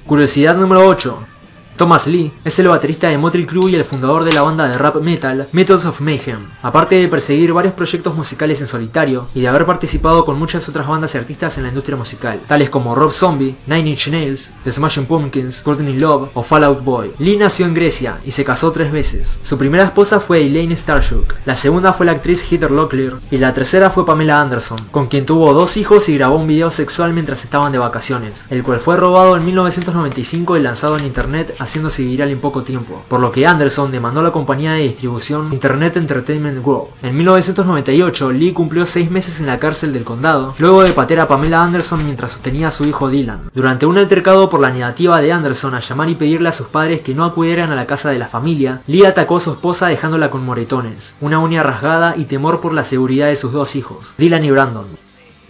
Curiosidad 0.07 0.57
número 0.57 0.87
8. 0.87 1.34
Thomas 1.77 2.07
Lee 2.07 2.33
es 2.45 2.57
el 2.61 2.69
baterista 2.69 3.09
de 3.09 3.19
Motley 3.19 3.47
Crue 3.47 3.73
y 3.73 3.75
el 3.75 3.85
fundador 3.85 4.23
de 4.23 4.33
la 4.33 4.43
banda 4.43 4.69
de 4.69 4.79
rap 4.79 4.95
metal 5.01 5.49
Methods 5.51 5.85
of 5.87 6.01
Mayhem. 6.01 6.51
Aparte 6.63 6.95
de 6.95 7.09
perseguir 7.09 7.53
varios 7.53 7.75
proyectos 7.75 8.15
musicales 8.15 8.61
en 8.61 8.69
solitario 8.69 9.27
y 9.35 9.41
de 9.41 9.49
haber 9.49 9.67
participado 9.67 10.25
con 10.25 10.39
muchas 10.39 10.69
otras 10.69 10.87
bandas 10.87 11.13
y 11.15 11.19
artistas 11.19 11.57
en 11.57 11.65
la 11.65 11.71
industria 11.71 11.97
musical, 11.97 12.43
tales 12.47 12.71
como 12.71 12.95
Rob 12.95 13.11
Zombie, 13.11 13.57
Nine 13.67 13.91
Inch 13.91 14.07
Nails, 14.07 14.53
The 14.63 14.71
Smashing 14.71 15.07
Pumpkins, 15.07 15.63
Courtney 15.63 15.97
Love 15.97 16.31
o 16.35 16.45
Fallout 16.45 16.85
Boy. 16.85 17.11
Lee 17.19 17.37
nació 17.37 17.67
en 17.67 17.75
Grecia 17.75 18.19
y 18.25 18.31
se 18.31 18.45
casó 18.45 18.71
tres 18.71 18.93
veces. 18.93 19.29
Su 19.43 19.59
primera 19.59 19.83
esposa 19.83 20.21
fue 20.21 20.47
Elaine 20.47 20.77
Starshuk, 20.77 21.35
la 21.45 21.57
segunda 21.57 21.93
fue 21.95 22.07
la 22.07 22.13
actriz 22.13 22.41
Heather 22.53 22.71
Locklear 22.71 23.15
y 23.33 23.39
la 23.39 23.53
tercera 23.53 23.91
fue 23.91 24.07
Pamela 24.07 24.41
Anderson, 24.41 24.79
con 24.93 25.09
quien 25.09 25.27
tuvo 25.27 25.53
dos 25.53 25.77
hijos 25.77 26.09
y 26.09 26.17
grabó 26.17 26.37
un 26.37 26.47
video 26.47 26.71
sexual 26.71 27.13
mientras 27.13 27.43
estaban 27.43 27.73
de 27.73 27.79
vacaciones, 27.79 28.45
el 28.49 28.63
cual 28.63 28.79
fue 28.79 28.97
robado 28.97 29.37
en 29.37 29.45
1995 29.45 30.57
y 30.57 30.63
lanzado 30.63 30.97
en 30.99 31.07
internet 31.07 31.57
haciéndose 31.65 32.03
viral 32.03 32.31
en 32.31 32.41
poco 32.41 32.63
tiempo, 32.63 33.03
por 33.09 33.21
lo 33.21 33.33
que 33.33 33.47
Anderson 33.47 33.91
demandó 33.91 34.21
a 34.21 34.25
la 34.25 34.33
compañía 34.33 34.73
de 34.73 34.83
distribución 34.83 35.53
Internet 35.53 35.97
Entertainment 35.97 36.63
Group. 36.63 36.89
En 37.03 37.17
1998, 37.17 38.33
Lee 38.33 38.53
cumplió 38.53 38.87
seis 38.87 39.11
meses 39.11 39.41
en 39.41 39.47
la 39.47 39.59
cárcel 39.59 39.93
del 39.93 40.05
condado, 40.05 40.55
luego 40.59 40.83
de 40.83 40.93
patear 40.93 41.21
a 41.21 41.29
Pamela 41.29 41.63
Anderson 41.63 42.05
mientras 42.05 42.33
sostenía 42.33 42.69
a 42.69 42.71
su 42.71 42.85
hijo 42.85 43.09
Dylan. 43.09 43.51
Durante 43.55 43.87
un 43.87 43.99
altercado 43.99 44.49
por 44.49 44.61
la 44.61 44.71
negativa 44.71 45.21
de 45.21 45.33
Anderson 45.33 45.75
a 45.75 45.81
llamar 45.81 46.09
y 46.09 46.15
pedirle 46.15 46.49
a 46.49 46.53
sus 46.53 46.69
padres 46.69 47.03
que 47.03 47.15
no 47.15 47.25
acudieran 47.25 47.71
a 47.71 47.77
la 47.77 47.87
casa 47.87 48.11
de 48.11 48.19
la 48.19 48.29
familia, 48.29 48.83
Lee 48.87 49.05
atacó 49.05 49.39
a 49.39 49.41
su 49.41 49.53
esposa 49.53 49.89
dejándola 49.89 50.31
con 50.31 50.45
moretones, 50.45 51.15
una 51.21 51.39
uña 51.39 51.63
rasgada 51.63 52.15
y 52.17 52.25
temor 52.25 52.61
por 52.61 52.73
la 52.73 52.83
seguridad 52.83 53.29
de 53.29 53.37
sus 53.37 53.53
dos 53.53 53.75
hijos, 53.77 54.15
Dylan 54.19 54.45
y 54.45 54.51
Brandon. 54.51 54.87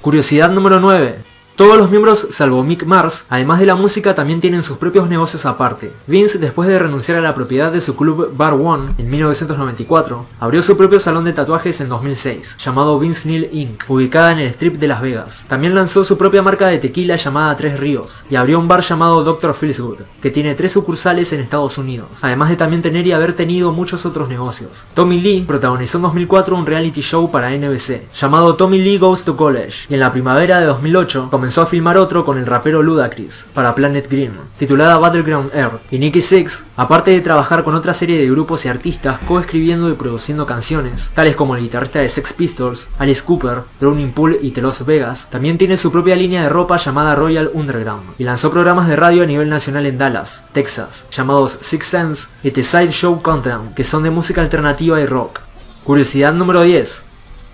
Curiosidad 0.01 0.51
número 0.51 0.81
9. 0.81 1.34
Todos 1.57 1.79
los 1.79 1.89
miembros, 1.89 2.27
salvo 2.33 2.65
Mick 2.65 2.85
Mars, 2.85 3.25
además 3.29 3.61
de 3.61 3.67
la 3.67 3.77
música, 3.77 4.17
también 4.17 4.41
tienen 4.41 4.65
sus 4.65 4.77
propios 4.77 5.09
negocios 5.09 5.47
aparte. 5.47 5.93
Vince, 6.09 6.39
después 6.39 6.69
de 6.69 6.81
renunciar 6.81 7.19
a 7.19 7.21
la 7.21 7.33
propiedad 7.33 7.71
de 7.71 7.81
su 7.81 7.95
club 7.95 8.35
Bar 8.37 8.55
One 8.55 8.95
en 8.99 9.09
1994, 9.09 10.27
abrió 10.41 10.65
su 10.65 10.77
propio 10.77 10.99
salón 10.99 11.27
de 11.27 11.33
tatuajes 11.33 11.81
en 11.81 11.89
2006, 11.89 12.57
llamado 12.59 12.99
Vince 12.99 13.29
Neil 13.29 13.51
Inc., 13.53 13.89
ubicada 13.89 14.33
en 14.33 14.41
el 14.41 14.51
Strip 14.55 14.81
de 14.81 14.89
Las 14.89 15.01
Vegas. 15.01 15.47
También 15.49 15.77
lanzó 15.77 16.03
su 16.03 16.19
propia 16.19 16.43
marca 16.43 16.67
de 16.67 16.79
tequila 16.79 17.15
llamada 17.15 17.57
Tres 17.57 17.79
Ríos, 17.79 18.25
y 18.29 18.35
abrió 18.35 18.59
un 18.59 18.67
bar 18.67 18.83
llamado 18.83 19.23
Dr. 19.23 19.55
Feelsgood, 19.55 20.01
que 20.21 20.33
tiene 20.33 20.57
tres 20.57 20.73
sucursales 20.73 21.33
en 21.33 21.39
Estados 21.39 21.79
Unidos, 21.79 22.09
además 22.21 22.49
de 22.49 22.57
también 22.57 22.83
tener 22.83 23.07
y 23.07 23.13
haber 23.13 23.37
tenido 23.37 23.71
muchos 23.71 24.05
otros 24.05 24.29
negocios. 24.29 24.73
Tommy 24.95 25.21
Lee 25.21 25.45
protagonizó 25.47 25.99
en 25.99 26.03
2004 26.03 26.57
un 26.57 26.67
reality 26.67 27.01
show 27.01 27.31
para 27.31 27.57
NBC, 27.57 28.13
llamado 28.13 28.57
Tommy 28.57 28.81
Lee 28.81 28.99
Goes 28.99 29.25
to 29.25 29.37
College, 29.37 29.87
y 29.89 29.95
en 29.95 30.01
la 30.01 30.11
primavera 30.11 30.59
de 30.59 30.67
2008 30.67 31.29
comenzó 31.31 31.44
a 31.45 31.67
filmar 31.67 31.99
otro 31.99 32.25
con 32.25 32.39
el 32.39 32.47
rapero 32.47 32.83
Ludacris, 32.83 33.47
para 33.53 33.75
Planet 33.75 34.09
Green, 34.09 34.33
titulada 34.59 34.99
Battleground 34.99 35.51
Earth, 35.55 35.83
y 35.91 35.99
Nicky 35.99 36.23
Six, 36.23 36.65
aparte 36.75 37.11
de 37.11 37.21
trabajar 37.21 37.63
con 37.65 37.75
otra 37.75 37.93
serie 37.93 38.19
de 38.19 38.31
grupos 38.31 38.65
y 38.65 38.69
artistas 38.69 39.21
coescribiendo 39.29 39.91
y 39.91 39.95
produciendo 39.95 40.47
canciones, 40.47 41.09
tales 41.15 41.37
como 41.37 41.55
el 41.55 41.63
guitarrista 41.63 42.01
de 42.01 42.09
Sex 42.09 42.33
Pistols, 42.33 42.89
Alice 42.99 43.23
Cooper, 43.23 43.65
Drowning 43.79 44.13
Pool 44.13 44.39
y 44.41 44.53
The 44.53 44.63
Los 44.63 44.85
Vegas, 44.87 45.29
también 45.31 45.59
tiene 45.59 45.77
su 45.77 45.93
propia 45.93 46.17
línea 46.17 46.43
de 46.43 46.49
ropa 46.49 46.79
llamada 46.79 47.15
Royal 47.15 47.51
Underground, 47.53 48.15
y 48.17 48.25
lanzó 48.25 48.51
programas 48.51 48.89
de 48.89 48.97
radio 48.97 49.23
a 49.23 49.27
nivel 49.27 49.51
nacional 49.51 49.85
en 49.85 49.99
Dallas, 49.99 50.45
Texas, 50.53 51.05
llamados 51.11 51.59
Six 51.61 51.87
Sense 51.87 52.23
y 52.43 52.51
The 52.51 52.65
Side 52.65 52.93
Show 52.93 53.21
Content, 53.21 53.75
que 53.75 53.85
son 53.85 54.03
de 54.03 54.11
música 54.11 54.41
alternativa 54.41 55.01
y 55.01 55.07
rock. 55.07 55.41
Curiosidad 55.85 56.33
número 56.33 56.63
10. 56.63 57.05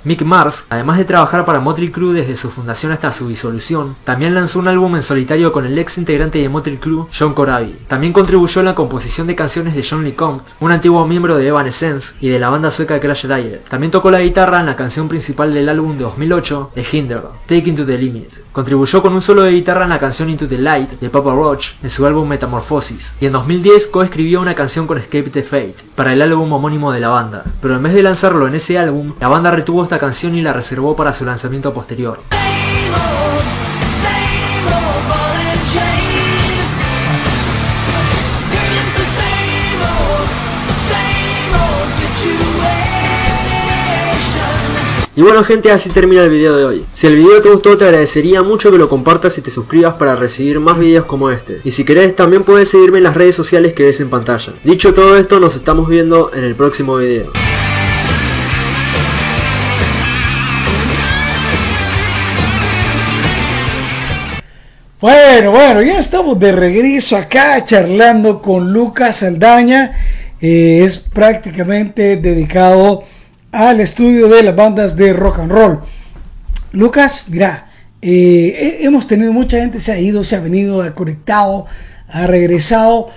Mick 0.03 0.23
Mars, 0.23 0.65
además 0.71 0.99
de 0.99 1.05
trabajar 1.05 1.45
para 1.45 1.61
Motley 1.61 1.91
Crue 1.91 2.15
desde 2.15 2.37
su 2.37 2.51
fundación 2.51 2.93
hasta 2.93 3.13
su 3.13 3.29
disolución, 3.29 3.97
también 4.05 4.35
lanzó 4.35 4.59
un 4.59 4.69
álbum 4.69 4.97
en 4.97 5.03
solitario 5.03 5.53
con 5.53 5.67
el 5.67 5.79
ex 5.79 5.99
integrante 5.99 6.39
de 6.39 6.49
Motley 6.49 6.79
Crue, 6.79 7.07
John 7.17 7.35
Corabi. 7.35 7.77
También 7.87 8.13
contribuyó 8.13 8.61
en 8.61 8.67
la 8.67 8.75
composición 8.75 9.27
de 9.27 9.37
canciones 9.37 9.75
de 9.75 9.85
John 9.89 10.05
LeCompte, 10.05 10.53
un 10.61 10.73
antiguo 10.73 11.07
miembro 11.07 11.37
de 11.37 11.49
Evanescence 11.49 12.15
y 12.21 12.29
de 12.29 12.39
la 12.39 12.49
banda 12.49 12.71
sueca 12.71 12.99
Crash 13.01 13.27
Diet. 13.27 13.69
También 13.69 13.91
tocó 13.91 14.11
la 14.11 14.21
guitarra 14.21 14.61
en 14.61 14.67
la 14.67 14.77
canción 14.77 15.09
principal 15.09 15.53
del 15.53 15.69
álbum 15.69 15.97
de 15.99 16.05
2008, 16.05 16.73
The 16.75 16.87
Hinder, 16.91 17.23
Take 17.47 17.73
to 17.73 17.85
the 17.85 17.99
Limit. 17.99 18.31
Contribuyó 18.53 19.01
con 19.03 19.13
un 19.13 19.23
solo 19.23 19.43
de 19.43 19.53
guitarra 19.53 19.85
en 19.85 19.91
la 19.91 19.99
canción 19.99 20.29
Into 20.29 20.49
the 20.49 20.59
Light 20.59 20.99
de 20.99 21.11
Papa 21.11 21.33
Roach 21.33 21.75
en 21.83 21.91
su 21.91 22.05
álbum 22.05 22.27
Metamorphosis. 22.27 23.15
Y 23.21 23.27
en 23.27 23.33
2010 23.33 23.89
coescribió 23.89 24.41
una 24.41 24.55
canción 24.55 24.87
con 24.87 24.99
Escape 24.99 25.31
the 25.31 25.43
Fate 25.43 25.77
para 25.95 26.13
el 26.13 26.23
álbum 26.23 26.53
homónimo 26.53 26.91
de 26.91 27.01
la 27.01 27.11
banda. 27.11 27.45
Pero 27.61 27.77
en 27.77 27.83
vez 27.83 27.95
de 27.95 28.03
lanzarlo 28.03 28.49
en 28.49 28.55
ese 28.55 28.79
álbum, 28.79 29.15
la 29.21 29.29
banda 29.29 29.51
retuvo 29.51 29.83
esta 29.91 29.99
canción 29.99 30.37
y 30.37 30.41
la 30.41 30.53
reservó 30.53 30.95
para 30.95 31.13
su 31.13 31.25
lanzamiento 31.25 31.75
posterior. 31.75 32.21
Y 45.17 45.23
bueno 45.23 45.43
gente, 45.43 45.73
así 45.73 45.91
termina 45.91 46.23
el 46.23 46.31
video 46.31 46.57
de 46.57 46.65
hoy. 46.65 46.87
Si 46.95 47.09
el 47.09 47.17
video 47.17 47.43
te 47.43 47.51
gustó 47.51 47.77
te 47.77 47.85
agradecería 47.85 48.43
mucho 48.43 48.71
que 48.71 48.79
lo 48.79 48.89
compartas 48.89 49.37
y 49.39 49.43
te 49.43 49.51
suscribas 49.51 49.95
para 49.95 50.15
recibir 50.15 50.61
más 50.61 50.79
videos 50.79 51.07
como 51.07 51.31
este. 51.31 51.63
Y 51.65 51.73
si 51.73 51.85
querés 51.85 52.15
también 52.15 52.45
puedes 52.45 52.69
seguirme 52.69 52.99
en 52.99 53.05
las 53.05 53.17
redes 53.17 53.35
sociales 53.35 53.73
que 53.73 53.83
ves 53.83 53.99
en 53.99 54.09
pantalla. 54.09 54.53
Dicho 54.63 54.95
todo 54.95 55.17
esto, 55.17 55.41
nos 55.41 55.57
estamos 55.57 55.89
viendo 55.89 56.31
en 56.33 56.45
el 56.45 56.55
próximo 56.55 56.97
video. 56.97 57.33
Bueno, 65.01 65.53
bueno, 65.53 65.81
ya 65.81 65.97
estamos 65.97 66.39
de 66.39 66.53
regreso 66.53 67.17
acá 67.17 67.65
charlando 67.65 68.43
con 68.43 68.71
Lucas 68.71 69.17
Saldaña. 69.17 69.93
Eh, 70.43 70.83
es 70.85 70.99
prácticamente 70.99 72.19
dedicado 72.19 73.05
al 73.51 73.81
estudio 73.81 74.29
de 74.29 74.43
las 74.43 74.55
bandas 74.55 74.95
de 74.97 75.15
rock 75.15 75.39
and 75.39 75.53
roll. 75.53 75.81
Lucas, 76.73 77.25
mira, 77.31 77.71
eh, 78.03 78.81
hemos 78.83 79.07
tenido 79.07 79.33
mucha 79.33 79.57
gente, 79.57 79.81
se 79.81 79.91
ha 79.91 79.99
ido, 79.99 80.23
se 80.23 80.37
ha 80.37 80.41
venido, 80.41 80.83
ha 80.83 80.93
conectado, 80.93 81.65
ha 82.07 82.27
regresado, 82.27 83.09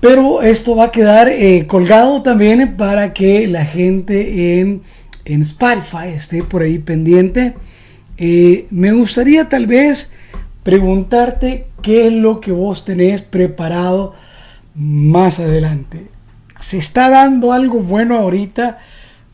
pero 0.00 0.40
esto 0.40 0.76
va 0.76 0.84
a 0.84 0.92
quedar 0.92 1.28
eh, 1.28 1.66
colgado 1.66 2.22
también 2.22 2.76
para 2.76 3.12
que 3.12 3.48
la 3.48 3.64
gente 3.64 4.60
en, 4.60 4.82
en 5.24 5.42
Spotify 5.42 6.10
esté 6.14 6.44
por 6.44 6.62
ahí 6.62 6.78
pendiente. 6.78 7.54
me 8.70 8.92
gustaría 8.92 9.48
tal 9.48 9.66
vez 9.66 10.14
preguntarte 10.62 11.66
qué 11.82 12.06
es 12.06 12.12
lo 12.12 12.40
que 12.40 12.52
vos 12.52 12.84
tenés 12.84 13.22
preparado 13.22 14.14
más 14.74 15.38
adelante. 15.38 16.08
¿Se 16.68 16.78
está 16.78 17.08
dando 17.10 17.52
algo 17.52 17.80
bueno 17.80 18.16
ahorita? 18.16 18.78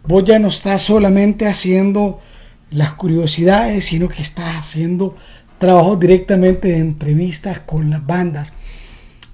Vos 0.06 0.24
ya 0.24 0.38
no 0.38 0.48
estás 0.48 0.82
solamente 0.82 1.46
haciendo 1.46 2.20
las 2.70 2.94
curiosidades, 2.94 3.84
sino 3.84 4.08
que 4.08 4.22
estás 4.22 4.56
haciendo 4.56 5.16
trabajo 5.58 5.96
directamente 5.96 6.68
de 6.68 6.78
entrevistas 6.78 7.60
con 7.60 7.90
las 7.90 8.04
bandas. 8.04 8.52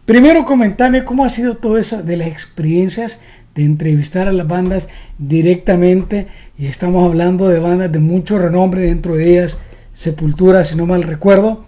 Primero 0.04 0.44
comentame 0.44 1.04
cómo 1.04 1.24
ha 1.24 1.28
sido 1.28 1.56
todo 1.56 1.78
eso 1.78 2.02
de 2.02 2.16
las 2.16 2.28
experiencias 2.28 3.20
de 3.54 3.64
entrevistar 3.64 4.26
a 4.26 4.32
las 4.32 4.46
bandas 4.46 4.88
directamente 5.16 6.26
y 6.58 6.66
estamos 6.66 7.04
hablando 7.04 7.48
de 7.48 7.60
bandas 7.60 7.92
de 7.92 8.00
mucho 8.00 8.38
renombre 8.38 8.82
dentro 8.82 9.14
de 9.14 9.30
ellas 9.30 9.62
Sepultura 9.92 10.64
si 10.64 10.76
no 10.76 10.86
mal 10.86 11.04
recuerdo 11.04 11.66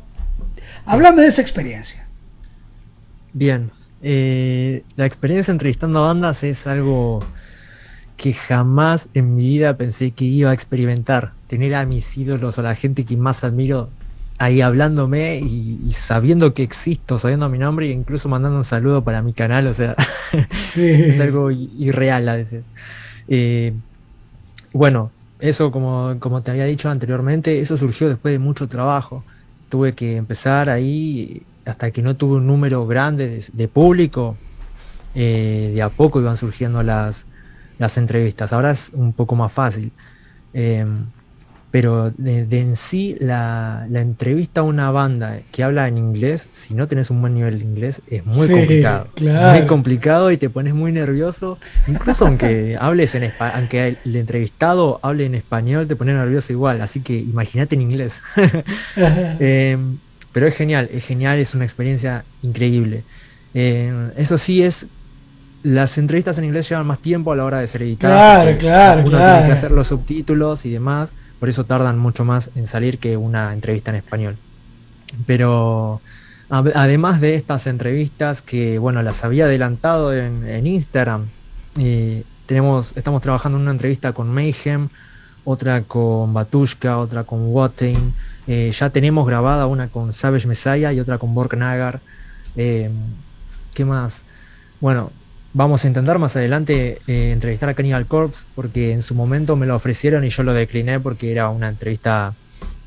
Hablando 0.87 1.23
de 1.23 1.29
esa 1.29 1.43
experiencia. 1.43 2.09
Bien, 3.33 3.71
Eh, 4.01 4.85
la 4.95 5.07
experiencia 5.07 5.51
entrevistando 5.53 6.01
a 6.05 6.09
bandas 6.09 6.45
es 6.45 6.67
algo 6.67 7.27
que 8.17 8.35
jamás 8.35 9.09
en 9.15 9.35
mi 9.35 9.45
vida 9.45 9.77
pensé 9.77 10.13
que 10.13 10.25
iba 10.25 10.51
a 10.51 10.55
experimentar. 10.55 11.35
Tener 11.49 11.75
a 11.75 11.87
mis 11.87 12.17
ídolos 12.17 12.59
o 12.59 12.61
a 12.61 12.65
la 12.65 12.75
gente 12.75 13.05
que 13.05 13.17
más 13.17 13.43
admiro 13.45 13.93
ahí 14.39 14.61
hablándome 14.61 15.41
y, 15.43 15.93
sabiendo 16.07 16.55
que 16.55 16.63
existo, 16.63 17.19
sabiendo 17.19 17.49
mi 17.49 17.59
nombre 17.59 17.87
e 17.89 17.93
incluso 17.93 18.29
mandando 18.29 18.59
un 18.59 18.65
saludo 18.65 19.03
para 19.05 19.23
mi 19.23 19.33
canal, 19.35 19.67
o 19.67 19.75
sea, 19.75 19.95
es 20.77 21.21
algo 21.21 21.51
irreal 21.51 22.29
a 22.29 22.37
veces. 22.37 22.67
Eh, 23.29 23.75
bueno, 24.73 25.13
eso 25.39 25.71
como, 25.73 26.19
como 26.21 26.43
te 26.43 26.51
había 26.51 26.65
dicho 26.65 26.91
anteriormente, 26.91 27.61
eso 27.61 27.77
surgió 27.77 28.09
después 28.09 28.33
de 28.33 28.39
mucho 28.39 28.69
trabajo. 28.69 29.25
Tuve 29.69 29.95
que 29.95 30.17
empezar 30.17 30.71
ahí 30.71 31.47
hasta 31.65 31.91
que 31.91 32.03
no 32.03 32.17
tuve 32.17 32.37
un 32.37 32.47
número 32.47 32.87
grande 32.87 33.45
de, 33.53 33.69
público, 33.69 34.37
eh, 35.15 35.73
de 35.75 35.83
a 35.83 35.91
poco 35.91 36.21
iban 36.21 36.37
surgiendo 36.37 36.83
las, 36.83 37.17
las 37.79 37.97
entrevistas. 37.99 38.53
Ahora 38.53 38.73
es 38.73 38.89
un 38.91 39.15
poco 39.15 39.35
más 39.37 39.53
fácil. 39.53 39.93
Eh, 40.53 40.87
pero 41.79 42.11
de, 42.17 42.47
en 42.59 42.77
sí 42.77 43.17
la, 43.21 43.87
entrevista 43.93 44.63
a 44.63 44.65
una 44.65 44.91
banda 44.91 45.41
que 45.53 45.63
habla 45.63 45.87
en 45.87 45.99
inglés, 45.99 46.49
si 46.67 46.73
no 46.73 46.89
tenés 46.89 47.11
un 47.11 47.21
buen 47.21 47.35
nivel 47.35 47.59
de 47.59 47.67
inglés, 47.67 48.01
es 48.11 48.25
muy 48.25 48.49
complicado. 48.49 49.09
Muy 49.21 49.67
complicado 49.67 50.31
y 50.31 50.39
te 50.39 50.49
pones 50.49 50.73
muy 50.73 50.91
nervioso. 50.91 51.59
Incluso 51.87 52.25
aunque 52.25 52.77
hables 52.81 53.15
en 53.15 53.31
aunque 53.39 53.99
el 54.03 54.17
entrevistado 54.17 55.01
hable 55.03 55.27
en 55.27 55.35
español, 55.35 55.87
te 55.87 55.97
pones 55.97 56.15
nervioso 56.15 56.51
igual. 56.51 56.81
Así 56.81 57.01
que 57.01 57.13
imagínate 57.13 57.75
en 57.75 57.83
inglés. 57.83 58.19
Em, 59.39 59.99
pero 60.33 60.47
es 60.47 60.55
genial, 60.55 60.89
es 60.91 61.05
genial, 61.05 61.39
es 61.41 61.55
una 61.55 61.67
experiencia 61.67 62.25
increíble. 62.43 63.03
Em, 63.53 64.13
eso 64.17 64.39
sí 64.39 64.63
es 64.63 64.87
las 65.63 65.99
entrevistas 65.99 66.39
en 66.39 66.45
inglés 66.45 66.71
llevan 66.71 66.87
más 66.87 67.01
tiempo 67.01 67.33
a 67.33 67.37
la 67.37 67.45
hora 67.45 67.61
de 67.61 67.67
ser 67.67 67.83
editadas. 67.83 68.57
Claro, 68.57 68.59
claro, 68.59 69.01
uno 69.07 69.19
tiene 69.19 69.47
que 69.47 69.53
hacer 69.53 69.73
los 69.73 69.89
subtítulos 69.89 70.65
y 70.65 70.71
demás 70.71 71.11
por 71.39 71.49
eso 71.49 71.65
tardan 71.65 71.99
mucho 71.99 72.25
más 72.25 72.51
en 72.55 72.67
salir 72.67 72.99
que 72.99 73.17
una 73.17 73.53
entrevista 73.53 73.91
en 73.91 73.97
español. 73.97 74.37
Pero 75.27 76.01
además 76.49 77.21
de 77.21 77.35
estas 77.35 77.67
entrevistas 77.67 78.41
que 78.41 78.79
bueno 78.79 79.03
las 79.03 79.25
había 79.25 79.45
adelantado 79.45 80.15
en, 80.15 80.67
Instagram, 80.67 81.27
eh, 81.79 82.25
tenemos, 82.47 82.97
estamos 82.97 83.23
trabajando 83.23 83.59
en 83.59 83.63
una 83.63 83.73
entrevista 83.73 84.13
con 84.13 84.33
Mayhem, 84.33 84.89
otra 85.45 85.83
con 85.83 86.33
Batushka, 86.33 86.99
otra 86.99 87.25
con 87.25 87.53
Watain, 87.53 88.15
eh, 88.47 88.73
ya 88.73 88.91
tenemos 88.91 89.27
grabada 89.27 89.67
una 89.67 89.89
con 89.89 90.13
Savage 90.13 90.47
Messiah 90.47 90.93
y 90.93 91.01
otra 91.01 91.19
con 91.19 91.35
Borknagar. 91.35 92.01
Eh, 92.57 92.91
¿Qué 93.75 93.85
más? 93.85 94.21
Bueno, 94.81 95.11
Vamos 95.57 95.83
a 95.83 95.89
intentar 95.89 96.19
más 96.19 96.37
adelante 96.37 97.01
eh, 97.07 97.31
entrevistar 97.33 97.71
a 97.71 97.73
Cannibal 97.73 98.05
Corpse 98.05 98.45
porque 98.55 98.93
en 98.93 99.01
su 99.01 99.15
momento 99.15 99.57
me 99.57 99.65
lo 99.65 99.75
ofrecieron 99.75 100.23
y 100.23 100.29
yo 100.29 100.43
lo 100.43 100.53
decliné 100.53 101.01
porque 101.01 101.33
era 101.33 101.49
una 101.49 101.71
entrevista 101.71 102.35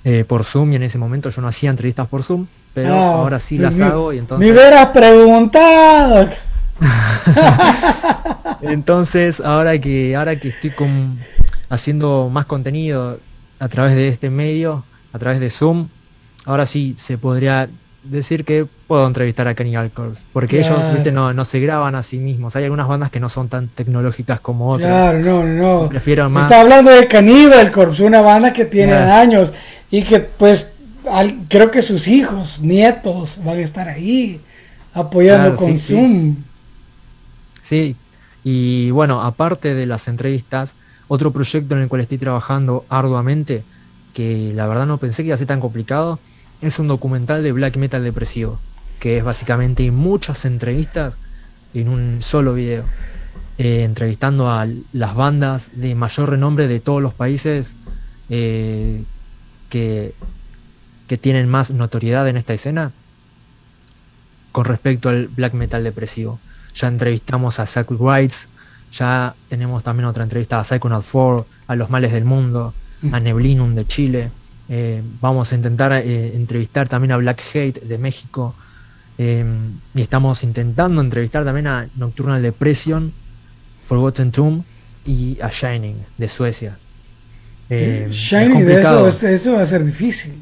eh, 0.04 0.24
por 0.24 0.44
Zoom 0.44 0.74
y 0.74 0.76
en 0.76 0.84
ese 0.84 1.00
momento 1.00 1.32
yo 1.32 1.42
no 1.42 1.48
hacía 1.48 1.72
entrevistas 1.72 2.08
por 2.08 2.22
Zoom, 2.22 2.46
pero 2.76 2.94
ahora 2.94 3.40
sí 3.40 3.58
las 3.58 3.74
hago 3.80 4.14
y 4.14 4.20
entonces... 4.20 4.46
¡Me 4.48 4.54
hubieras 4.54 4.90
preguntado! 4.90 6.30
entonces 8.62 9.40
ahora 9.40 9.80
que 9.80 10.16
ahora 10.16 10.40
que 10.40 10.50
estoy 10.50 10.70
con, 10.70 11.18
haciendo 11.70 12.30
más 12.30 12.46
contenido 12.46 13.20
a 13.58 13.68
través 13.68 13.96
de 13.96 14.10
este 14.10 14.30
medio, 14.30 14.86
a 15.12 15.18
través 15.18 15.40
de 15.40 15.50
Zoom, 15.50 15.88
ahora 16.46 16.68
sí 16.68 16.96
se 17.08 17.18
podría 17.18 17.68
decir 18.04 18.46
que 18.46 18.66
puedo 18.88 19.06
entrevistar 19.06 19.48
a 19.48 19.56
Cannibal 19.56 19.92
Corpse, 19.92 20.24
porque 20.32 20.60
ellos 20.60 20.80
No, 21.12 21.34
no 21.34 21.46
se 21.46 21.60
graban 21.60 21.96
a 21.96 22.04
sí 22.04 22.18
mismos. 22.18 22.56
Hay 22.56 22.64
algunas 22.64 22.88
bandas 22.88 23.12
que 23.12 23.20
no 23.20 23.30
son 23.30 23.50
tan 23.50 23.68
tecnológicas 23.70 24.40
como 24.40 24.70
otras. 24.70 24.90
Claro, 24.90 25.20
no, 25.20 25.44
no. 25.44 25.90
Prefiero 25.90 26.30
más. 26.30 26.46
Está 26.46 26.62
hablando 26.62 26.92
de 26.92 27.08
Cannibal 27.08 27.72
Corpse, 27.72 28.04
una 28.04 28.22
banda 28.22 28.54
que 28.54 28.66
tiene 28.66 28.94
años 28.94 29.52
y 29.92 30.04
que 30.04 30.20
pues 30.20 30.74
creo 31.48 31.72
que 31.72 31.82
sus 31.82 32.08
hijos, 32.08 32.60
nietos 32.62 33.42
van 33.44 33.58
a 33.58 33.62
estar 33.62 33.88
ahí 33.88 34.42
apoyando 34.94 35.56
con 35.56 35.78
Zoom. 35.78 36.36
Sí. 37.64 37.96
y 38.44 38.90
bueno, 38.90 39.22
aparte 39.22 39.76
de 39.76 39.86
las 39.86 40.08
entrevistas, 40.08 40.72
otro 41.08 41.32
proyecto 41.32 41.76
en 41.76 41.82
el 41.82 41.88
cual 41.88 42.02
estoy 42.02 42.18
trabajando 42.18 42.86
arduamente, 42.90 43.64
que 44.14 44.52
la 44.56 44.66
verdad 44.68 44.88
no 44.88 44.98
pensé 44.98 45.18
que 45.18 45.28
iba 45.28 45.36
a 45.36 45.38
ser 45.38 45.48
tan 45.48 45.60
complicado, 45.60 46.20
es 46.62 46.80
un 46.80 46.88
documental 46.88 47.44
de 47.44 47.52
black 47.52 47.78
metal 47.78 48.04
depresivo, 48.04 48.60
que 49.00 49.18
es 49.18 49.24
básicamente 49.24 49.90
muchas 49.92 50.46
entrevistas 50.46 51.16
en 51.74 51.88
un 51.88 52.22
solo 52.22 52.54
video, 52.54 52.84
eh, 53.58 53.84
entrevistando 53.84 54.50
a 54.50 54.68
las 54.94 55.16
bandas 55.16 55.70
de 55.74 55.96
mayor 55.96 56.30
renombre 56.30 56.68
de 56.68 56.80
todos 56.80 57.02
los 57.02 57.14
países 57.14 57.74
eh, 58.30 59.04
que, 59.70 60.14
que 61.08 61.18
tienen 61.18 61.48
más 61.48 61.70
notoriedad 61.70 62.28
en 62.28 62.38
esta 62.38 62.54
escena 62.54 62.92
con 64.52 64.66
respecto 64.66 65.10
al 65.10 65.28
black 65.28 65.54
metal 65.54 65.84
depresivo. 65.84 66.40
Ya 66.76 66.88
entrevistamos 66.88 67.60
a 67.60 67.68
Sacred 67.68 68.00
Rights, 68.00 68.50
ya 68.92 69.36
tenemos 69.48 69.84
también 69.84 70.06
otra 70.06 70.24
entrevista 70.24 70.60
a 70.60 70.64
Psychonaut 70.64 71.06
4, 71.12 71.46
a 71.68 71.76
Los 71.76 71.90
Males 71.90 72.12
del 72.12 72.26
Mundo, 72.26 72.74
a 73.12 73.20
Neblinum 73.20 73.76
de 73.76 73.86
Chile, 73.86 74.32
eh, 74.72 75.02
vamos 75.20 75.52
a 75.52 75.56
intentar 75.56 75.92
eh, 75.94 76.36
entrevistar 76.36 76.88
también 76.88 77.12
a 77.12 77.18
Black 77.18 77.42
Hate 77.54 77.82
de 77.82 77.98
México. 77.98 78.54
Eh, 79.18 79.44
y 79.96 80.02
estamos 80.02 80.44
intentando 80.44 81.02
entrevistar 81.02 81.44
también 81.44 81.68
a 81.68 81.90
Nocturnal 81.96 82.42
Depression, 82.42 83.12
Forgotten 83.88 84.32
Tomb 84.32 84.64
y 85.06 85.40
a 85.42 85.50
Shining 85.50 86.06
de 86.18 86.28
Suecia. 86.30 86.78
Shining 87.70 88.66
de 88.66 88.80
eso, 88.80 89.08
eso, 89.08 89.54
va 89.54 89.62
a 89.62 89.66
ser 89.66 89.84
difícil. 89.84 90.36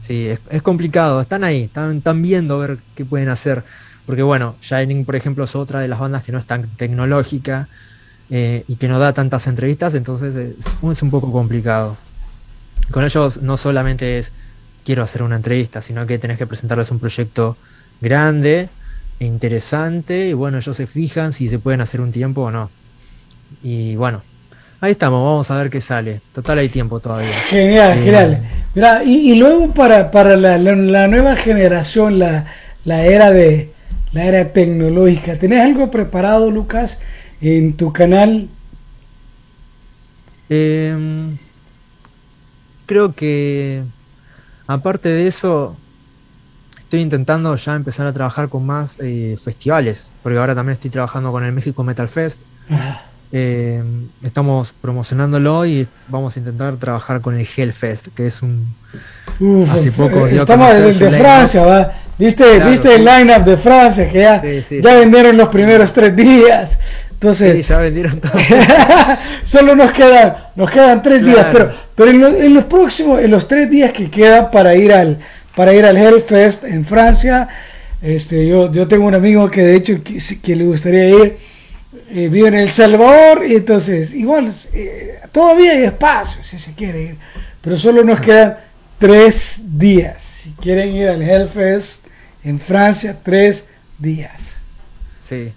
Sí, 0.00 0.28
es, 0.28 0.62
complicado. 0.62 1.20
Están 1.20 1.42
ahí, 1.42 1.64
están, 1.64 1.98
están 1.98 2.22
viendo 2.22 2.54
a 2.54 2.66
ver 2.66 2.78
qué 2.94 3.04
pueden 3.04 3.28
hacer. 3.28 3.64
Porque 4.06 4.22
bueno, 4.22 4.54
Shining 4.62 5.04
por 5.04 5.16
ejemplo 5.16 5.44
es 5.44 5.56
otra 5.56 5.80
de 5.80 5.88
las 5.88 5.98
bandas 5.98 6.22
que 6.22 6.30
no 6.30 6.38
es 6.38 6.46
tan 6.46 6.68
tecnológica 6.76 7.68
y 8.28 8.76
que 8.76 8.88
no 8.88 8.98
da 8.98 9.12
tantas 9.12 9.46
entrevistas, 9.46 9.94
entonces 9.94 10.56
es 10.82 11.02
un 11.02 11.10
poco 11.10 11.30
complicado 11.30 11.96
con 12.90 13.04
ellos 13.04 13.42
no 13.42 13.56
solamente 13.56 14.18
es 14.18 14.32
quiero 14.86 15.02
hacer 15.02 15.22
una 15.24 15.36
entrevista, 15.36 15.82
sino 15.82 16.06
que 16.06 16.18
tenés 16.18 16.38
que 16.38 16.46
presentarles 16.46 16.90
un 16.92 17.00
proyecto 17.00 17.56
grande, 18.00 18.68
e 19.18 19.24
interesante, 19.24 20.28
y 20.28 20.32
bueno, 20.32 20.58
ellos 20.58 20.76
se 20.76 20.86
fijan 20.86 21.32
si 21.32 21.48
se 21.48 21.58
pueden 21.58 21.80
hacer 21.80 22.00
un 22.00 22.12
tiempo 22.12 22.42
o 22.42 22.50
no. 22.52 22.70
Y 23.62 23.96
bueno, 23.96 24.22
ahí 24.80 24.92
estamos, 24.92 25.24
vamos 25.24 25.50
a 25.50 25.56
ver 25.56 25.70
qué 25.70 25.80
sale. 25.80 26.20
Total 26.32 26.58
hay 26.58 26.68
tiempo 26.68 27.00
todavía. 27.00 27.40
Genial, 27.48 27.94
genial. 27.94 28.42
Mira, 28.74 29.02
y, 29.02 29.34
luego 29.34 29.74
para, 29.74 30.10
para 30.10 30.36
la, 30.36 30.56
la, 30.56 31.08
nueva 31.08 31.34
generación, 31.34 32.20
la, 32.20 32.46
la 32.84 33.04
era 33.04 33.32
de 33.32 33.72
la 34.12 34.24
era 34.24 34.52
tecnológica, 34.52 35.36
¿tenés 35.36 35.62
algo 35.62 35.90
preparado, 35.90 36.50
Lucas, 36.50 37.02
en 37.40 37.76
tu 37.76 37.92
canal? 37.92 38.48
Eh, 40.48 41.36
creo 42.86 43.14
que 43.14 43.82
aparte 44.66 45.08
de 45.08 45.26
eso, 45.26 45.76
estoy 46.78 47.00
intentando 47.00 47.54
ya 47.56 47.74
empezar 47.74 48.06
a 48.06 48.12
trabajar 48.12 48.48
con 48.48 48.64
más 48.64 48.96
eh, 49.00 49.36
festivales, 49.44 50.12
porque 50.22 50.38
ahora 50.38 50.54
también 50.54 50.74
estoy 50.74 50.90
trabajando 50.90 51.32
con 51.32 51.44
el 51.44 51.52
México 51.52 51.82
Metal 51.82 52.08
Fest. 52.08 52.40
Ah. 52.70 53.02
Eh, 53.32 53.82
estamos 54.22 54.72
promocionándolo 54.80 55.66
y 55.66 55.88
vamos 56.08 56.36
a 56.36 56.38
intentar 56.38 56.76
trabajar 56.76 57.20
con 57.20 57.36
el 57.36 57.46
Hellfest, 57.56 58.08
que 58.14 58.28
es 58.28 58.40
un... 58.40 58.72
hace 59.68 59.90
poco 59.90 60.28
estamos 60.28 60.74
de, 60.74 61.10
Francia, 61.10 61.66
¿va? 61.66 61.92
¿Viste, 62.16 62.64
¿viste 62.64 62.94
el 62.94 63.04
line-up 63.04 63.44
de 63.44 63.56
Francia? 63.56 64.08
Que 64.08 64.20
ya, 64.20 64.42
ya 64.80 65.00
vendieron 65.00 65.36
los 65.36 65.48
primeros 65.48 65.92
tres 65.92 66.14
días. 66.14 66.78
Entonces, 67.20 67.66
ya 67.66 67.78
vendieron 67.78 68.20
todo. 68.20 68.32
solo 69.44 69.74
nos 69.74 69.90
quedan, 69.92 70.36
nos 70.54 70.70
quedan 70.70 71.02
tres 71.02 71.24
días, 71.24 71.46
pero, 71.50 71.72
pero 71.94 72.10
en, 72.10 72.54
los 72.54 72.64
próximos, 72.66 73.20
en 73.20 73.30
los 73.30 73.48
tres 73.48 73.70
días 73.70 73.92
que 73.92 74.10
quedan 74.10 74.50
para 74.50 74.74
ir 74.74 74.92
al, 74.92 75.18
para 75.54 75.72
ir 75.72 75.86
al 75.86 75.96
Hellfest 75.96 76.64
en 76.64 76.84
Francia, 76.84 77.48
este, 78.02 78.46
yo, 78.46 78.70
yo 78.70 78.86
tengo 78.86 79.06
un 79.06 79.14
amigo 79.14 79.50
que 79.50 79.62
de 79.62 79.76
hecho 79.76 79.94
que, 80.42 80.56
le 80.56 80.64
gustaría 80.66 81.08
ir, 81.08 81.36
eh, 82.10 82.28
vive 82.28 82.48
en 82.48 82.54
El 82.54 82.68
Salvador 82.68 83.46
y 83.48 83.54
entonces 83.54 84.12
igual 84.12 84.52
eh, 84.74 85.20
todavía 85.32 85.72
hay 85.72 85.84
espacio 85.84 86.44
si 86.44 86.58
se 86.58 86.74
quiere 86.74 87.02
ir, 87.02 87.16
pero 87.62 87.78
solo 87.78 88.04
nos 88.04 88.20
quedan 88.20 88.58
tres 88.98 89.58
días. 89.64 90.22
Si 90.22 90.50
quieren 90.50 90.94
ir 90.94 91.08
al 91.08 91.22
Hellfest 91.22 92.04
en 92.44 92.60
Francia, 92.60 93.16
tres 93.24 93.66
días. 93.98 94.38
Sí 95.30 95.54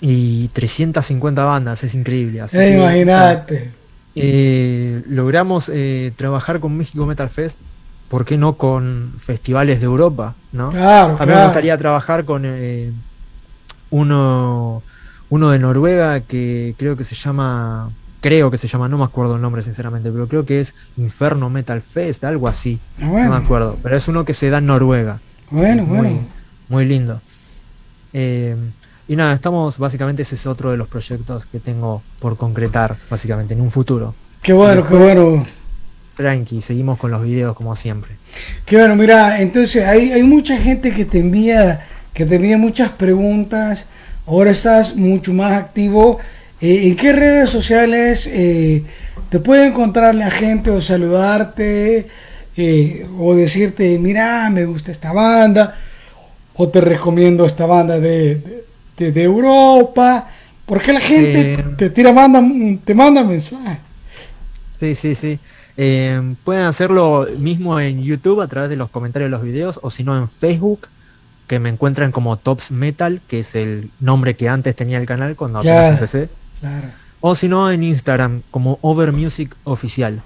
y 0.00 0.48
350 0.48 1.44
bandas, 1.44 1.82
es 1.82 1.94
increíble. 1.94 2.40
Así 2.40 2.56
eh, 2.56 2.76
imagínate. 2.76 3.70
Eh, 4.14 5.02
logramos 5.08 5.70
eh, 5.72 6.12
trabajar 6.16 6.60
con 6.60 6.76
México 6.76 7.06
Metal 7.06 7.28
Fest, 7.30 7.56
¿por 8.08 8.24
qué 8.24 8.36
no 8.36 8.56
con 8.56 9.12
festivales 9.24 9.80
de 9.80 9.86
Europa? 9.86 10.34
¿no? 10.52 10.70
Claro, 10.70 11.16
A 11.18 11.26
mí 11.26 11.32
me 11.32 11.44
gustaría 11.44 11.76
trabajar 11.78 12.24
con, 12.24 12.44
uno, 13.90 14.82
uno 15.30 15.50
de 15.50 15.58
Noruega 15.58 16.20
que 16.20 16.74
creo 16.78 16.96
que 16.96 17.04
se 17.04 17.14
llama, 17.14 17.90
creo 18.20 18.50
que 18.50 18.58
se 18.58 18.66
llama, 18.68 18.88
no 18.88 18.98
me 18.98 19.04
acuerdo 19.04 19.36
el 19.36 19.42
nombre 19.42 19.62
sinceramente, 19.62 20.10
pero 20.10 20.26
creo 20.26 20.44
que 20.44 20.60
es 20.60 20.74
Inferno 20.96 21.48
Metal 21.50 21.80
Fest, 21.80 22.24
algo 22.24 22.48
así, 22.48 22.78
Ah, 23.00 23.08
bueno. 23.08 23.30
no 23.30 23.38
me 23.38 23.44
acuerdo, 23.44 23.76
pero 23.82 23.96
es 23.96 24.08
uno 24.08 24.24
que 24.24 24.34
se 24.34 24.50
da 24.50 24.58
en 24.58 24.66
Noruega. 24.66 25.20
Bueno, 25.50 25.84
muy, 25.84 25.98
bueno. 25.98 26.26
muy 26.68 26.84
lindo. 26.86 27.20
Eh, 28.12 28.56
y 29.08 29.16
nada, 29.16 29.32
estamos, 29.32 29.78
básicamente 29.78 30.22
ese 30.22 30.34
es 30.34 30.46
otro 30.46 30.70
de 30.70 30.76
los 30.76 30.86
proyectos 30.86 31.46
que 31.46 31.58
tengo 31.58 32.02
por 32.20 32.36
concretar, 32.36 32.96
básicamente, 33.10 33.54
en 33.54 33.62
un 33.62 33.70
futuro. 33.70 34.14
Qué 34.42 34.52
bueno, 34.52 34.86
qué 34.86 34.94
bueno. 34.94 35.46
Tranqui, 36.14 36.60
seguimos 36.60 36.98
con 36.98 37.10
los 37.10 37.22
videos 37.22 37.56
como 37.56 37.74
siempre. 37.74 38.16
Qué 38.66 38.76
bueno, 38.76 38.96
mira, 38.96 39.40
entonces 39.40 39.82
hay, 39.84 40.12
hay 40.12 40.22
mucha 40.22 40.58
gente 40.58 40.92
que 40.92 41.06
te 41.06 41.20
envía, 41.20 41.86
que 42.12 42.26
te 42.26 42.36
envía 42.36 42.58
muchas 42.58 42.90
preguntas. 42.92 43.88
Ahora 44.26 44.50
estás 44.50 44.94
mucho 44.94 45.32
más 45.32 45.52
activo. 45.52 46.18
Eh, 46.60 46.88
¿En 46.88 46.96
qué 46.96 47.12
redes 47.12 47.48
sociales 47.48 48.28
eh, 48.30 48.84
te 49.30 49.38
puede 49.38 49.68
encontrar 49.68 50.14
la 50.14 50.30
gente 50.30 50.70
o 50.70 50.80
saludarte 50.80 52.08
eh, 52.56 53.06
o 53.18 53.34
decirte, 53.34 53.98
mira, 53.98 54.50
me 54.50 54.66
gusta 54.66 54.90
esta 54.90 55.12
banda 55.12 55.76
o 56.54 56.68
te 56.68 56.80
recomiendo 56.80 57.46
esta 57.46 57.64
banda 57.66 58.00
de, 58.00 58.34
de, 58.34 58.64
de 59.12 59.22
Europa? 59.22 60.28
Porque 60.66 60.92
la 60.92 61.00
gente 61.00 61.54
Eh. 61.54 61.64
te 61.78 61.90
tira, 61.90 62.12
manda, 62.12 62.42
te 62.84 62.94
manda 62.94 63.24
mensajes. 63.24 63.78
Sí, 64.78 64.94
sí, 64.94 65.14
sí. 65.14 65.38
Eh, 65.76 66.34
pueden 66.44 66.64
hacerlo 66.64 67.26
mismo 67.38 67.78
en 67.80 68.02
YouTube 68.02 68.40
a 68.40 68.48
través 68.48 68.68
de 68.70 68.76
los 68.76 68.90
comentarios 68.90 69.28
de 69.30 69.36
los 69.36 69.42
videos 69.42 69.78
o 69.82 69.90
si 69.90 70.04
no 70.04 70.16
en 70.18 70.28
Facebook, 70.28 70.88
que 71.46 71.58
me 71.58 71.68
encuentran 71.70 72.12
como 72.12 72.36
Tops 72.36 72.70
Metal, 72.70 73.20
que 73.28 73.40
es 73.40 73.54
el 73.54 73.90
nombre 74.00 74.34
que 74.34 74.48
antes 74.48 74.76
tenía 74.76 74.98
el 74.98 75.06
canal 75.06 75.34
cuando 75.36 75.60
apenas 75.60 75.76
Claro. 75.78 75.94
empecé. 75.94 76.28
Claro. 76.60 76.88
O 77.20 77.34
si 77.34 77.48
no 77.48 77.70
en 77.70 77.82
Instagram 77.84 78.42
como 78.50 78.78
Over 78.82 79.12
Music 79.12 79.54
Oficial. 79.64 80.20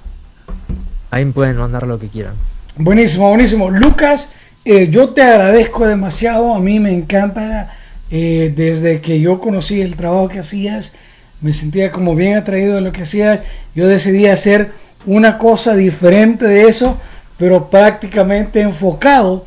Ahí 1.10 1.24
pueden 1.26 1.56
mandar 1.56 1.86
lo 1.86 1.98
que 1.98 2.08
quieran. 2.08 2.34
Buenísimo, 2.76 3.28
buenísimo. 3.28 3.70
Lucas, 3.70 4.30
eh, 4.64 4.88
yo 4.90 5.10
te 5.10 5.22
agradezco 5.22 5.86
demasiado. 5.86 6.54
A 6.54 6.58
mí 6.60 6.80
me 6.80 6.92
encanta, 6.92 7.70
eh, 8.14 8.52
desde 8.54 9.00
que 9.00 9.20
yo 9.20 9.40
conocí 9.40 9.80
el 9.80 9.96
trabajo 9.96 10.28
que 10.28 10.40
hacías, 10.40 10.94
me 11.40 11.54
sentía 11.54 11.90
como 11.90 12.14
bien 12.14 12.36
atraído 12.36 12.74
de 12.74 12.82
lo 12.82 12.92
que 12.92 13.02
hacías. 13.02 13.40
Yo 13.74 13.88
decidí 13.88 14.26
hacer 14.26 14.72
una 15.06 15.38
cosa 15.38 15.74
diferente 15.74 16.44
de 16.46 16.68
eso, 16.68 17.00
pero 17.38 17.70
prácticamente 17.70 18.60
enfocado 18.60 19.46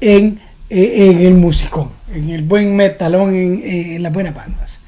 en, 0.00 0.40
eh, 0.68 1.08
en 1.08 1.20
el 1.20 1.34
musicón, 1.34 1.90
en 2.12 2.30
el 2.30 2.42
buen 2.42 2.74
metalón, 2.74 3.32
en, 3.32 3.62
en 3.64 4.02
las 4.02 4.12
buenas 4.12 4.34
bandas. 4.34 4.82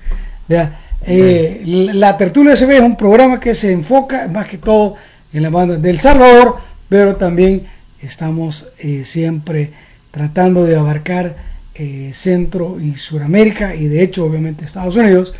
Eh, 1.06 1.62
la, 1.64 1.94
la 1.94 2.16
Tertulia 2.16 2.56
se 2.56 2.66
ve 2.66 2.78
es 2.78 2.82
un 2.82 2.96
programa 2.96 3.38
que 3.38 3.54
se 3.54 3.70
enfoca 3.70 4.26
más 4.26 4.48
que 4.48 4.58
todo 4.58 4.96
en 5.32 5.44
las 5.44 5.52
bandas 5.52 5.80
del 5.80 6.00
Salvador, 6.00 6.56
pero 6.88 7.14
también 7.14 7.68
estamos 8.00 8.74
siempre 9.04 9.70
tratando 10.10 10.64
de 10.64 10.74
abarcar 10.74 11.51
eh, 11.74 12.10
Centro 12.12 12.78
y 12.80 12.94
Suramérica 12.94 13.74
y 13.74 13.86
de 13.88 14.02
hecho 14.02 14.24
obviamente 14.24 14.64
Estados 14.64 14.96
Unidos. 14.96 15.34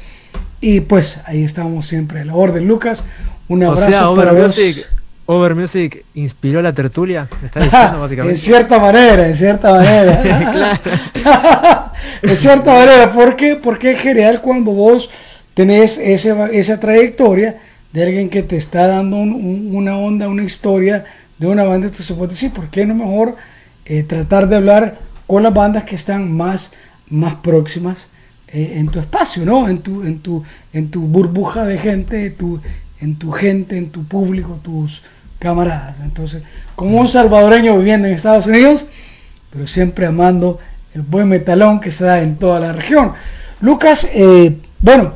Y 0.61 0.81
pues 0.81 1.21
ahí 1.27 1.43
estamos 1.43 1.87
siempre 1.87 2.21
a 2.21 2.25
la 2.25 2.35
orden. 2.35 2.67
Lucas, 2.69 3.07
un 3.49 3.63
O 3.65 3.71
abrazo 3.73 3.91
sea, 3.91 4.11
Over 4.11 4.27
para 4.29 4.39
vos. 4.43 4.57
Music, 4.59 4.87
Over 5.27 5.55
Music 5.55 6.05
inspiró 6.15 6.63
la 6.63 6.73
tertulia, 6.73 7.29
me 7.41 7.47
está 7.47 7.61
diciendo 8.09 8.29
en 8.31 8.37
cierta 8.37 8.79
manera, 8.79 9.27
en 9.29 9.35
cierta 9.37 9.73
manera. 9.73 10.81
en 12.23 12.37
cierta 12.37 12.73
manera, 12.73 13.13
¿por 13.13 13.37
qué? 13.37 13.57
Porque 13.57 13.93
es 13.93 14.01
genial 14.01 14.41
cuando 14.41 14.73
vos 14.73 15.09
tenés 15.55 15.99
ese, 15.99 16.35
esa 16.53 16.79
trayectoria 16.81 17.57
de 17.93 18.03
alguien 18.05 18.31
que 18.31 18.43
te 18.43 18.57
está 18.57 18.87
dando 18.87 19.17
un- 19.17 19.35
un- 19.35 19.77
una 19.77 19.97
onda, 19.99 20.29
una 20.29 20.43
historia 20.45 21.05
de 21.39 21.47
una 21.47 21.65
banda, 21.65 21.87
entonces 21.87 22.07
se 22.07 22.15
puede 22.15 22.31
decir, 22.33 22.53
¿por 22.53 22.69
qué 22.71 22.87
no 22.87 22.95
mejor 22.95 23.35
eh, 23.85 24.03
tratar 24.05 24.49
de 24.49 24.57
hablar 24.57 24.99
con 25.27 25.43
las 25.43 25.55
bandas 25.55 25.85
que 25.85 25.95
están 25.95 26.37
más, 26.37 26.77
más 27.09 27.37
próximas 27.37 28.11
eh, 28.49 28.75
en 28.77 28.89
tu 28.89 29.01
espacio, 29.01 29.45
¿no? 29.45 29.69
En 29.69 29.79
tu, 29.79 30.03
en 30.03 30.21
tu, 30.21 30.43
en 30.73 30.91
tu 30.91 31.03
burbuja 31.03 31.65
de 31.65 31.79
gente, 31.79 32.31
tu, 32.31 32.61
en 33.01 33.17
tu 33.17 33.31
gente, 33.31 33.77
en 33.77 33.91
tu 33.91 34.05
público, 34.05 34.61
tus 34.63 35.03
camaradas. 35.39 35.97
Entonces, 36.03 36.43
como 36.77 37.01
un 37.01 37.09
salvadoreño 37.09 37.77
viviendo 37.79 38.07
en 38.07 38.15
Estados 38.15 38.47
Unidos, 38.47 38.87
pero 39.51 39.67
siempre 39.67 40.07
amando 40.07 40.59
el 40.95 41.03
buen 41.03 41.29
metalón 41.29 41.81
que 41.81 41.91
se 41.91 42.05
da 42.05 42.21
en 42.21 42.37
toda 42.37 42.61
la 42.61 42.73
región. 42.73 43.13
Lucas, 43.61 44.09
eh, 44.13 44.59
bueno, 44.79 45.15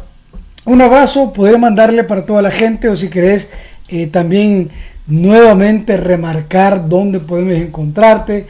un 0.64 0.80
abrazo, 0.80 1.32
poder 1.32 1.58
mandarle 1.58 2.04
para 2.04 2.24
toda 2.24 2.42
la 2.42 2.50
gente 2.50 2.88
o 2.88 2.96
si 2.96 3.08
querés 3.08 3.52
eh, 3.88 4.08
también 4.08 4.70
nuevamente 5.06 5.96
remarcar 5.96 6.88
dónde 6.88 7.20
podemos 7.20 7.54
encontrarte, 7.54 8.46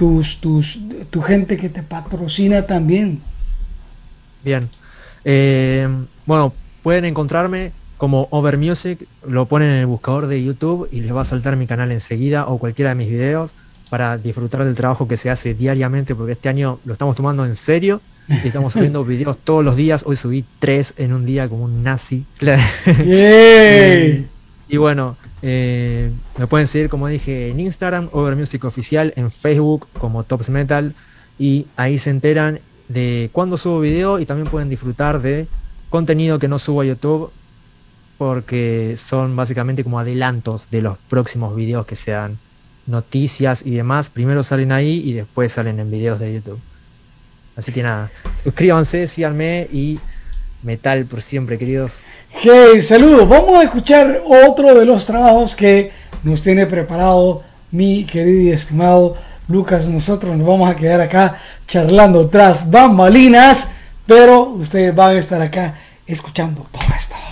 tus, 0.00 0.40
tus, 0.40 0.78
tu 1.10 1.20
gente 1.20 1.58
que 1.58 1.68
te 1.68 1.82
patrocina 1.82 2.66
también. 2.66 3.20
Bien. 4.42 4.70
Eh, 5.26 5.86
bueno, 6.24 6.54
pueden 6.82 7.04
encontrarme 7.04 7.72
como 7.98 8.26
Over 8.30 8.56
Music, 8.56 9.06
lo 9.28 9.44
ponen 9.44 9.68
en 9.68 9.76
el 9.76 9.84
buscador 9.84 10.26
de 10.26 10.42
YouTube 10.42 10.88
y 10.90 11.02
les 11.02 11.14
va 11.14 11.20
a 11.20 11.26
saltar 11.26 11.56
mi 11.56 11.66
canal 11.66 11.92
enseguida 11.92 12.46
o 12.46 12.56
cualquiera 12.56 12.92
de 12.92 12.94
mis 12.94 13.10
videos 13.10 13.54
para 13.90 14.16
disfrutar 14.16 14.64
del 14.64 14.74
trabajo 14.74 15.06
que 15.06 15.18
se 15.18 15.28
hace 15.28 15.52
diariamente 15.52 16.14
porque 16.14 16.32
este 16.32 16.48
año 16.48 16.80
lo 16.86 16.94
estamos 16.94 17.14
tomando 17.14 17.44
en 17.44 17.54
serio 17.54 18.00
y 18.26 18.46
estamos 18.46 18.72
subiendo 18.72 19.04
videos 19.04 19.36
todos 19.44 19.62
los 19.62 19.76
días. 19.76 20.02
Hoy 20.06 20.16
subí 20.16 20.46
tres 20.60 20.94
en 20.96 21.12
un 21.12 21.26
día 21.26 21.46
como 21.46 21.64
un 21.64 21.82
nazi. 21.82 22.24
¡Yay! 22.40 24.28
Y 24.70 24.76
bueno, 24.76 25.16
eh, 25.42 26.12
me 26.38 26.46
pueden 26.46 26.68
seguir 26.68 26.88
como 26.88 27.08
dije 27.08 27.48
en 27.48 27.58
Instagram, 27.58 28.08
Over 28.12 28.36
Music 28.36 28.64
Oficial, 28.64 29.12
en 29.16 29.32
Facebook 29.32 29.88
como 29.98 30.22
Tops 30.22 30.48
Metal 30.48 30.94
y 31.40 31.66
ahí 31.76 31.98
se 31.98 32.10
enteran 32.10 32.60
de 32.88 33.30
cuándo 33.32 33.56
subo 33.56 33.80
video 33.80 34.20
y 34.20 34.26
también 34.26 34.48
pueden 34.48 34.68
disfrutar 34.68 35.22
de 35.22 35.48
contenido 35.88 36.38
que 36.38 36.46
no 36.46 36.60
subo 36.60 36.82
a 36.82 36.84
YouTube 36.84 37.32
porque 38.16 38.94
son 38.96 39.34
básicamente 39.34 39.82
como 39.82 39.98
adelantos 39.98 40.70
de 40.70 40.82
los 40.82 40.98
próximos 41.08 41.56
videos 41.56 41.84
que 41.84 41.96
sean 41.96 42.38
noticias 42.86 43.66
y 43.66 43.72
demás. 43.72 44.08
Primero 44.08 44.44
salen 44.44 44.70
ahí 44.70 45.02
y 45.04 45.14
después 45.14 45.50
salen 45.50 45.80
en 45.80 45.90
videos 45.90 46.20
de 46.20 46.34
YouTube. 46.34 46.60
Así 47.56 47.72
que 47.72 47.82
nada, 47.82 48.12
suscríbanse, 48.44 49.08
síganme 49.08 49.66
y 49.72 49.98
metal 50.62 51.06
por 51.06 51.22
siempre, 51.22 51.58
queridos. 51.58 51.92
Hey, 52.32 52.80
saludos. 52.80 53.28
Vamos 53.28 53.56
a 53.56 53.64
escuchar 53.64 54.22
otro 54.24 54.74
de 54.74 54.86
los 54.86 55.04
trabajos 55.04 55.54
que 55.54 55.90
nos 56.22 56.42
tiene 56.42 56.64
preparado 56.64 57.42
mi 57.70 58.04
querido 58.04 58.40
y 58.42 58.50
estimado 58.50 59.16
Lucas. 59.48 59.86
Nosotros 59.86 60.34
nos 60.36 60.46
vamos 60.46 60.70
a 60.70 60.76
quedar 60.76 61.00
acá 61.00 61.38
charlando 61.66 62.30
tras 62.30 62.70
bambalinas, 62.70 63.68
pero 64.06 64.50
ustedes 64.50 64.94
van 64.94 65.16
a 65.16 65.18
estar 65.18 65.42
acá 65.42 65.74
escuchando 66.06 66.66
todo 66.72 66.82
esto. 66.96 67.29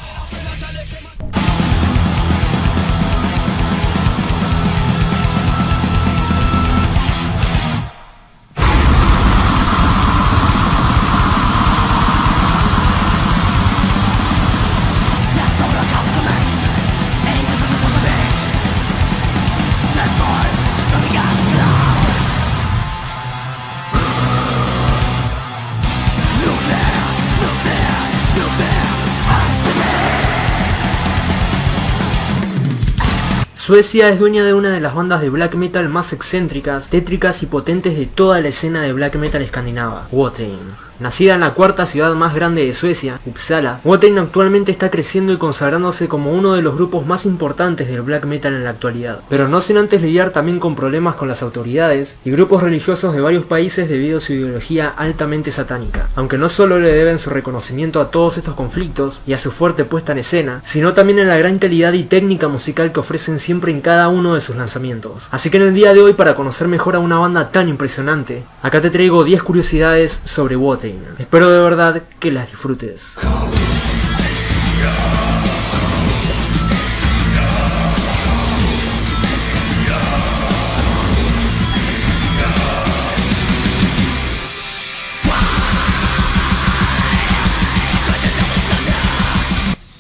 Suecia 33.69 34.09
es 34.09 34.19
dueña 34.19 34.47
de 34.47 34.55
una 34.55 34.71
de 34.71 34.81
las 34.81 34.95
bandas 34.95 35.21
de 35.21 35.29
black 35.29 35.55
metal 35.55 35.91
más 35.91 36.15
excéntricas, 36.15 36.89
tétricas 36.89 37.43
y 37.43 37.47
potentes 37.47 37.99
de 37.99 38.07
toda 38.07 38.41
la 38.41 38.49
escena 38.49 38.81
de 38.81 38.95
black 38.95 39.17
metal 39.17 39.43
escandinava, 39.43 40.09
Wotan. 40.11 40.88
Nacida 41.01 41.37
en 41.37 41.41
la 41.43 41.55
cuarta 41.55 41.87
ciudad 41.87 42.13
más 42.15 42.35
grande 42.35 42.67
de 42.67 42.75
Suecia, 42.75 43.21
Uppsala, 43.25 43.81
Wotan 43.85 44.19
actualmente 44.19 44.73
está 44.73 44.91
creciendo 44.91 45.33
y 45.33 45.37
consagrándose 45.37 46.09
como 46.09 46.33
uno 46.33 46.55
de 46.55 46.63
los 46.63 46.75
grupos 46.75 47.07
más 47.07 47.25
importantes 47.25 47.87
del 47.87 48.03
black 48.03 48.25
metal 48.25 48.53
en 48.53 48.65
la 48.65 48.71
actualidad, 48.71 49.21
pero 49.29 49.49
no 49.49 49.61
sin 49.61 49.79
antes 49.79 50.03
lidiar 50.03 50.31
también 50.31 50.59
con 50.59 50.75
problemas 50.75 51.15
con 51.15 51.29
las 51.29 51.41
autoridades 51.41 52.19
y 52.25 52.33
grupos 52.33 52.65
religiosos 52.65 53.15
de 53.15 53.21
varios 53.21 53.45
países 53.45 53.89
debido 53.89 54.19
a 54.19 54.21
su 54.21 54.33
ideología 54.33 54.89
altamente 54.89 55.53
satánica, 55.53 56.09
aunque 56.17 56.37
no 56.37 56.49
solo 56.49 56.81
le 56.81 56.93
deben 56.93 57.21
su 57.21 57.31
reconocimiento 57.31 58.01
a 58.01 58.11
todos 58.11 58.37
estos 58.37 58.55
conflictos 58.55 59.23
y 59.25 59.35
a 59.35 59.39
su 59.39 59.53
fuerte 59.53 59.85
puesta 59.85 60.11
en 60.11 60.19
escena, 60.19 60.63
sino 60.65 60.95
también 60.95 61.21
en 61.21 61.29
la 61.29 61.39
gran 61.39 61.61
calidad 61.61 61.93
y 61.93 62.05
técnica 62.05 62.49
musical 62.49 62.91
que 62.93 63.01
ofrecen 63.01 63.39
siempre 63.39 63.71
en 63.71 63.83
cada 63.83 64.09
uno 64.09 64.35
de 64.35 64.41
sus 64.41 64.57
lanzamientos. 64.57 65.29
Así 65.31 65.49
que 65.49 65.59
en 65.59 65.65
el 65.65 65.75
día 65.75 65.95
de 65.95 66.03
hoy, 66.03 66.15
para 66.15 66.35
conocer 66.35 66.67
mejor 66.67 66.97
a 66.97 66.99
una 66.99 67.21
banda 67.21 67.53
tan 67.53 67.69
impresionante, 67.69 68.43
acá 68.63 68.81
te 68.81 68.91
traigo 68.91 69.23
10 69.23 69.45
curiosidades 69.45 70.21
sobre 70.25 70.57
Wotan. 70.57 70.88
Espero 71.19 71.51
de 71.51 71.59
verdad 71.59 72.03
que 72.19 72.31
las 72.31 72.51
disfrutes. 72.51 73.01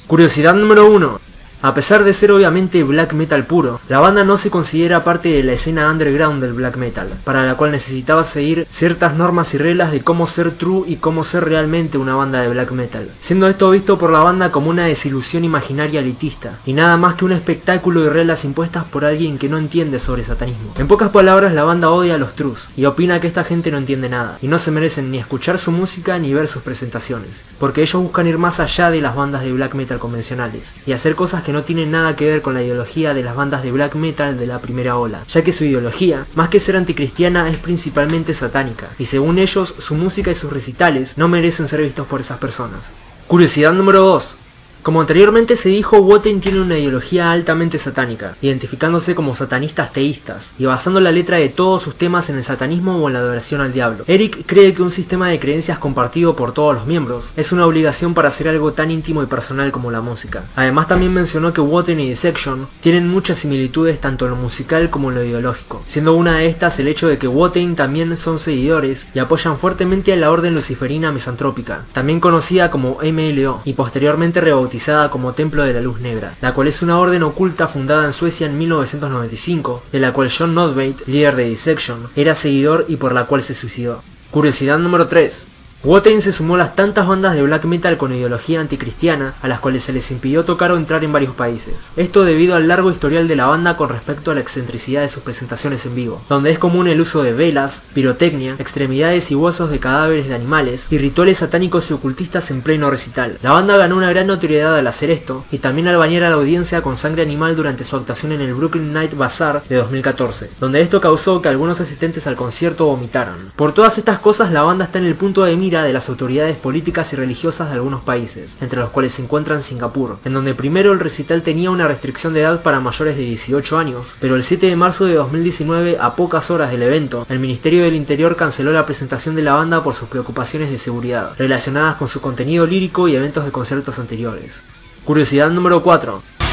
Curiosidad 0.07 0.55
número 0.55 0.91
1. 0.91 1.20
A 1.61 1.75
pesar 1.75 2.05
de 2.05 2.15
ser 2.15 2.31
obviamente 2.31 2.85
black 2.85 3.15
metal 3.15 3.47
puro, 3.47 3.81
la 3.89 3.99
banda 3.99 4.23
no 4.23 4.39
se 4.39 4.49
considera 4.49 5.03
parte 5.03 5.29
de 5.31 5.43
la 5.43 5.55
escena 5.55 5.91
underground 5.91 6.41
del 6.41 6.53
black 6.53 6.77
metal, 6.77 7.19
para 7.25 7.45
la 7.45 7.57
cual 7.57 7.73
necesitaba 7.73 8.23
seguir 8.23 8.69
ciertas 8.71 9.17
normas 9.17 9.53
y 9.55 9.59
reglas 9.59 9.91
de 9.91 10.03
cómo 10.03 10.29
ser 10.29 10.53
true 10.53 10.85
y 10.87 10.97
cómo 10.97 11.25
ser 11.25 11.45
realmente 11.45 11.99
una 11.99 12.15
banda 12.15 12.43
de 12.43 12.49
black 12.49 12.71
metal, 12.71 13.11
siendo 13.19 13.49
esto 13.49 13.71
visto 13.71 13.99
por 13.99 14.13
la 14.13 14.21
banda 14.21 14.53
como 14.53 14.71
una 14.71 14.85
desilusión 14.85 15.43
imaginaria 15.43 15.99
elitista, 15.99 16.61
y 16.65 16.75
nada 16.75 16.97
más 16.97 17.17
que 17.17 17.25
un 17.25 17.33
espectáculo 17.33 18.03
de 18.03 18.11
reglas 18.11 18.45
impuestas 18.45 18.85
por 18.85 19.05
alguien 19.05 19.37
que 19.37 19.49
no 19.49 19.59
entiende 19.59 19.99
sobre 19.99 20.23
satanismo. 20.23 20.75
En 20.79 20.87
pocas 20.87 21.11
palabras, 21.11 21.53
la 21.53 21.65
banda 21.65 21.91
odia 21.91 22.15
a 22.15 22.19
los 22.19 22.37
trus, 22.37 22.71
y 22.77 22.85
opina 22.85 23.21
que 23.21 23.27
esta 23.27 23.43
gente 23.43 23.73
no 23.73 23.79
entiende 23.79 24.09
nada, 24.09 24.39
y 24.41 24.47
no 24.47 24.59
se 24.59 24.71
merecen 24.71 25.11
ni 25.11 25.19
escuchar 25.19 25.59
su 25.59 25.73
música 25.73 26.21
ni 26.21 26.33
ver 26.33 26.47
sus 26.47 26.63
presentaciones, 26.63 27.45
porque 27.59 27.83
ellos 27.83 28.01
buscan 28.01 28.29
ir 28.29 28.39
más 28.39 28.61
allá 28.61 28.93
de 28.93 29.01
las 29.01 29.17
bandas 29.17 29.43
de 29.43 29.53
black 29.53 29.75
metal 29.75 29.99
convencionales, 29.99 30.73
y 30.87 30.93
hacer 30.93 31.17
cosas 31.17 31.43
que 31.43 31.47
no 31.53 31.64
tienen 31.64 31.90
nada 31.90 32.16
que 32.16 32.26
ver 32.26 32.42
con 32.42 32.55
la 32.55 32.62
ideología 32.62 33.14
de 33.14 33.22
las 33.22 33.36
bandas 33.36 33.62
de 33.62 33.72
black 33.72 33.94
metal 33.94 34.38
de 34.38 34.46
la 34.46 34.61
primera 34.61 34.96
ola, 34.96 35.24
ya 35.28 35.42
que 35.42 35.53
su 35.53 35.64
ideología, 35.64 36.26
más 36.34 36.49
que 36.49 36.61
ser 36.61 36.76
anticristiana, 36.76 37.49
es 37.51 37.59
principalmente 37.59 38.34
satánica, 38.34 38.90
y 38.99 39.05
según 39.05 39.38
ellos, 39.38 39.74
su 39.78 39.94
música 39.94 40.30
y 40.30 40.34
sus 40.34 40.53
recitales 40.53 41.16
no 41.16 41.28
merecen 41.28 41.68
ser 41.68 41.82
vistos 41.82 42.07
por 42.07 42.20
esas 42.20 42.38
personas. 42.38 42.90
Curiosidad 43.26 43.72
número 43.72 44.03
2. 44.03 44.38
Como 44.83 45.01
anteriormente 45.01 45.57
se 45.57 45.68
dijo, 45.68 45.99
Wotan 45.99 46.41
tiene 46.41 46.61
una 46.61 46.79
ideología 46.79 47.31
altamente 47.31 47.79
satánica, 47.79 48.37
identificándose 48.41 49.14
como 49.14 49.35
satanistas 49.35 49.93
teístas, 49.93 50.51
y 50.59 50.64
basando 50.64 51.01
la 51.01 51.11
letra 51.11 51.39
de 51.39 51.49
todos 51.49 51.83
sus 51.83 51.97
temas 51.97 52.31
en 52.31 52.37
el 52.37 52.45
satanismo 52.45 52.97
o 52.97 53.09
en 53.09 53.14
la 53.14 53.18
adoración 53.18 53.61
al 53.61 53.72
diablo. 53.72 54.05
Eric 54.07 54.47
cree 54.47 54.72
que 54.72 54.83
un 54.83 54.93
sistema 54.93 55.29
de 55.29 55.41
creencias 55.41 55.79
compartido 55.79 56.37
por 56.37 56.53
todos 56.53 56.74
los 56.74 56.87
miembros 56.87 57.31
es 57.37 57.53
una 57.53 57.66
obligación 57.66 58.14
para 58.14 58.29
hacer 58.29 58.49
algo 58.49 58.72
tan 58.72 58.91
íntimo 58.91 59.22
y 59.22 59.26
personal 59.26 59.72
como 59.72 59.91
la 59.91 60.01
música. 60.01 60.45
Además 60.55 60.87
también 60.89 61.12
mencionó 61.12 61.53
que 61.53 61.61
Wotan 61.61 62.01
y 62.01 62.09
Dissection 62.09 62.68
tienen 62.81 63.09
muchas 63.09 63.41
similitudes 63.41 64.01
tanto 64.01 64.24
en 64.24 64.31
lo 64.31 64.37
musical 64.37 64.91
como 64.91 65.11
en 65.11 65.16
lo 65.16 65.24
ideológico, 65.24 65.83
siendo 65.87 66.14
una 66.14 66.39
de 66.39 66.47
estas 66.47 66.79
el 66.79 66.89
hecho 66.89 67.09
de 67.09 67.18
que 67.18 67.29
Wotan 67.29 67.74
también 67.76 68.16
son 68.16 68.39
seguidores 68.39 69.07
y 69.12 69.18
apoyan 69.18 69.59
fuertemente 69.59 70.12
a 70.12 70.16
la 70.16 70.31
orden 70.31 70.55
luciferina 70.55 71.12
misantrópica, 71.12 71.85
también 71.93 72.20
conocida 72.20 72.70
como 72.70 72.99
MLO, 73.03 73.61
y 73.64 73.72
posteriormente 73.74 74.41
rebautizada 74.41 74.68
como 75.11 75.33
Templo 75.33 75.64
de 75.64 75.73
la 75.73 75.81
Luz 75.81 76.01
Negra, 76.01 76.37
la 76.41 76.55
cual 76.55 76.69
es 76.69 76.83
una 76.83 76.99
orden 76.99 77.23
oculta 77.23 77.69
fundada 77.69 78.05
en 78.07 78.12
Suecia 78.12 78.47
en 78.47 78.59
1995, 78.59 79.83
de 79.93 79.99
la 79.99 80.12
cual 80.12 80.31
John 80.37 80.55
Nodbate, 80.55 81.05
líder 81.07 81.37
de 81.37 81.49
Dissection, 81.49 82.09
era 82.14 82.35
seguidor 82.35 82.85
y 82.89 82.97
por 82.97 83.12
la 83.12 83.25
cual 83.25 83.43
se 83.43 83.55
suicidó. 83.55 84.03
Curiosidad 84.31 84.79
número 84.79 85.09
3. 85.09 85.47
Wotan 85.85 86.22
se 86.22 86.33
sumó 86.33 86.57
a 86.57 86.59
las 86.59 86.74
tantas 86.74 87.07
bandas 87.07 87.35
de 87.35 87.43
black 87.43 87.64
metal 87.64 87.99
con 87.99 88.12
ideología 88.12 88.61
anticristiana 88.61 89.35
a 89.41 89.47
las 89.47 89.61
cuales 89.61 89.85
se 89.85 89.93
les 89.93 90.11
impidió 90.11 90.45
tocar 90.45 90.72
o 90.72 90.76
entrar 90.76 91.05
en 91.05 91.12
varios 91.12 91.37
países. 91.37 91.76
Esto 91.95 92.24
debido 92.24 92.57
al 92.57 92.66
largo 92.66 92.91
historial 92.91 93.29
de 93.29 93.37
la 93.37 93.47
banda 93.47 93.76
con 93.76 93.89
respecto 93.89 94.33
a 94.33 94.35
la 94.35 94.41
excentricidad 94.41 95.03
de 95.03 95.09
sus 95.09 95.22
presentaciones 95.22 95.87
en 95.87 95.95
vivo, 95.95 96.20
donde 96.29 96.51
es 96.51 96.59
común 96.59 96.89
el 96.89 97.01
uso 97.01 97.22
de 97.22 97.33
velas, 97.33 97.87
pirotecnia, 97.95 98.57
extremidades 98.59 99.31
y 99.31 99.37
huesos 99.37 99.70
de 99.70 99.79
cadáveres 99.79 100.26
de 100.26 100.35
animales 100.35 100.85
y 100.91 100.99
rituales 100.99 101.39
satánicos 101.39 101.89
y 101.89 101.95
ocultistas 101.95 102.51
en 102.51 102.62
pleno 102.62 102.91
recital. 102.91 103.39
La 103.41 103.53
banda 103.53 103.76
ganó 103.76 103.99
una 103.99 104.11
gran 104.11 104.26
notoriedad 104.26 104.76
al 104.76 104.87
hacer 104.89 105.12
esto 105.12 105.45
y 105.53 105.59
también 105.59 105.87
al 105.87 105.97
bañar 105.97 106.24
a 106.24 106.31
la 106.31 106.37
audiencia 106.37 106.83
con 106.83 106.97
sangre 106.97 107.22
animal 107.22 107.55
durante 107.55 107.85
su 107.85 107.95
actuación 107.95 108.33
en 108.33 108.41
el 108.41 108.55
Brooklyn 108.55 108.93
Night 108.93 109.14
Bazaar 109.14 109.62
de 109.68 109.76
2014, 109.76 110.51
donde 110.59 110.81
esto 110.81 111.01
causó 111.01 111.41
que 111.41 111.49
algunos 111.49 111.81
asistentes 111.81 112.26
al 112.26 112.35
concierto 112.35 112.87
vomitaran. 112.87 113.53
Por 113.55 113.74
todas 113.74 113.97
estas 113.97 114.18
cosas 114.18 114.51
la 114.51 114.62
banda 114.62 114.87
está 114.87 114.99
en 114.99 115.05
el 115.05 115.14
punto 115.14 115.45
de 115.45 115.55
mira 115.55 115.68
de 115.69 115.93
las 115.93 116.09
autoridades 116.09 116.57
políticas 116.57 117.12
y 117.12 117.16
religiosas 117.16 117.69
de 117.69 117.75
algunos 117.75 118.03
países, 118.03 118.57
entre 118.61 118.81
los 118.81 118.91
cuales 118.91 119.12
se 119.12 119.23
encuentran 119.23 119.62
Singapur, 119.62 120.19
en 120.25 120.33
donde 120.33 120.55
primero 120.55 120.93
el 120.93 121.01
recital 121.01 121.43
tenía 121.43 121.71
una 121.71 121.87
restricción 121.87 122.33
de 122.33 122.41
edad 122.41 122.62
para 122.62 122.81
mayores 122.81 123.16
de 123.16 123.23
18 123.23 123.79
años, 123.79 124.16
pero 124.19 124.35
el 124.35 124.45
7 124.45 124.66
de 124.66 124.77
marzo 124.77 125.05
de 125.05 125.14
2019, 125.14 125.99
a 126.01 126.16
pocas 126.16 126.51
horas 126.51 126.71
del 126.71 126.83
evento, 126.83 127.27
el 127.29 127.39
Ministerio 127.39 127.85
del 127.85 127.95
Interior 127.95 128.35
canceló 128.35 128.73
la 128.73 128.87
presentación 128.87 129.35
de 129.35 129.43
la 129.43 129.53
banda 129.53 129.83
por 129.83 129.95
sus 129.95 130.09
preocupaciones 130.09 130.71
de 130.71 130.79
seguridad, 130.79 131.33
relacionadas 131.37 131.97
con 131.97 132.09
su 132.09 132.21
contenido 132.21 132.66
lírico 132.66 133.07
y 133.07 133.16
eventos 133.16 133.45
de 133.45 133.53
conciertos 133.53 133.99
anteriores. 133.99 134.59
Curiosidad 135.05 135.51
número 135.51 135.83
4. 135.83 136.47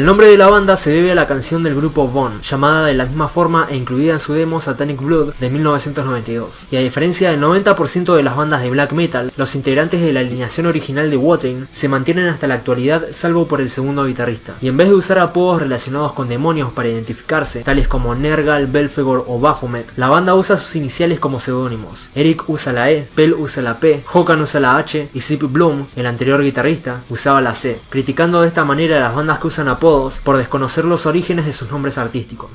El 0.00 0.06
nombre 0.06 0.28
de 0.28 0.38
la 0.38 0.48
banda 0.48 0.78
se 0.78 0.88
debe 0.88 1.12
a 1.12 1.14
la 1.14 1.26
canción 1.26 1.62
del 1.62 1.74
grupo 1.74 2.08
Von, 2.08 2.40
llamada 2.40 2.86
de 2.86 2.94
la 2.94 3.04
misma 3.04 3.28
forma 3.28 3.66
e 3.68 3.76
incluida 3.76 4.14
en 4.14 4.20
su 4.20 4.32
demo 4.32 4.62
Satanic 4.62 4.98
Blood 4.98 5.34
de 5.38 5.50
1992. 5.50 6.68
Y 6.70 6.76
a 6.76 6.80
diferencia 6.80 7.30
del 7.30 7.42
90% 7.42 8.16
de 8.16 8.22
las 8.22 8.34
bandas 8.34 8.62
de 8.62 8.70
black 8.70 8.92
metal, 8.92 9.30
los 9.36 9.54
integrantes 9.54 10.00
de 10.00 10.14
la 10.14 10.20
alineación 10.20 10.64
original 10.64 11.10
de 11.10 11.18
Wotan 11.18 11.68
se 11.70 11.86
mantienen 11.90 12.28
hasta 12.28 12.46
la 12.46 12.54
actualidad 12.54 13.08
salvo 13.12 13.46
por 13.46 13.60
el 13.60 13.68
segundo 13.68 14.06
guitarrista. 14.06 14.54
Y 14.62 14.68
en 14.68 14.78
vez 14.78 14.88
de 14.88 14.94
usar 14.94 15.18
apodos 15.18 15.60
relacionados 15.60 16.14
con 16.14 16.30
demonios 16.30 16.72
para 16.72 16.88
identificarse, 16.88 17.62
tales 17.62 17.86
como 17.86 18.14
Nergal, 18.14 18.68
Belfegor 18.68 19.26
o 19.28 19.38
Baphomet, 19.38 19.92
la 19.96 20.08
banda 20.08 20.34
usa 20.34 20.56
sus 20.56 20.76
iniciales 20.76 21.20
como 21.20 21.40
seudónimos. 21.40 22.10
Eric 22.14 22.48
usa 22.48 22.72
la 22.72 22.90
E, 22.90 23.06
Pel 23.14 23.34
usa 23.34 23.62
la 23.62 23.78
P, 23.78 24.02
Hokan 24.10 24.40
usa 24.40 24.60
la 24.60 24.78
H 24.78 25.10
y 25.12 25.20
Zip 25.20 25.42
Bloom, 25.42 25.88
el 25.94 26.06
anterior 26.06 26.42
guitarrista, 26.42 27.02
usaba 27.10 27.42
la 27.42 27.54
C, 27.54 27.82
criticando 27.90 28.40
de 28.40 28.48
esta 28.48 28.64
manera 28.64 28.96
a 28.96 29.00
las 29.00 29.14
bandas 29.14 29.38
que 29.38 29.48
usan 29.48 29.68
apodos 29.68 29.89
por 30.24 30.36
desconocer 30.36 30.84
los 30.84 31.04
orígenes 31.04 31.46
de 31.46 31.52
sus 31.52 31.70
nombres 31.70 31.98
artísticos. 31.98 32.50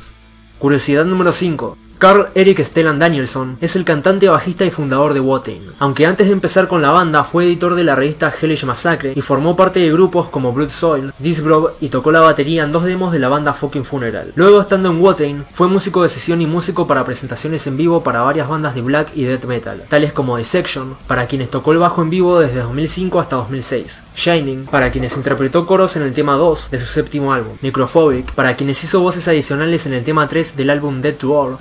Curiosidad 0.58 1.04
número 1.04 1.34
5. 1.34 1.78
Carl 1.98 2.28
Eric 2.36 2.62
Stellan 2.62 3.00
Danielson 3.00 3.58
es 3.62 3.74
el 3.78 3.86
cantante, 3.86 4.28
bajista 4.28 4.66
y 4.66 4.70
fundador 4.70 5.14
de 5.14 5.22
Wotan, 5.22 5.76
aunque 5.80 6.06
antes 6.06 6.28
de 6.28 6.34
empezar 6.34 6.68
con 6.68 6.82
la 6.82 6.92
banda 6.92 7.24
fue 7.24 7.46
editor 7.46 7.74
de 7.74 7.86
la 7.86 7.96
revista 7.96 8.34
Hellish 8.42 8.66
Massacre 8.66 9.14
y 9.16 9.22
formó 9.22 9.56
parte 9.56 9.80
de 9.80 9.94
grupos 9.94 10.28
como 10.28 10.52
Blood 10.52 10.72
Soil, 10.72 11.14
Disgrove 11.20 11.76
y 11.80 11.88
tocó 11.88 12.12
la 12.12 12.20
batería 12.20 12.64
en 12.64 12.74
dos 12.74 12.84
demos 12.84 13.14
de 13.14 13.20
la 13.20 13.30
banda 13.30 13.54
Fucking 13.54 13.86
Funeral. 13.86 14.34
Luego 14.36 14.60
estando 14.60 14.90
en 14.90 15.00
Wotan, 15.00 15.46
fue 15.54 15.70
músico 15.70 16.04
de 16.04 16.10
sesión 16.10 16.42
y 16.42 16.46
músico 16.46 16.86
para 16.86 17.06
presentaciones 17.06 17.66
en 17.66 17.78
vivo 17.78 18.04
para 18.04 18.24
varias 18.24 18.50
bandas 18.50 18.76
de 18.76 18.82
black 18.82 19.12
y 19.16 19.24
death 19.24 19.46
metal, 19.46 19.84
tales 19.88 20.12
como 20.12 20.36
Dissection, 20.36 20.98
para 21.08 21.28
quienes 21.28 21.50
tocó 21.50 21.72
el 21.72 21.78
bajo 21.78 22.02
en 22.02 22.10
vivo 22.10 22.42
desde 22.42 22.60
2005 22.60 23.22
hasta 23.22 23.38
2006, 23.38 24.04
Shining, 24.16 24.66
para 24.66 24.92
quienes 24.92 25.16
interpretó 25.16 25.66
coros 25.66 25.96
en 25.96 26.02
el 26.02 26.14
tema 26.14 26.34
2 26.34 26.72
de 26.72 26.78
su 26.78 26.86
séptimo 26.88 27.32
álbum, 27.32 27.58
Necrophobic, 27.62 28.34
para 28.34 28.56
quienes 28.56 28.84
hizo 28.84 29.00
voces 29.00 29.28
adicionales 29.30 29.86
en 29.86 29.94
el 29.94 30.04
tema 30.04 30.28
3 30.28 30.58
del 30.58 30.70
álbum 30.70 31.02
Dead 31.02 31.16
to 31.16 31.34
All, 31.34 31.56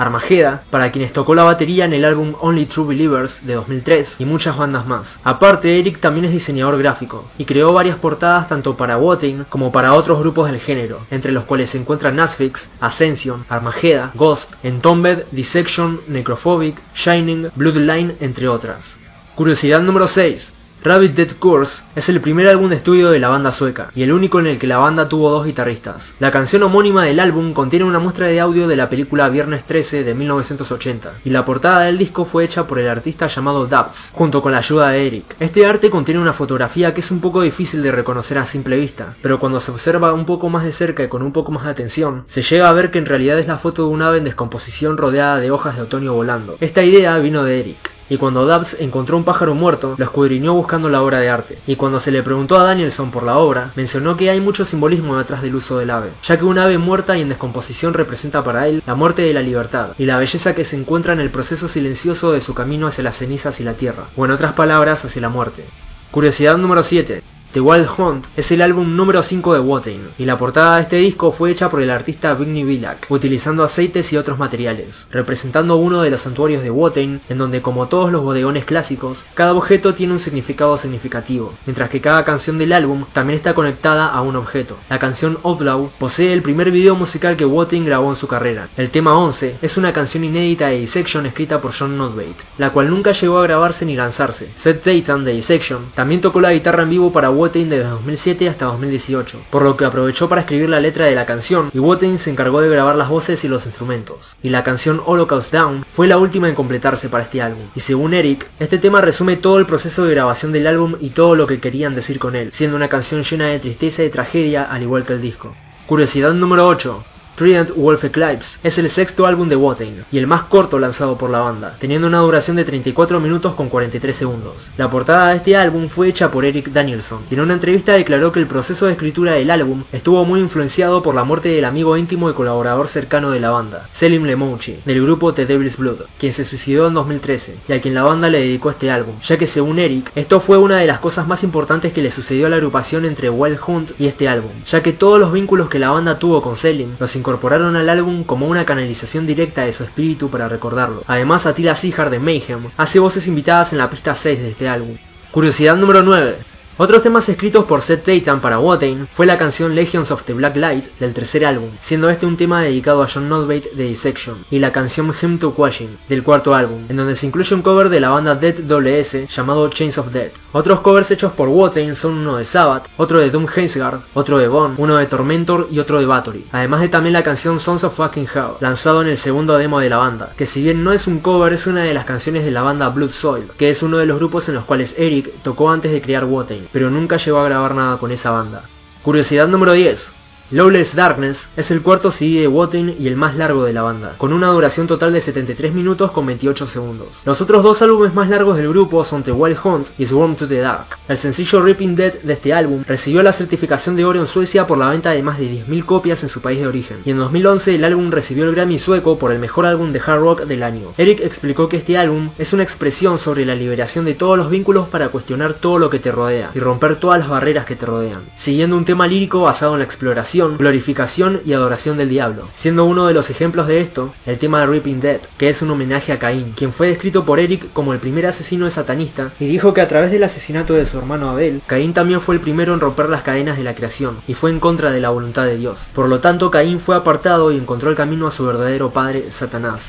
para 0.71 0.91
quienes 0.91 1.13
tocó 1.13 1.35
la 1.35 1.43
batería 1.43 1.85
en 1.85 1.93
el 1.93 2.05
álbum 2.05 2.35
Only 2.41 2.65
True 2.65 2.89
Believers 2.89 3.47
de 3.47 3.55
2003 3.55 4.17
y 4.19 4.25
muchas 4.25 4.57
bandas 4.57 4.87
más. 4.87 5.15
Aparte, 5.23 5.79
Eric 5.79 6.01
también 6.01 6.25
es 6.25 6.33
diseñador 6.33 6.79
gráfico 6.79 7.29
y 7.37 7.45
creó 7.45 7.75
varias 7.75 7.99
portadas 7.99 8.49
tanto 8.49 8.75
para 8.75 8.97
Wotan 8.97 9.45
como 9.51 9.71
para 9.71 9.93
otros 9.93 10.19
grupos 10.21 10.51
del 10.51 10.61
género, 10.61 11.01
entre 11.11 11.31
los 11.31 11.45
cuales 11.45 11.69
se 11.71 11.79
encuentran 11.79 12.17
Nasfix, 12.17 12.67
Ascension, 12.81 13.45
Armageda, 13.51 14.13
Ghost, 14.15 14.51
Entombed, 14.63 15.25
Dissection, 15.31 16.01
Necrophobic, 16.09 16.81
Shining, 16.95 17.51
Bloodline, 17.55 18.17
entre 18.21 18.49
otras. 18.49 18.97
Curiosidad 19.35 19.83
número 19.83 20.09
6. 20.09 20.54
Rabbit 20.87 21.15
Dead 21.15 21.31
Course 21.39 21.87
es 21.97 22.11
el 22.11 22.21
primer 22.21 22.47
álbum 22.47 22.69
de 22.69 22.77
estudio 22.77 23.09
de 23.09 23.19
la 23.19 23.31
banda 23.31 23.53
sueca 23.53 23.91
y 23.95 24.03
el 24.03 24.13
único 24.13 24.39
en 24.39 24.49
el 24.49 24.59
que 24.59 24.67
la 24.67 24.77
banda 24.77 25.09
tuvo 25.09 25.31
dos 25.31 25.47
guitarristas. 25.47 26.13
La 26.21 26.31
canción 26.31 26.63
homónima 26.63 27.05
del 27.05 27.21
álbum 27.21 27.55
contiene 27.55 27.87
una 27.87 27.99
muestra 27.99 28.27
de 28.27 28.39
audio 28.39 28.69
de 28.69 28.77
la 28.77 28.91
película 28.91 29.31
Viernes 29.31 29.65
13 29.65 30.05
de 30.05 30.15
1980 30.15 31.21
y 31.25 31.31
la 31.31 31.47
portada 31.47 31.85
del 31.87 31.97
disco 31.97 32.27
fue 32.27 32.45
hecha 32.45 32.67
por 32.67 32.79
el 32.79 32.91
artista 32.91 33.29
llamado 33.29 33.67
Dubs 33.67 34.11
junto 34.13 34.43
con 34.43 34.53
la 34.53 34.59
ayuda 34.59 34.91
de 34.91 35.07
Eric. 35.07 35.37
Este 35.41 35.67
arte 35.67 35.89
contiene 35.89 36.21
una 36.21 36.35
fotografía 36.35 36.93
que 36.93 37.01
es 37.01 37.11
un 37.11 37.23
poco 37.23 37.41
difícil 37.41 37.83
de 37.83 37.91
reconocer 37.91 38.37
a 38.37 38.45
simple 38.45 38.77
vista, 38.77 39.15
pero 39.23 39.41
cuando 39.41 39.61
se 39.61 39.71
observa 39.71 40.13
un 40.13 40.27
poco 40.27 40.51
más 40.51 40.65
de 40.65 40.73
cerca 40.73 41.03
y 41.03 41.09
con 41.09 41.23
un 41.23 41.33
poco 41.33 41.51
más 41.51 41.65
de 41.65 41.71
atención, 41.71 42.25
se 42.29 42.43
llega 42.43 42.69
a 42.69 42.75
ver 42.75 42.91
que 42.91 42.99
en 42.99 43.07
realidad 43.07 43.39
es 43.39 43.47
la 43.47 43.57
foto 43.57 43.87
de 43.87 43.89
un 43.89 44.03
ave 44.03 44.19
en 44.19 44.25
descomposición 44.25 44.99
rodeada 44.99 45.39
de 45.39 45.51
hojas 45.51 45.77
de 45.77 45.83
otoño 45.83 46.13
volando. 46.13 46.59
Esta 46.61 46.85
idea 46.85 47.17
vino 47.17 47.43
de 47.43 47.61
Eric 47.61 47.94
y 48.09 48.17
cuando 48.17 48.45
Dubs 48.45 48.77
encontró 48.79 49.17
un 49.17 49.25
pájaro 49.25 49.55
muerto, 49.55 49.95
lo 49.97 50.05
escudriñó 50.05 50.55
buscando 50.55 50.89
la 50.89 51.03
obra 51.03 51.21
de 51.21 51.31
arte. 51.31 51.59
Y 51.67 51.77
cuando 51.77 52.01
se 52.01 52.11
le 52.11 52.23
preguntó 52.23 52.57
a 52.57 52.65
Danielson 52.65 53.11
por 53.11 53.23
la 53.23 53.39
obra, 53.39 53.73
mencionó 53.77 54.17
que 54.17 54.31
hay 54.31 54.41
mucho 54.41 54.65
simbolismo 54.65 55.17
detrás 55.17 55.43
del 55.43 55.55
uso 55.55 55.79
del 55.79 55.91
ave, 55.91 56.11
ya 56.23 56.39
que 56.39 56.45
un 56.45 56.59
ave 56.59 56.79
muerta 56.79 57.17
y 57.17 57.23
en 57.23 57.29
descomposición 57.29 57.95
representa 57.95 58.45
para 58.45 58.69
él 58.69 58.83
la 58.87 58.95
muerte 58.95 59.23
de 59.23 59.33
la 59.33 59.41
libertad 59.41 59.91
y 59.99 60.05
la 60.05 60.19
belleza 60.19 60.55
que 60.55 60.65
se 60.65 60.77
encuentra 60.77 61.13
en 61.13 61.21
el 61.21 61.31
proceso 61.31 61.69
silencioso 61.69 62.33
de 62.33 62.41
su 62.41 62.55
camino 62.55 62.87
hacia 62.87 63.05
las 63.05 63.17
cenizas 63.17 63.61
y 63.61 63.65
la 63.65 63.75
tierra, 63.75 64.05
o 64.17 64.25
en 64.25 64.33
otras 64.33 64.53
palabras, 64.53 65.05
hacia 65.05 65.23
la 65.23 65.29
muerte. 65.29 65.65
Curiosidad 66.11 66.57
número 66.57 66.83
7. 66.83 67.23
The 67.55 67.61
Wild 67.61 67.89
Hunt 67.97 68.27
es 68.37 68.51
el 68.51 68.63
álbum 68.63 68.97
número 68.97 69.23
5 69.23 69.55
de 69.55 69.61
Wotan, 69.61 70.09
y 70.19 70.25
la 70.25 70.37
portada 70.37 70.75
de 70.75 70.83
este 70.83 70.97
disco 70.97 71.31
fue 71.31 71.53
hecha 71.53 71.71
por 71.71 71.81
el 71.81 71.91
artista 71.91 72.35
Vigny 72.35 72.65
Villac, 72.65 73.07
utilizando 73.11 73.63
aceites 73.63 74.13
y 74.13 74.17
otros 74.17 74.41
materiales, 74.41 75.07
representando 75.13 75.77
uno 75.77 76.03
de 76.03 76.11
los 76.11 76.23
santuarios 76.23 76.65
de 76.65 76.71
Wotan, 76.71 77.21
en 77.29 77.39
donde 77.39 77.63
como 77.63 77.87
todos 77.87 78.11
los 78.11 78.25
bodegones 78.25 78.65
clásicos, 78.65 79.25
cada 79.35 79.53
objeto 79.53 79.95
tiene 79.95 80.15
un 80.15 80.19
significado 80.19 80.77
significativo, 80.79 81.55
mientras 81.65 81.91
que 81.91 82.01
cada 82.01 82.25
canción 82.25 82.59
del 82.59 82.73
álbum 82.73 83.05
también 83.13 83.37
está 83.37 83.55
conectada 83.55 84.09
a 84.09 84.21
un 84.21 84.35
objeto. 84.35 84.77
La 84.91 84.99
canción 84.99 85.39
Outlaw 85.45 85.93
posee 85.97 86.33
el 86.33 86.43
primer 86.43 86.73
video 86.73 86.97
musical 86.97 87.37
que 87.37 87.45
Wotan 87.45 87.85
grabó 87.85 88.11
en 88.11 88.17
su 88.17 88.27
carrera. 88.27 88.67
El 88.77 88.91
tema 88.91 89.17
11 89.17 89.59
es 89.63 89.77
una 89.77 89.93
canción 89.93 90.25
inédita 90.25 90.67
de 90.67 90.81
Dissection 90.81 91.25
escrita 91.27 91.61
por 91.61 91.73
John 91.73 91.97
Notbate, 91.97 92.35
la 92.59 92.71
cual 92.71 92.91
nunca 92.91 93.13
llegó 93.13 93.39
a 93.39 93.45
grabarse 93.45 93.87
ni 93.87 93.95
lanzarse. 93.95 94.51
Seth 94.61 94.85
Dayton 94.85 95.25
de 95.25 95.35
Dissection 95.35 95.93
también 95.95 96.21
tocó 96.21 96.41
la 96.41 96.53
guitarra 96.53 96.83
en 96.83 96.91
vivo 96.91 97.13
para 97.13 97.31
Wotan 97.45 97.69
desde 97.69 97.91
2007 97.91 98.49
hasta 98.49 98.65
2018, 98.65 99.43
por 99.51 99.65
lo 99.65 99.77
que 99.77 99.85
aprovechó 99.85 100.31
para 100.31 100.41
escribir 100.41 100.71
la 100.71 100.81
letra 100.81 101.05
de 101.05 101.15
la 101.15 101.27
canción 101.27 101.71
y 101.75 101.79
Wotan 101.79 102.17
se 102.17 102.31
encargó 102.31 102.63
de 102.63 102.71
grabar 102.71 102.97
las 102.97 103.11
voces 103.11 103.45
y 103.45 103.49
los 103.49 103.67
instrumentos. 103.67 104.35
Y 104.43 104.49
la 104.49 104.65
canción 104.65 105.03
Holocaust 105.05 105.53
Down 105.53 105.85
fue 105.93 106.07
la 106.07 106.17
última 106.17 106.49
en 106.49 106.55
completarse 106.55 107.11
para 107.11 107.25
este 107.25 107.43
álbum. 107.43 107.67
Y 107.75 107.81
según 107.81 108.15
Eric, 108.15 108.47
este 108.59 108.79
tema 108.79 109.03
resume 109.03 109.37
todo 109.37 109.59
el 109.59 109.67
proceso 109.67 110.07
de 110.07 110.15
grabación 110.15 110.53
del 110.53 110.67
álbum 110.67 110.95
y 111.01 111.11
todo 111.11 111.35
lo 111.35 111.47
que 111.47 111.61
querían 111.61 111.95
decir 111.95 112.19
con 112.19 112.35
él, 112.35 112.51
siendo 112.53 112.77
una 112.77 112.89
canción 112.89 113.23
llena 113.23 113.49
de 113.49 113.61
tristeza 113.61 114.03
y 114.03 114.09
tragedia 114.09 114.65
al 114.65 114.83
igual 114.83 115.05
que 115.05 115.13
el 115.13 115.21
disco. 115.21 115.55
Curiosidad 115.87 116.33
número 116.33 116.67
8. 116.67 117.05
Trident 117.37 117.75
Wolf 117.75 118.05
Eclipse 118.05 118.59
es 118.63 118.79
el 118.79 118.89
sexto 118.89 119.27
álbum 119.27 119.49
de 119.49 119.57
Wotan 119.57 120.05
y 120.13 120.19
el 120.19 120.29
más 120.29 120.43
corto 120.45 120.79
lanzado 120.79 121.19
por 121.19 121.31
la 121.31 121.41
banda, 121.41 121.77
teniendo 121.81 122.07
una 122.07 122.21
duración 122.21 122.57
de 122.57 122.65
34 122.65 123.19
minutos 123.19 123.55
con 123.55 123.69
43 123.69 124.15
segundos. 124.15 124.71
La 124.77 124.89
portada 124.89 125.31
de 125.31 125.39
este 125.39 125.57
álbum 125.57 125.89
fue 125.89 126.09
hecha 126.09 126.31
por 126.31 126.45
Eric 126.45 126.69
Danielson, 126.69 127.23
y 127.29 127.35
en 127.35 127.41
una 127.41 127.55
entrevista 127.55 127.95
declaró 127.95 128.31
que 128.31 128.39
el 128.39 128.47
proceso 128.47 128.87
de 128.87 128.93
escritura 128.93 129.33
del 129.33 129.51
álbum 129.51 129.83
estuvo 129.91 130.25
muy 130.25 130.39
influenciado 130.39 131.03
por 131.03 131.17
la 131.17 131.25
muerte 131.25 131.49
del 131.49 131.65
amigo 131.65 131.97
íntimo 131.97 132.31
y 132.31 132.35
colaborador 132.35 132.87
cercano 132.87 133.33
de 133.33 133.41
la 133.41 133.51
banda, 133.51 133.89
Selim 133.95 134.23
Lemouchi, 134.23 134.79
del 134.85 135.03
grupo 135.03 135.35
The 135.35 135.47
Devil's 135.47 135.77
Blood, 135.77 136.03
quien 136.19 136.33
se 136.33 136.45
suicidó 136.45 136.87
en 136.87 136.95
2013 136.95 137.59
y 137.69 137.73
a 137.73 137.81
quien 137.81 137.95
la 137.95 138.05
banda 138.05 138.31
le 138.31 138.43
dedicó 138.43 138.71
este 138.71 138.93
álbum, 138.93 139.17
ya 139.23 139.37
que 139.39 139.49
según 139.49 139.81
Eric, 139.81 140.13
esto 140.15 140.39
fue 140.39 140.57
una 140.57 140.77
de 140.77 140.87
las 140.87 141.01
cosas 141.01 141.27
más 141.27 141.43
importantes 141.43 141.93
que 141.93 142.03
le 142.03 142.13
sucedió 142.13 142.47
a 142.47 142.51
la 142.51 142.57
agrupación 142.57 143.05
entre 143.05 143.29
Wild 143.29 143.59
Hunt 143.67 143.91
y 143.99 144.07
este 144.07 144.29
álbum, 144.29 144.53
ya 144.69 144.85
que 144.85 144.93
todos 144.93 145.19
los 145.19 145.33
vínculos 145.33 145.69
que 145.69 145.81
la 145.81 145.91
banda 145.91 146.21
tuvo 146.21 146.41
con 146.41 146.57
Selim 146.57 146.91
los 147.01 147.17
incorporaron 147.25 147.75
al 147.75 147.89
álbum 147.89 148.23
como 148.25 148.47
una 148.47 148.67
canalización 148.67 149.27
directa 149.27 149.63
de 149.63 149.73
su 149.73 149.83
espíritu 149.83 150.29
para 150.29 150.47
recordarlo. 150.47 151.05
Además, 151.07 151.47
Attila 151.47 151.75
Sijar 151.75 152.11
de 152.11 152.19
Mayhem 152.19 152.69
hace 152.77 152.99
voces 152.99 153.27
invitadas 153.27 153.73
en 153.73 153.79
la 153.79 153.89
pista 153.89 154.15
6 154.15 154.39
de 154.41 154.51
este 154.51 154.69
álbum. 154.69 154.99
Curiosidad 155.31 155.75
número 155.75 156.03
9. 156.03 156.54
Otros 156.77 157.05
temas 157.05 157.29
escritos 157.29 157.67
por 157.67 157.83
Seth 157.83 158.05
Dayton 158.05 158.41
para 158.41 158.59
Wotan 158.59 159.07
fue 159.15 159.27
la 159.27 159.39
canción 159.39 159.77
Legions 159.77 160.11
of 160.11 160.25
the 160.25 160.33
Black 160.33 160.57
Light 160.57 160.85
del 160.99 161.15
tercer 161.15 161.47
álbum, 161.47 161.71
siendo 161.77 162.11
este 162.11 162.27
un 162.27 162.37
tema 162.37 162.63
dedicado 162.63 163.01
a 163.01 163.07
John 163.07 163.29
Notbate 163.29 163.71
de 163.77 163.85
Dissection, 163.85 164.45
y 164.51 164.59
la 164.59 164.73
canción 164.73 165.15
Hymn 165.15 165.39
to 165.39 165.55
Quashing 165.55 165.99
del 166.09 166.25
cuarto 166.25 166.53
álbum, 166.53 166.87
en 166.89 166.97
donde 166.97 167.15
se 167.15 167.27
incluye 167.27 167.55
un 167.55 167.63
cover 167.63 167.91
de 167.91 168.01
la 168.01 168.09
banda 168.09 168.35
Dead 168.35 168.57
WS 168.67 169.29
llamado 169.29 169.69
Chains 169.69 169.99
of 169.99 170.11
Death. 170.11 170.33
Otros 170.51 170.81
covers 170.81 171.13
hechos 171.13 171.33
por 171.35 171.49
Wotan 171.49 171.95
son 171.95 172.15
uno 172.15 172.39
de 172.39 172.45
Sabbath, 172.45 172.89
otro 172.97 173.21
de 173.21 173.31
Doom 173.31 173.47
Hazeguard, 173.47 174.01
otro 174.13 174.39
de 174.39 174.49
Bone, 174.49 174.75
uno 174.79 174.97
de 174.97 175.07
Tormentor 175.07 175.69
y 175.71 175.79
otro 175.79 176.01
de 176.01 176.07
Bathory, 176.07 176.47
además 176.51 176.81
de 176.81 176.89
también 176.89 177.13
la 177.13 177.23
canción 177.23 177.61
Sons 177.61 177.85
of 177.85 177.95
Fucking 177.95 178.27
Hell, 178.35 178.57
lanzado 178.59 179.01
en 179.03 179.09
el 179.09 179.19
segundo 179.19 179.57
demo 179.57 179.79
de 179.79 179.91
la 179.91 179.99
banda, 179.99 180.33
que 180.37 180.47
si 180.47 180.61
bien 180.61 180.83
no 180.83 180.93
es 180.93 181.07
un 181.07 181.21
cover 181.21 181.53
es 181.53 181.69
una 181.69 181.85
de 181.85 181.95
las 181.95 182.05
canciones 182.05 182.45
de 182.45 182.51
la 182.51 182.63
banda 182.63 182.89
Blood 182.89 183.11
Soil, 183.11 183.53
que 183.57 183.71
es 183.71 183.81
uno 183.81 183.99
de 183.99 184.07
los 184.07 184.19
grupos 184.19 184.49
en 184.49 184.57
los 184.57 184.65
cuales 184.65 184.93
Eric 184.99 185.31
tocó 185.45 185.71
antes 185.71 185.93
de 185.93 186.03
crear 186.03 186.25
Wotan, 186.25 186.64
pero 186.73 186.91
nunca 186.91 187.17
llegó 187.17 187.39
a 187.41 187.45
grabar 187.45 187.75
nada 187.75 187.99
con 187.99 188.13
esa 188.13 188.31
banda. 188.31 188.65
Curiosidad 189.03 189.49
número 189.49 189.73
10. 189.73 190.14
Lawless 190.51 190.95
Darkness 190.95 191.41
es 191.57 191.71
el 191.71 191.81
cuarto 191.81 192.13
CD 192.13 192.41
de 192.41 192.49
Wotan 192.49 192.97
y 192.99 193.09
el 193.09 193.17
más 193.17 193.35
largo 193.35 193.65
de 193.65 193.73
la 193.73 193.81
banda, 193.81 194.17
con 194.19 194.31
una 194.31 194.49
duración 194.49 194.87
total 194.87 195.15
de 195.15 195.23
73 195.23 195.73
minutos 195.73 196.11
con 196.11 196.27
28 196.27 196.67
segundos. 196.67 197.23
Los 197.25 197.41
otros 197.41 197.63
dos 197.63 197.81
álbumes 197.81 198.13
más 198.13 198.29
largos 198.29 198.59
del 198.59 198.69
grupo 198.69 199.07
son 199.07 199.23
The 199.23 199.33
Wild 199.33 199.59
Hunt 199.65 199.87
y 199.97 200.05
Swarm 200.05 200.37
to 200.37 200.47
the 200.47 200.59
Dark. 200.59 200.99
El 201.09 201.17
sencillo 201.17 201.63
Ripping 201.63 201.97
Dead 201.97 202.21
de 202.23 202.35
este 202.35 202.53
álbum 202.53 202.85
recibió 202.87 203.23
la 203.23 203.33
certificación 203.33 203.97
de 203.97 204.05
oro 204.05 204.21
en 204.21 204.27
Suecia 204.27 204.67
por 204.67 204.77
la 204.77 204.91
venta 204.91 205.13
de 205.13 205.23
más 205.23 205.39
de 205.39 205.51
10.000 205.51 205.85
copias 205.87 206.23
en 206.23 206.29
su 206.29 206.43
país 206.43 206.61
de 206.61 206.67
origen, 206.67 206.99
y 207.07 207.11
en 207.11 207.19
2011 207.19 207.77
el 207.77 207.85
álbum 207.85 208.11
recibió 208.11 208.45
el 208.45 208.55
Grammy 208.55 208.79
sueco 208.79 209.19
por 209.19 209.33
el 209.33 209.39
mejor 209.39 209.65
álbum 209.65 209.93
de 209.93 210.03
hard 210.05 210.21
rock 210.21 210.43
del 210.43 210.63
año. 210.63 210.93
Eric 210.99 211.21
explicó 211.23 211.71
que 211.71 211.79
este 211.79 211.97
álbum 211.97 212.33
es 212.37 212.53
una 212.53 212.65
expresión 212.65 213.19
sobre 213.19 213.47
la 213.47 213.55
liberación 213.55 214.05
de 214.05 214.15
todos 214.15 214.37
los 214.37 214.51
vínculos 214.51 214.89
para 214.89 215.09
cuestionar 215.09 215.55
todo 215.55 215.79
lo 215.79 215.89
que 215.89 216.01
te 216.01 216.13
rodea 216.13 216.51
y 216.55 216.59
romper 216.59 216.97
todas 216.97 217.19
las 217.19 217.31
barreras 217.31 217.65
que 217.65 217.77
te 217.77 217.87
rodean, 217.87 218.25
siguiendo 218.35 218.77
un 218.77 218.85
tema 218.85 219.07
lírico 219.07 219.41
basado 219.41 219.73
en 219.73 219.79
la 219.79 219.87
exploración 219.87 220.34
glorificación 220.43 221.41
y 221.45 221.53
adoración 221.53 221.97
del 221.97 222.09
diablo, 222.09 222.49
siendo 222.53 222.85
uno 222.85 223.07
de 223.07 223.15
los 223.15 223.31
ejemplos 223.31 223.67
de 223.67 223.81
esto 223.81 224.15
el 224.27 224.39
tema 224.39 224.61
de 224.61 224.67
Ripping 224.67 225.01
Dead, 225.01 225.21
que 225.39 225.49
es 225.49 225.63
un 225.63 225.71
homenaje 225.71 226.13
a 226.13 226.19
Caín, 226.19 226.53
quien 226.57 226.73
fue 226.73 226.89
descrito 226.89 227.25
por 227.25 227.41
Eric 227.41 227.73
como 227.73 227.93
el 227.93 228.01
primer 228.01 228.27
asesino 228.27 228.65
de 228.65 228.73
satanista 228.73 229.33
y 229.39 229.47
dijo 229.47 229.73
que 229.73 229.81
a 229.81 229.89
través 229.89 230.11
del 230.11 230.25
asesinato 230.25 230.75
de 230.75 230.87
su 230.87 230.99
hermano 230.99 231.31
Abel, 231.31 231.63
Caín 231.67 231.95
también 231.95 232.21
fue 232.21 232.35
el 232.35 232.41
primero 232.41 232.75
en 232.75 232.81
romper 232.81 233.09
las 233.09 233.23
cadenas 233.23 233.57
de 233.57 233.65
la 233.65 233.75
creación 233.75 234.19
y 234.27 234.35
fue 234.35 234.51
en 234.51 234.61
contra 234.61 234.91
de 234.91 235.01
la 235.01 235.11
voluntad 235.11 235.45
de 235.45 235.57
Dios. 235.57 235.89
Por 235.95 236.09
lo 236.09 236.21
tanto, 236.21 236.51
Caín 236.51 236.81
fue 236.81 236.97
apartado 236.97 237.53
y 237.53 237.57
encontró 237.57 237.91
el 237.91 237.97
camino 237.97 238.27
a 238.27 238.31
su 238.31 238.45
verdadero 238.45 238.93
padre, 238.93 239.31
Satanás. 239.31 239.83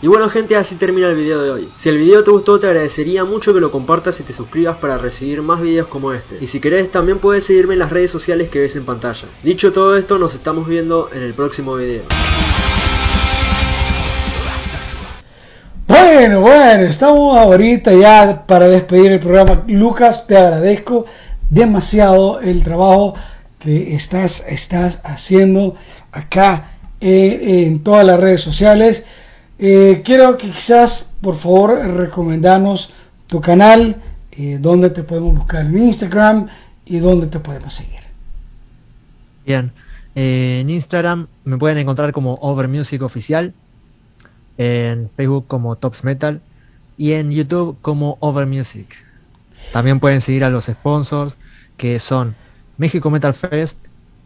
Y 0.00 0.06
bueno 0.06 0.30
gente, 0.30 0.54
así 0.54 0.76
termina 0.76 1.08
el 1.08 1.16
video 1.16 1.42
de 1.42 1.50
hoy. 1.50 1.68
Si 1.80 1.88
el 1.88 1.98
video 1.98 2.22
te 2.22 2.30
gustó 2.30 2.60
te 2.60 2.68
agradecería 2.68 3.24
mucho 3.24 3.52
que 3.52 3.58
lo 3.58 3.72
compartas 3.72 4.20
y 4.20 4.22
te 4.22 4.32
suscribas 4.32 4.76
para 4.76 4.96
recibir 4.96 5.42
más 5.42 5.60
videos 5.60 5.88
como 5.88 6.12
este. 6.12 6.38
Y 6.40 6.46
si 6.46 6.60
querés 6.60 6.92
también 6.92 7.18
puedes 7.18 7.42
seguirme 7.42 7.72
en 7.72 7.80
las 7.80 7.90
redes 7.90 8.12
sociales 8.12 8.48
que 8.48 8.60
ves 8.60 8.76
en 8.76 8.84
pantalla. 8.84 9.26
Dicho 9.42 9.72
todo 9.72 9.96
esto, 9.96 10.16
nos 10.16 10.36
estamos 10.36 10.68
viendo 10.68 11.10
en 11.12 11.24
el 11.24 11.34
próximo 11.34 11.74
video. 11.74 12.04
Bueno, 15.88 16.42
bueno, 16.42 16.84
estamos 16.84 17.36
ahorita 17.36 17.92
ya 17.92 18.46
para 18.46 18.68
despedir 18.68 19.10
el 19.10 19.18
programa. 19.18 19.64
Lucas, 19.66 20.28
te 20.28 20.36
agradezco 20.36 21.06
demasiado 21.50 22.38
el 22.38 22.62
trabajo 22.62 23.16
que 23.58 23.94
estás, 23.94 24.44
estás 24.46 25.00
haciendo 25.02 25.74
acá 26.12 26.74
en 27.00 27.82
todas 27.82 28.06
las 28.06 28.20
redes 28.20 28.42
sociales. 28.42 29.04
Eh, 29.58 30.02
quiero 30.04 30.36
que 30.36 30.50
quizás, 30.50 31.12
por 31.20 31.38
favor, 31.38 31.70
recomendarnos 31.96 32.90
tu 33.26 33.40
canal, 33.40 33.96
eh, 34.30 34.58
donde 34.60 34.90
te 34.90 35.02
podemos 35.02 35.36
buscar 35.36 35.66
en 35.66 35.78
Instagram 35.78 36.48
y 36.86 36.98
dónde 36.98 37.26
te 37.26 37.40
podemos 37.40 37.74
seguir. 37.74 37.98
Bien, 39.44 39.72
eh, 40.14 40.60
en 40.60 40.70
Instagram 40.70 41.26
me 41.44 41.58
pueden 41.58 41.78
encontrar 41.78 42.12
como 42.12 42.34
Over 42.34 42.68
Music 42.68 43.02
Oficial, 43.02 43.52
en 44.56 45.10
Facebook 45.16 45.46
como 45.48 45.76
Tops 45.76 46.04
Metal 46.04 46.40
y 46.96 47.12
en 47.12 47.30
YouTube 47.30 47.78
como 47.82 48.16
Over 48.20 48.46
Music. 48.46 48.94
También 49.72 50.00
pueden 50.00 50.20
seguir 50.20 50.44
a 50.44 50.50
los 50.50 50.66
sponsors 50.66 51.36
que 51.76 51.98
son 51.98 52.34
México 52.76 53.10
Metal 53.10 53.34
Fest, 53.34 53.76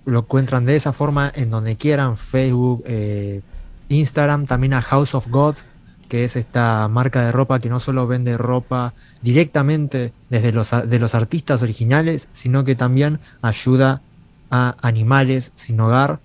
lo 0.04 0.20
encuentran 0.20 0.64
de 0.64 0.76
esa 0.76 0.92
forma 0.92 1.30
en 1.34 1.50
donde 1.50 1.76
quieran, 1.76 2.16
Facebook, 2.16 2.82
eh, 2.86 3.40
Instagram, 3.88 4.46
también 4.46 4.74
a 4.74 4.82
House 4.82 5.14
of 5.14 5.28
Gods, 5.28 5.64
que 6.08 6.24
es 6.24 6.36
esta 6.36 6.88
marca 6.88 7.24
de 7.24 7.32
ropa 7.32 7.58
que 7.58 7.70
no 7.70 7.80
solo 7.80 8.06
vende 8.06 8.36
ropa 8.36 8.92
directamente 9.22 10.12
desde 10.28 10.52
los, 10.52 10.70
de 10.70 10.98
los 10.98 11.14
artistas 11.14 11.62
originales, 11.62 12.28
sino 12.34 12.64
que 12.64 12.74
también 12.74 13.20
ayuda 13.40 14.02
a 14.50 14.76
animales 14.82 15.50
sin 15.56 15.80
hogar, 15.80 16.20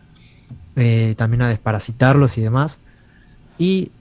eh, 0.76 1.16
también 1.18 1.44
a 1.44 1.48
desparasitarlos 1.48 2.38
y 2.38 2.42
demás. 2.42 2.78
Y 3.58 3.92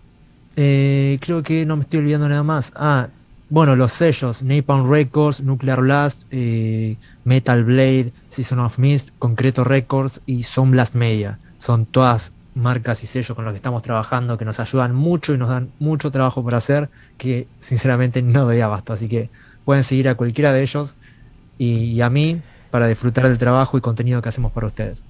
eh, 0.56 1.18
creo 1.20 1.42
que 1.42 1.64
no 1.64 1.76
me 1.76 1.82
estoy 1.82 2.00
olvidando 2.00 2.28
nada 2.28 2.42
más. 2.42 2.72
Ah, 2.74 3.08
bueno, 3.48 3.76
los 3.76 3.92
sellos, 3.92 4.42
Napalm 4.42 4.90
Records, 4.90 5.40
Nuclear 5.40 5.80
Blast, 5.80 6.20
eh, 6.32 6.96
Metal 7.24 7.62
Blade, 7.62 8.12
Season 8.30 8.58
of 8.58 8.76
Mist, 8.78 9.10
Concreto 9.20 9.62
Records 9.62 10.20
y 10.26 10.42
Sound 10.42 10.72
Blast 10.72 10.96
Media. 10.96 11.38
Son 11.58 11.86
todas 11.86 12.32
marcas 12.56 13.04
y 13.04 13.06
sellos 13.06 13.34
con 13.36 13.44
los 13.44 13.52
que 13.52 13.58
estamos 13.58 13.82
trabajando 13.82 14.38
que 14.38 14.46
nos 14.46 14.58
ayudan 14.58 14.94
mucho 14.94 15.34
y 15.34 15.38
nos 15.38 15.50
dan 15.50 15.68
mucho 15.78 16.10
trabajo 16.10 16.42
por 16.42 16.54
hacer 16.54 16.88
que 17.18 17.46
sinceramente 17.60 18.22
no 18.22 18.44
doy 18.44 18.60
abasto. 18.62 18.94
Así 18.94 19.08
que 19.08 19.28
pueden 19.64 19.84
seguir 19.84 20.08
a 20.08 20.14
cualquiera 20.14 20.52
de 20.52 20.62
ellos 20.62 20.94
y, 21.58 22.00
a 22.00 22.10
mí 22.10 22.40
para 22.70 22.88
disfrutar 22.88 23.28
del 23.28 23.38
trabajo 23.38 23.76
y 23.78 23.80
contenido 23.80 24.22
que 24.22 24.30
hacemos 24.30 24.52
para 24.52 24.66
ustedes. 24.66 25.02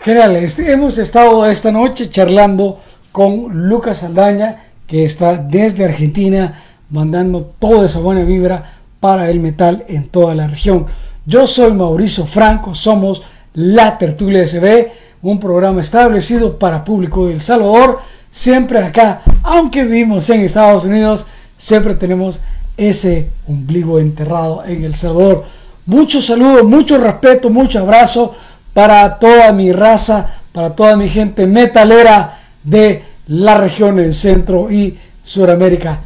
Genial, 0.00 0.36
este, 0.36 0.72
hemos 0.72 0.98
estado 0.98 1.44
esta 1.46 1.70
noche 1.70 2.10
charlando 2.10 2.80
con 3.12 3.68
Lucas 3.68 4.02
Aldaña 4.02 4.64
que 4.86 5.04
está 5.04 5.36
desde 5.36 5.84
Argentina 5.84 6.62
mandando 6.90 7.52
toda 7.58 7.86
esa 7.86 7.98
buena 7.98 8.24
vibra 8.24 8.72
para 9.00 9.30
el 9.30 9.40
metal 9.40 9.84
en 9.88 10.08
toda 10.08 10.34
la 10.34 10.46
región. 10.46 10.86
Yo 11.26 11.46
soy 11.46 11.72
Mauricio 11.72 12.26
Franco, 12.26 12.74
somos 12.74 13.22
La 13.52 13.98
Tertulia 13.98 14.46
SB 14.46 15.05
un 15.30 15.40
programa 15.40 15.80
establecido 15.80 16.56
para 16.56 16.84
público 16.84 17.26
de 17.26 17.34
El 17.34 17.40
Salvador, 17.40 17.98
siempre 18.30 18.78
acá, 18.78 19.22
aunque 19.42 19.82
vivimos 19.82 20.30
en 20.30 20.42
Estados 20.42 20.84
Unidos, 20.84 21.26
siempre 21.58 21.96
tenemos 21.96 22.38
ese 22.76 23.30
ombligo 23.48 23.98
enterrado 23.98 24.64
en 24.64 24.84
El 24.84 24.94
Salvador. 24.94 25.44
Muchos 25.84 26.26
saludos, 26.26 26.62
mucho 26.62 26.96
respeto, 26.98 27.50
mucho 27.50 27.80
abrazo 27.80 28.36
para 28.72 29.18
toda 29.18 29.50
mi 29.52 29.72
raza, 29.72 30.42
para 30.52 30.76
toda 30.76 30.96
mi 30.96 31.08
gente 31.08 31.44
metalera 31.44 32.38
de 32.62 33.04
la 33.26 33.58
región 33.58 33.96
del 33.96 34.14
centro 34.14 34.70
y 34.70 34.96
Suramérica. 35.24 36.02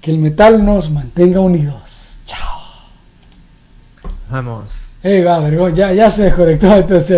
Que 0.00 0.12
el 0.12 0.18
metal 0.18 0.64
nos 0.64 0.88
mantenga 0.90 1.40
unidos. 1.40 2.16
Chao. 2.24 2.60
Vamos. 4.30 4.92
Hey, 5.02 5.22
va, 5.22 5.38
vergón, 5.40 5.74
ya, 5.74 5.92
ya 5.92 6.10
se 6.10 6.22
desconectó 6.22 6.74
entonces. 6.76 7.10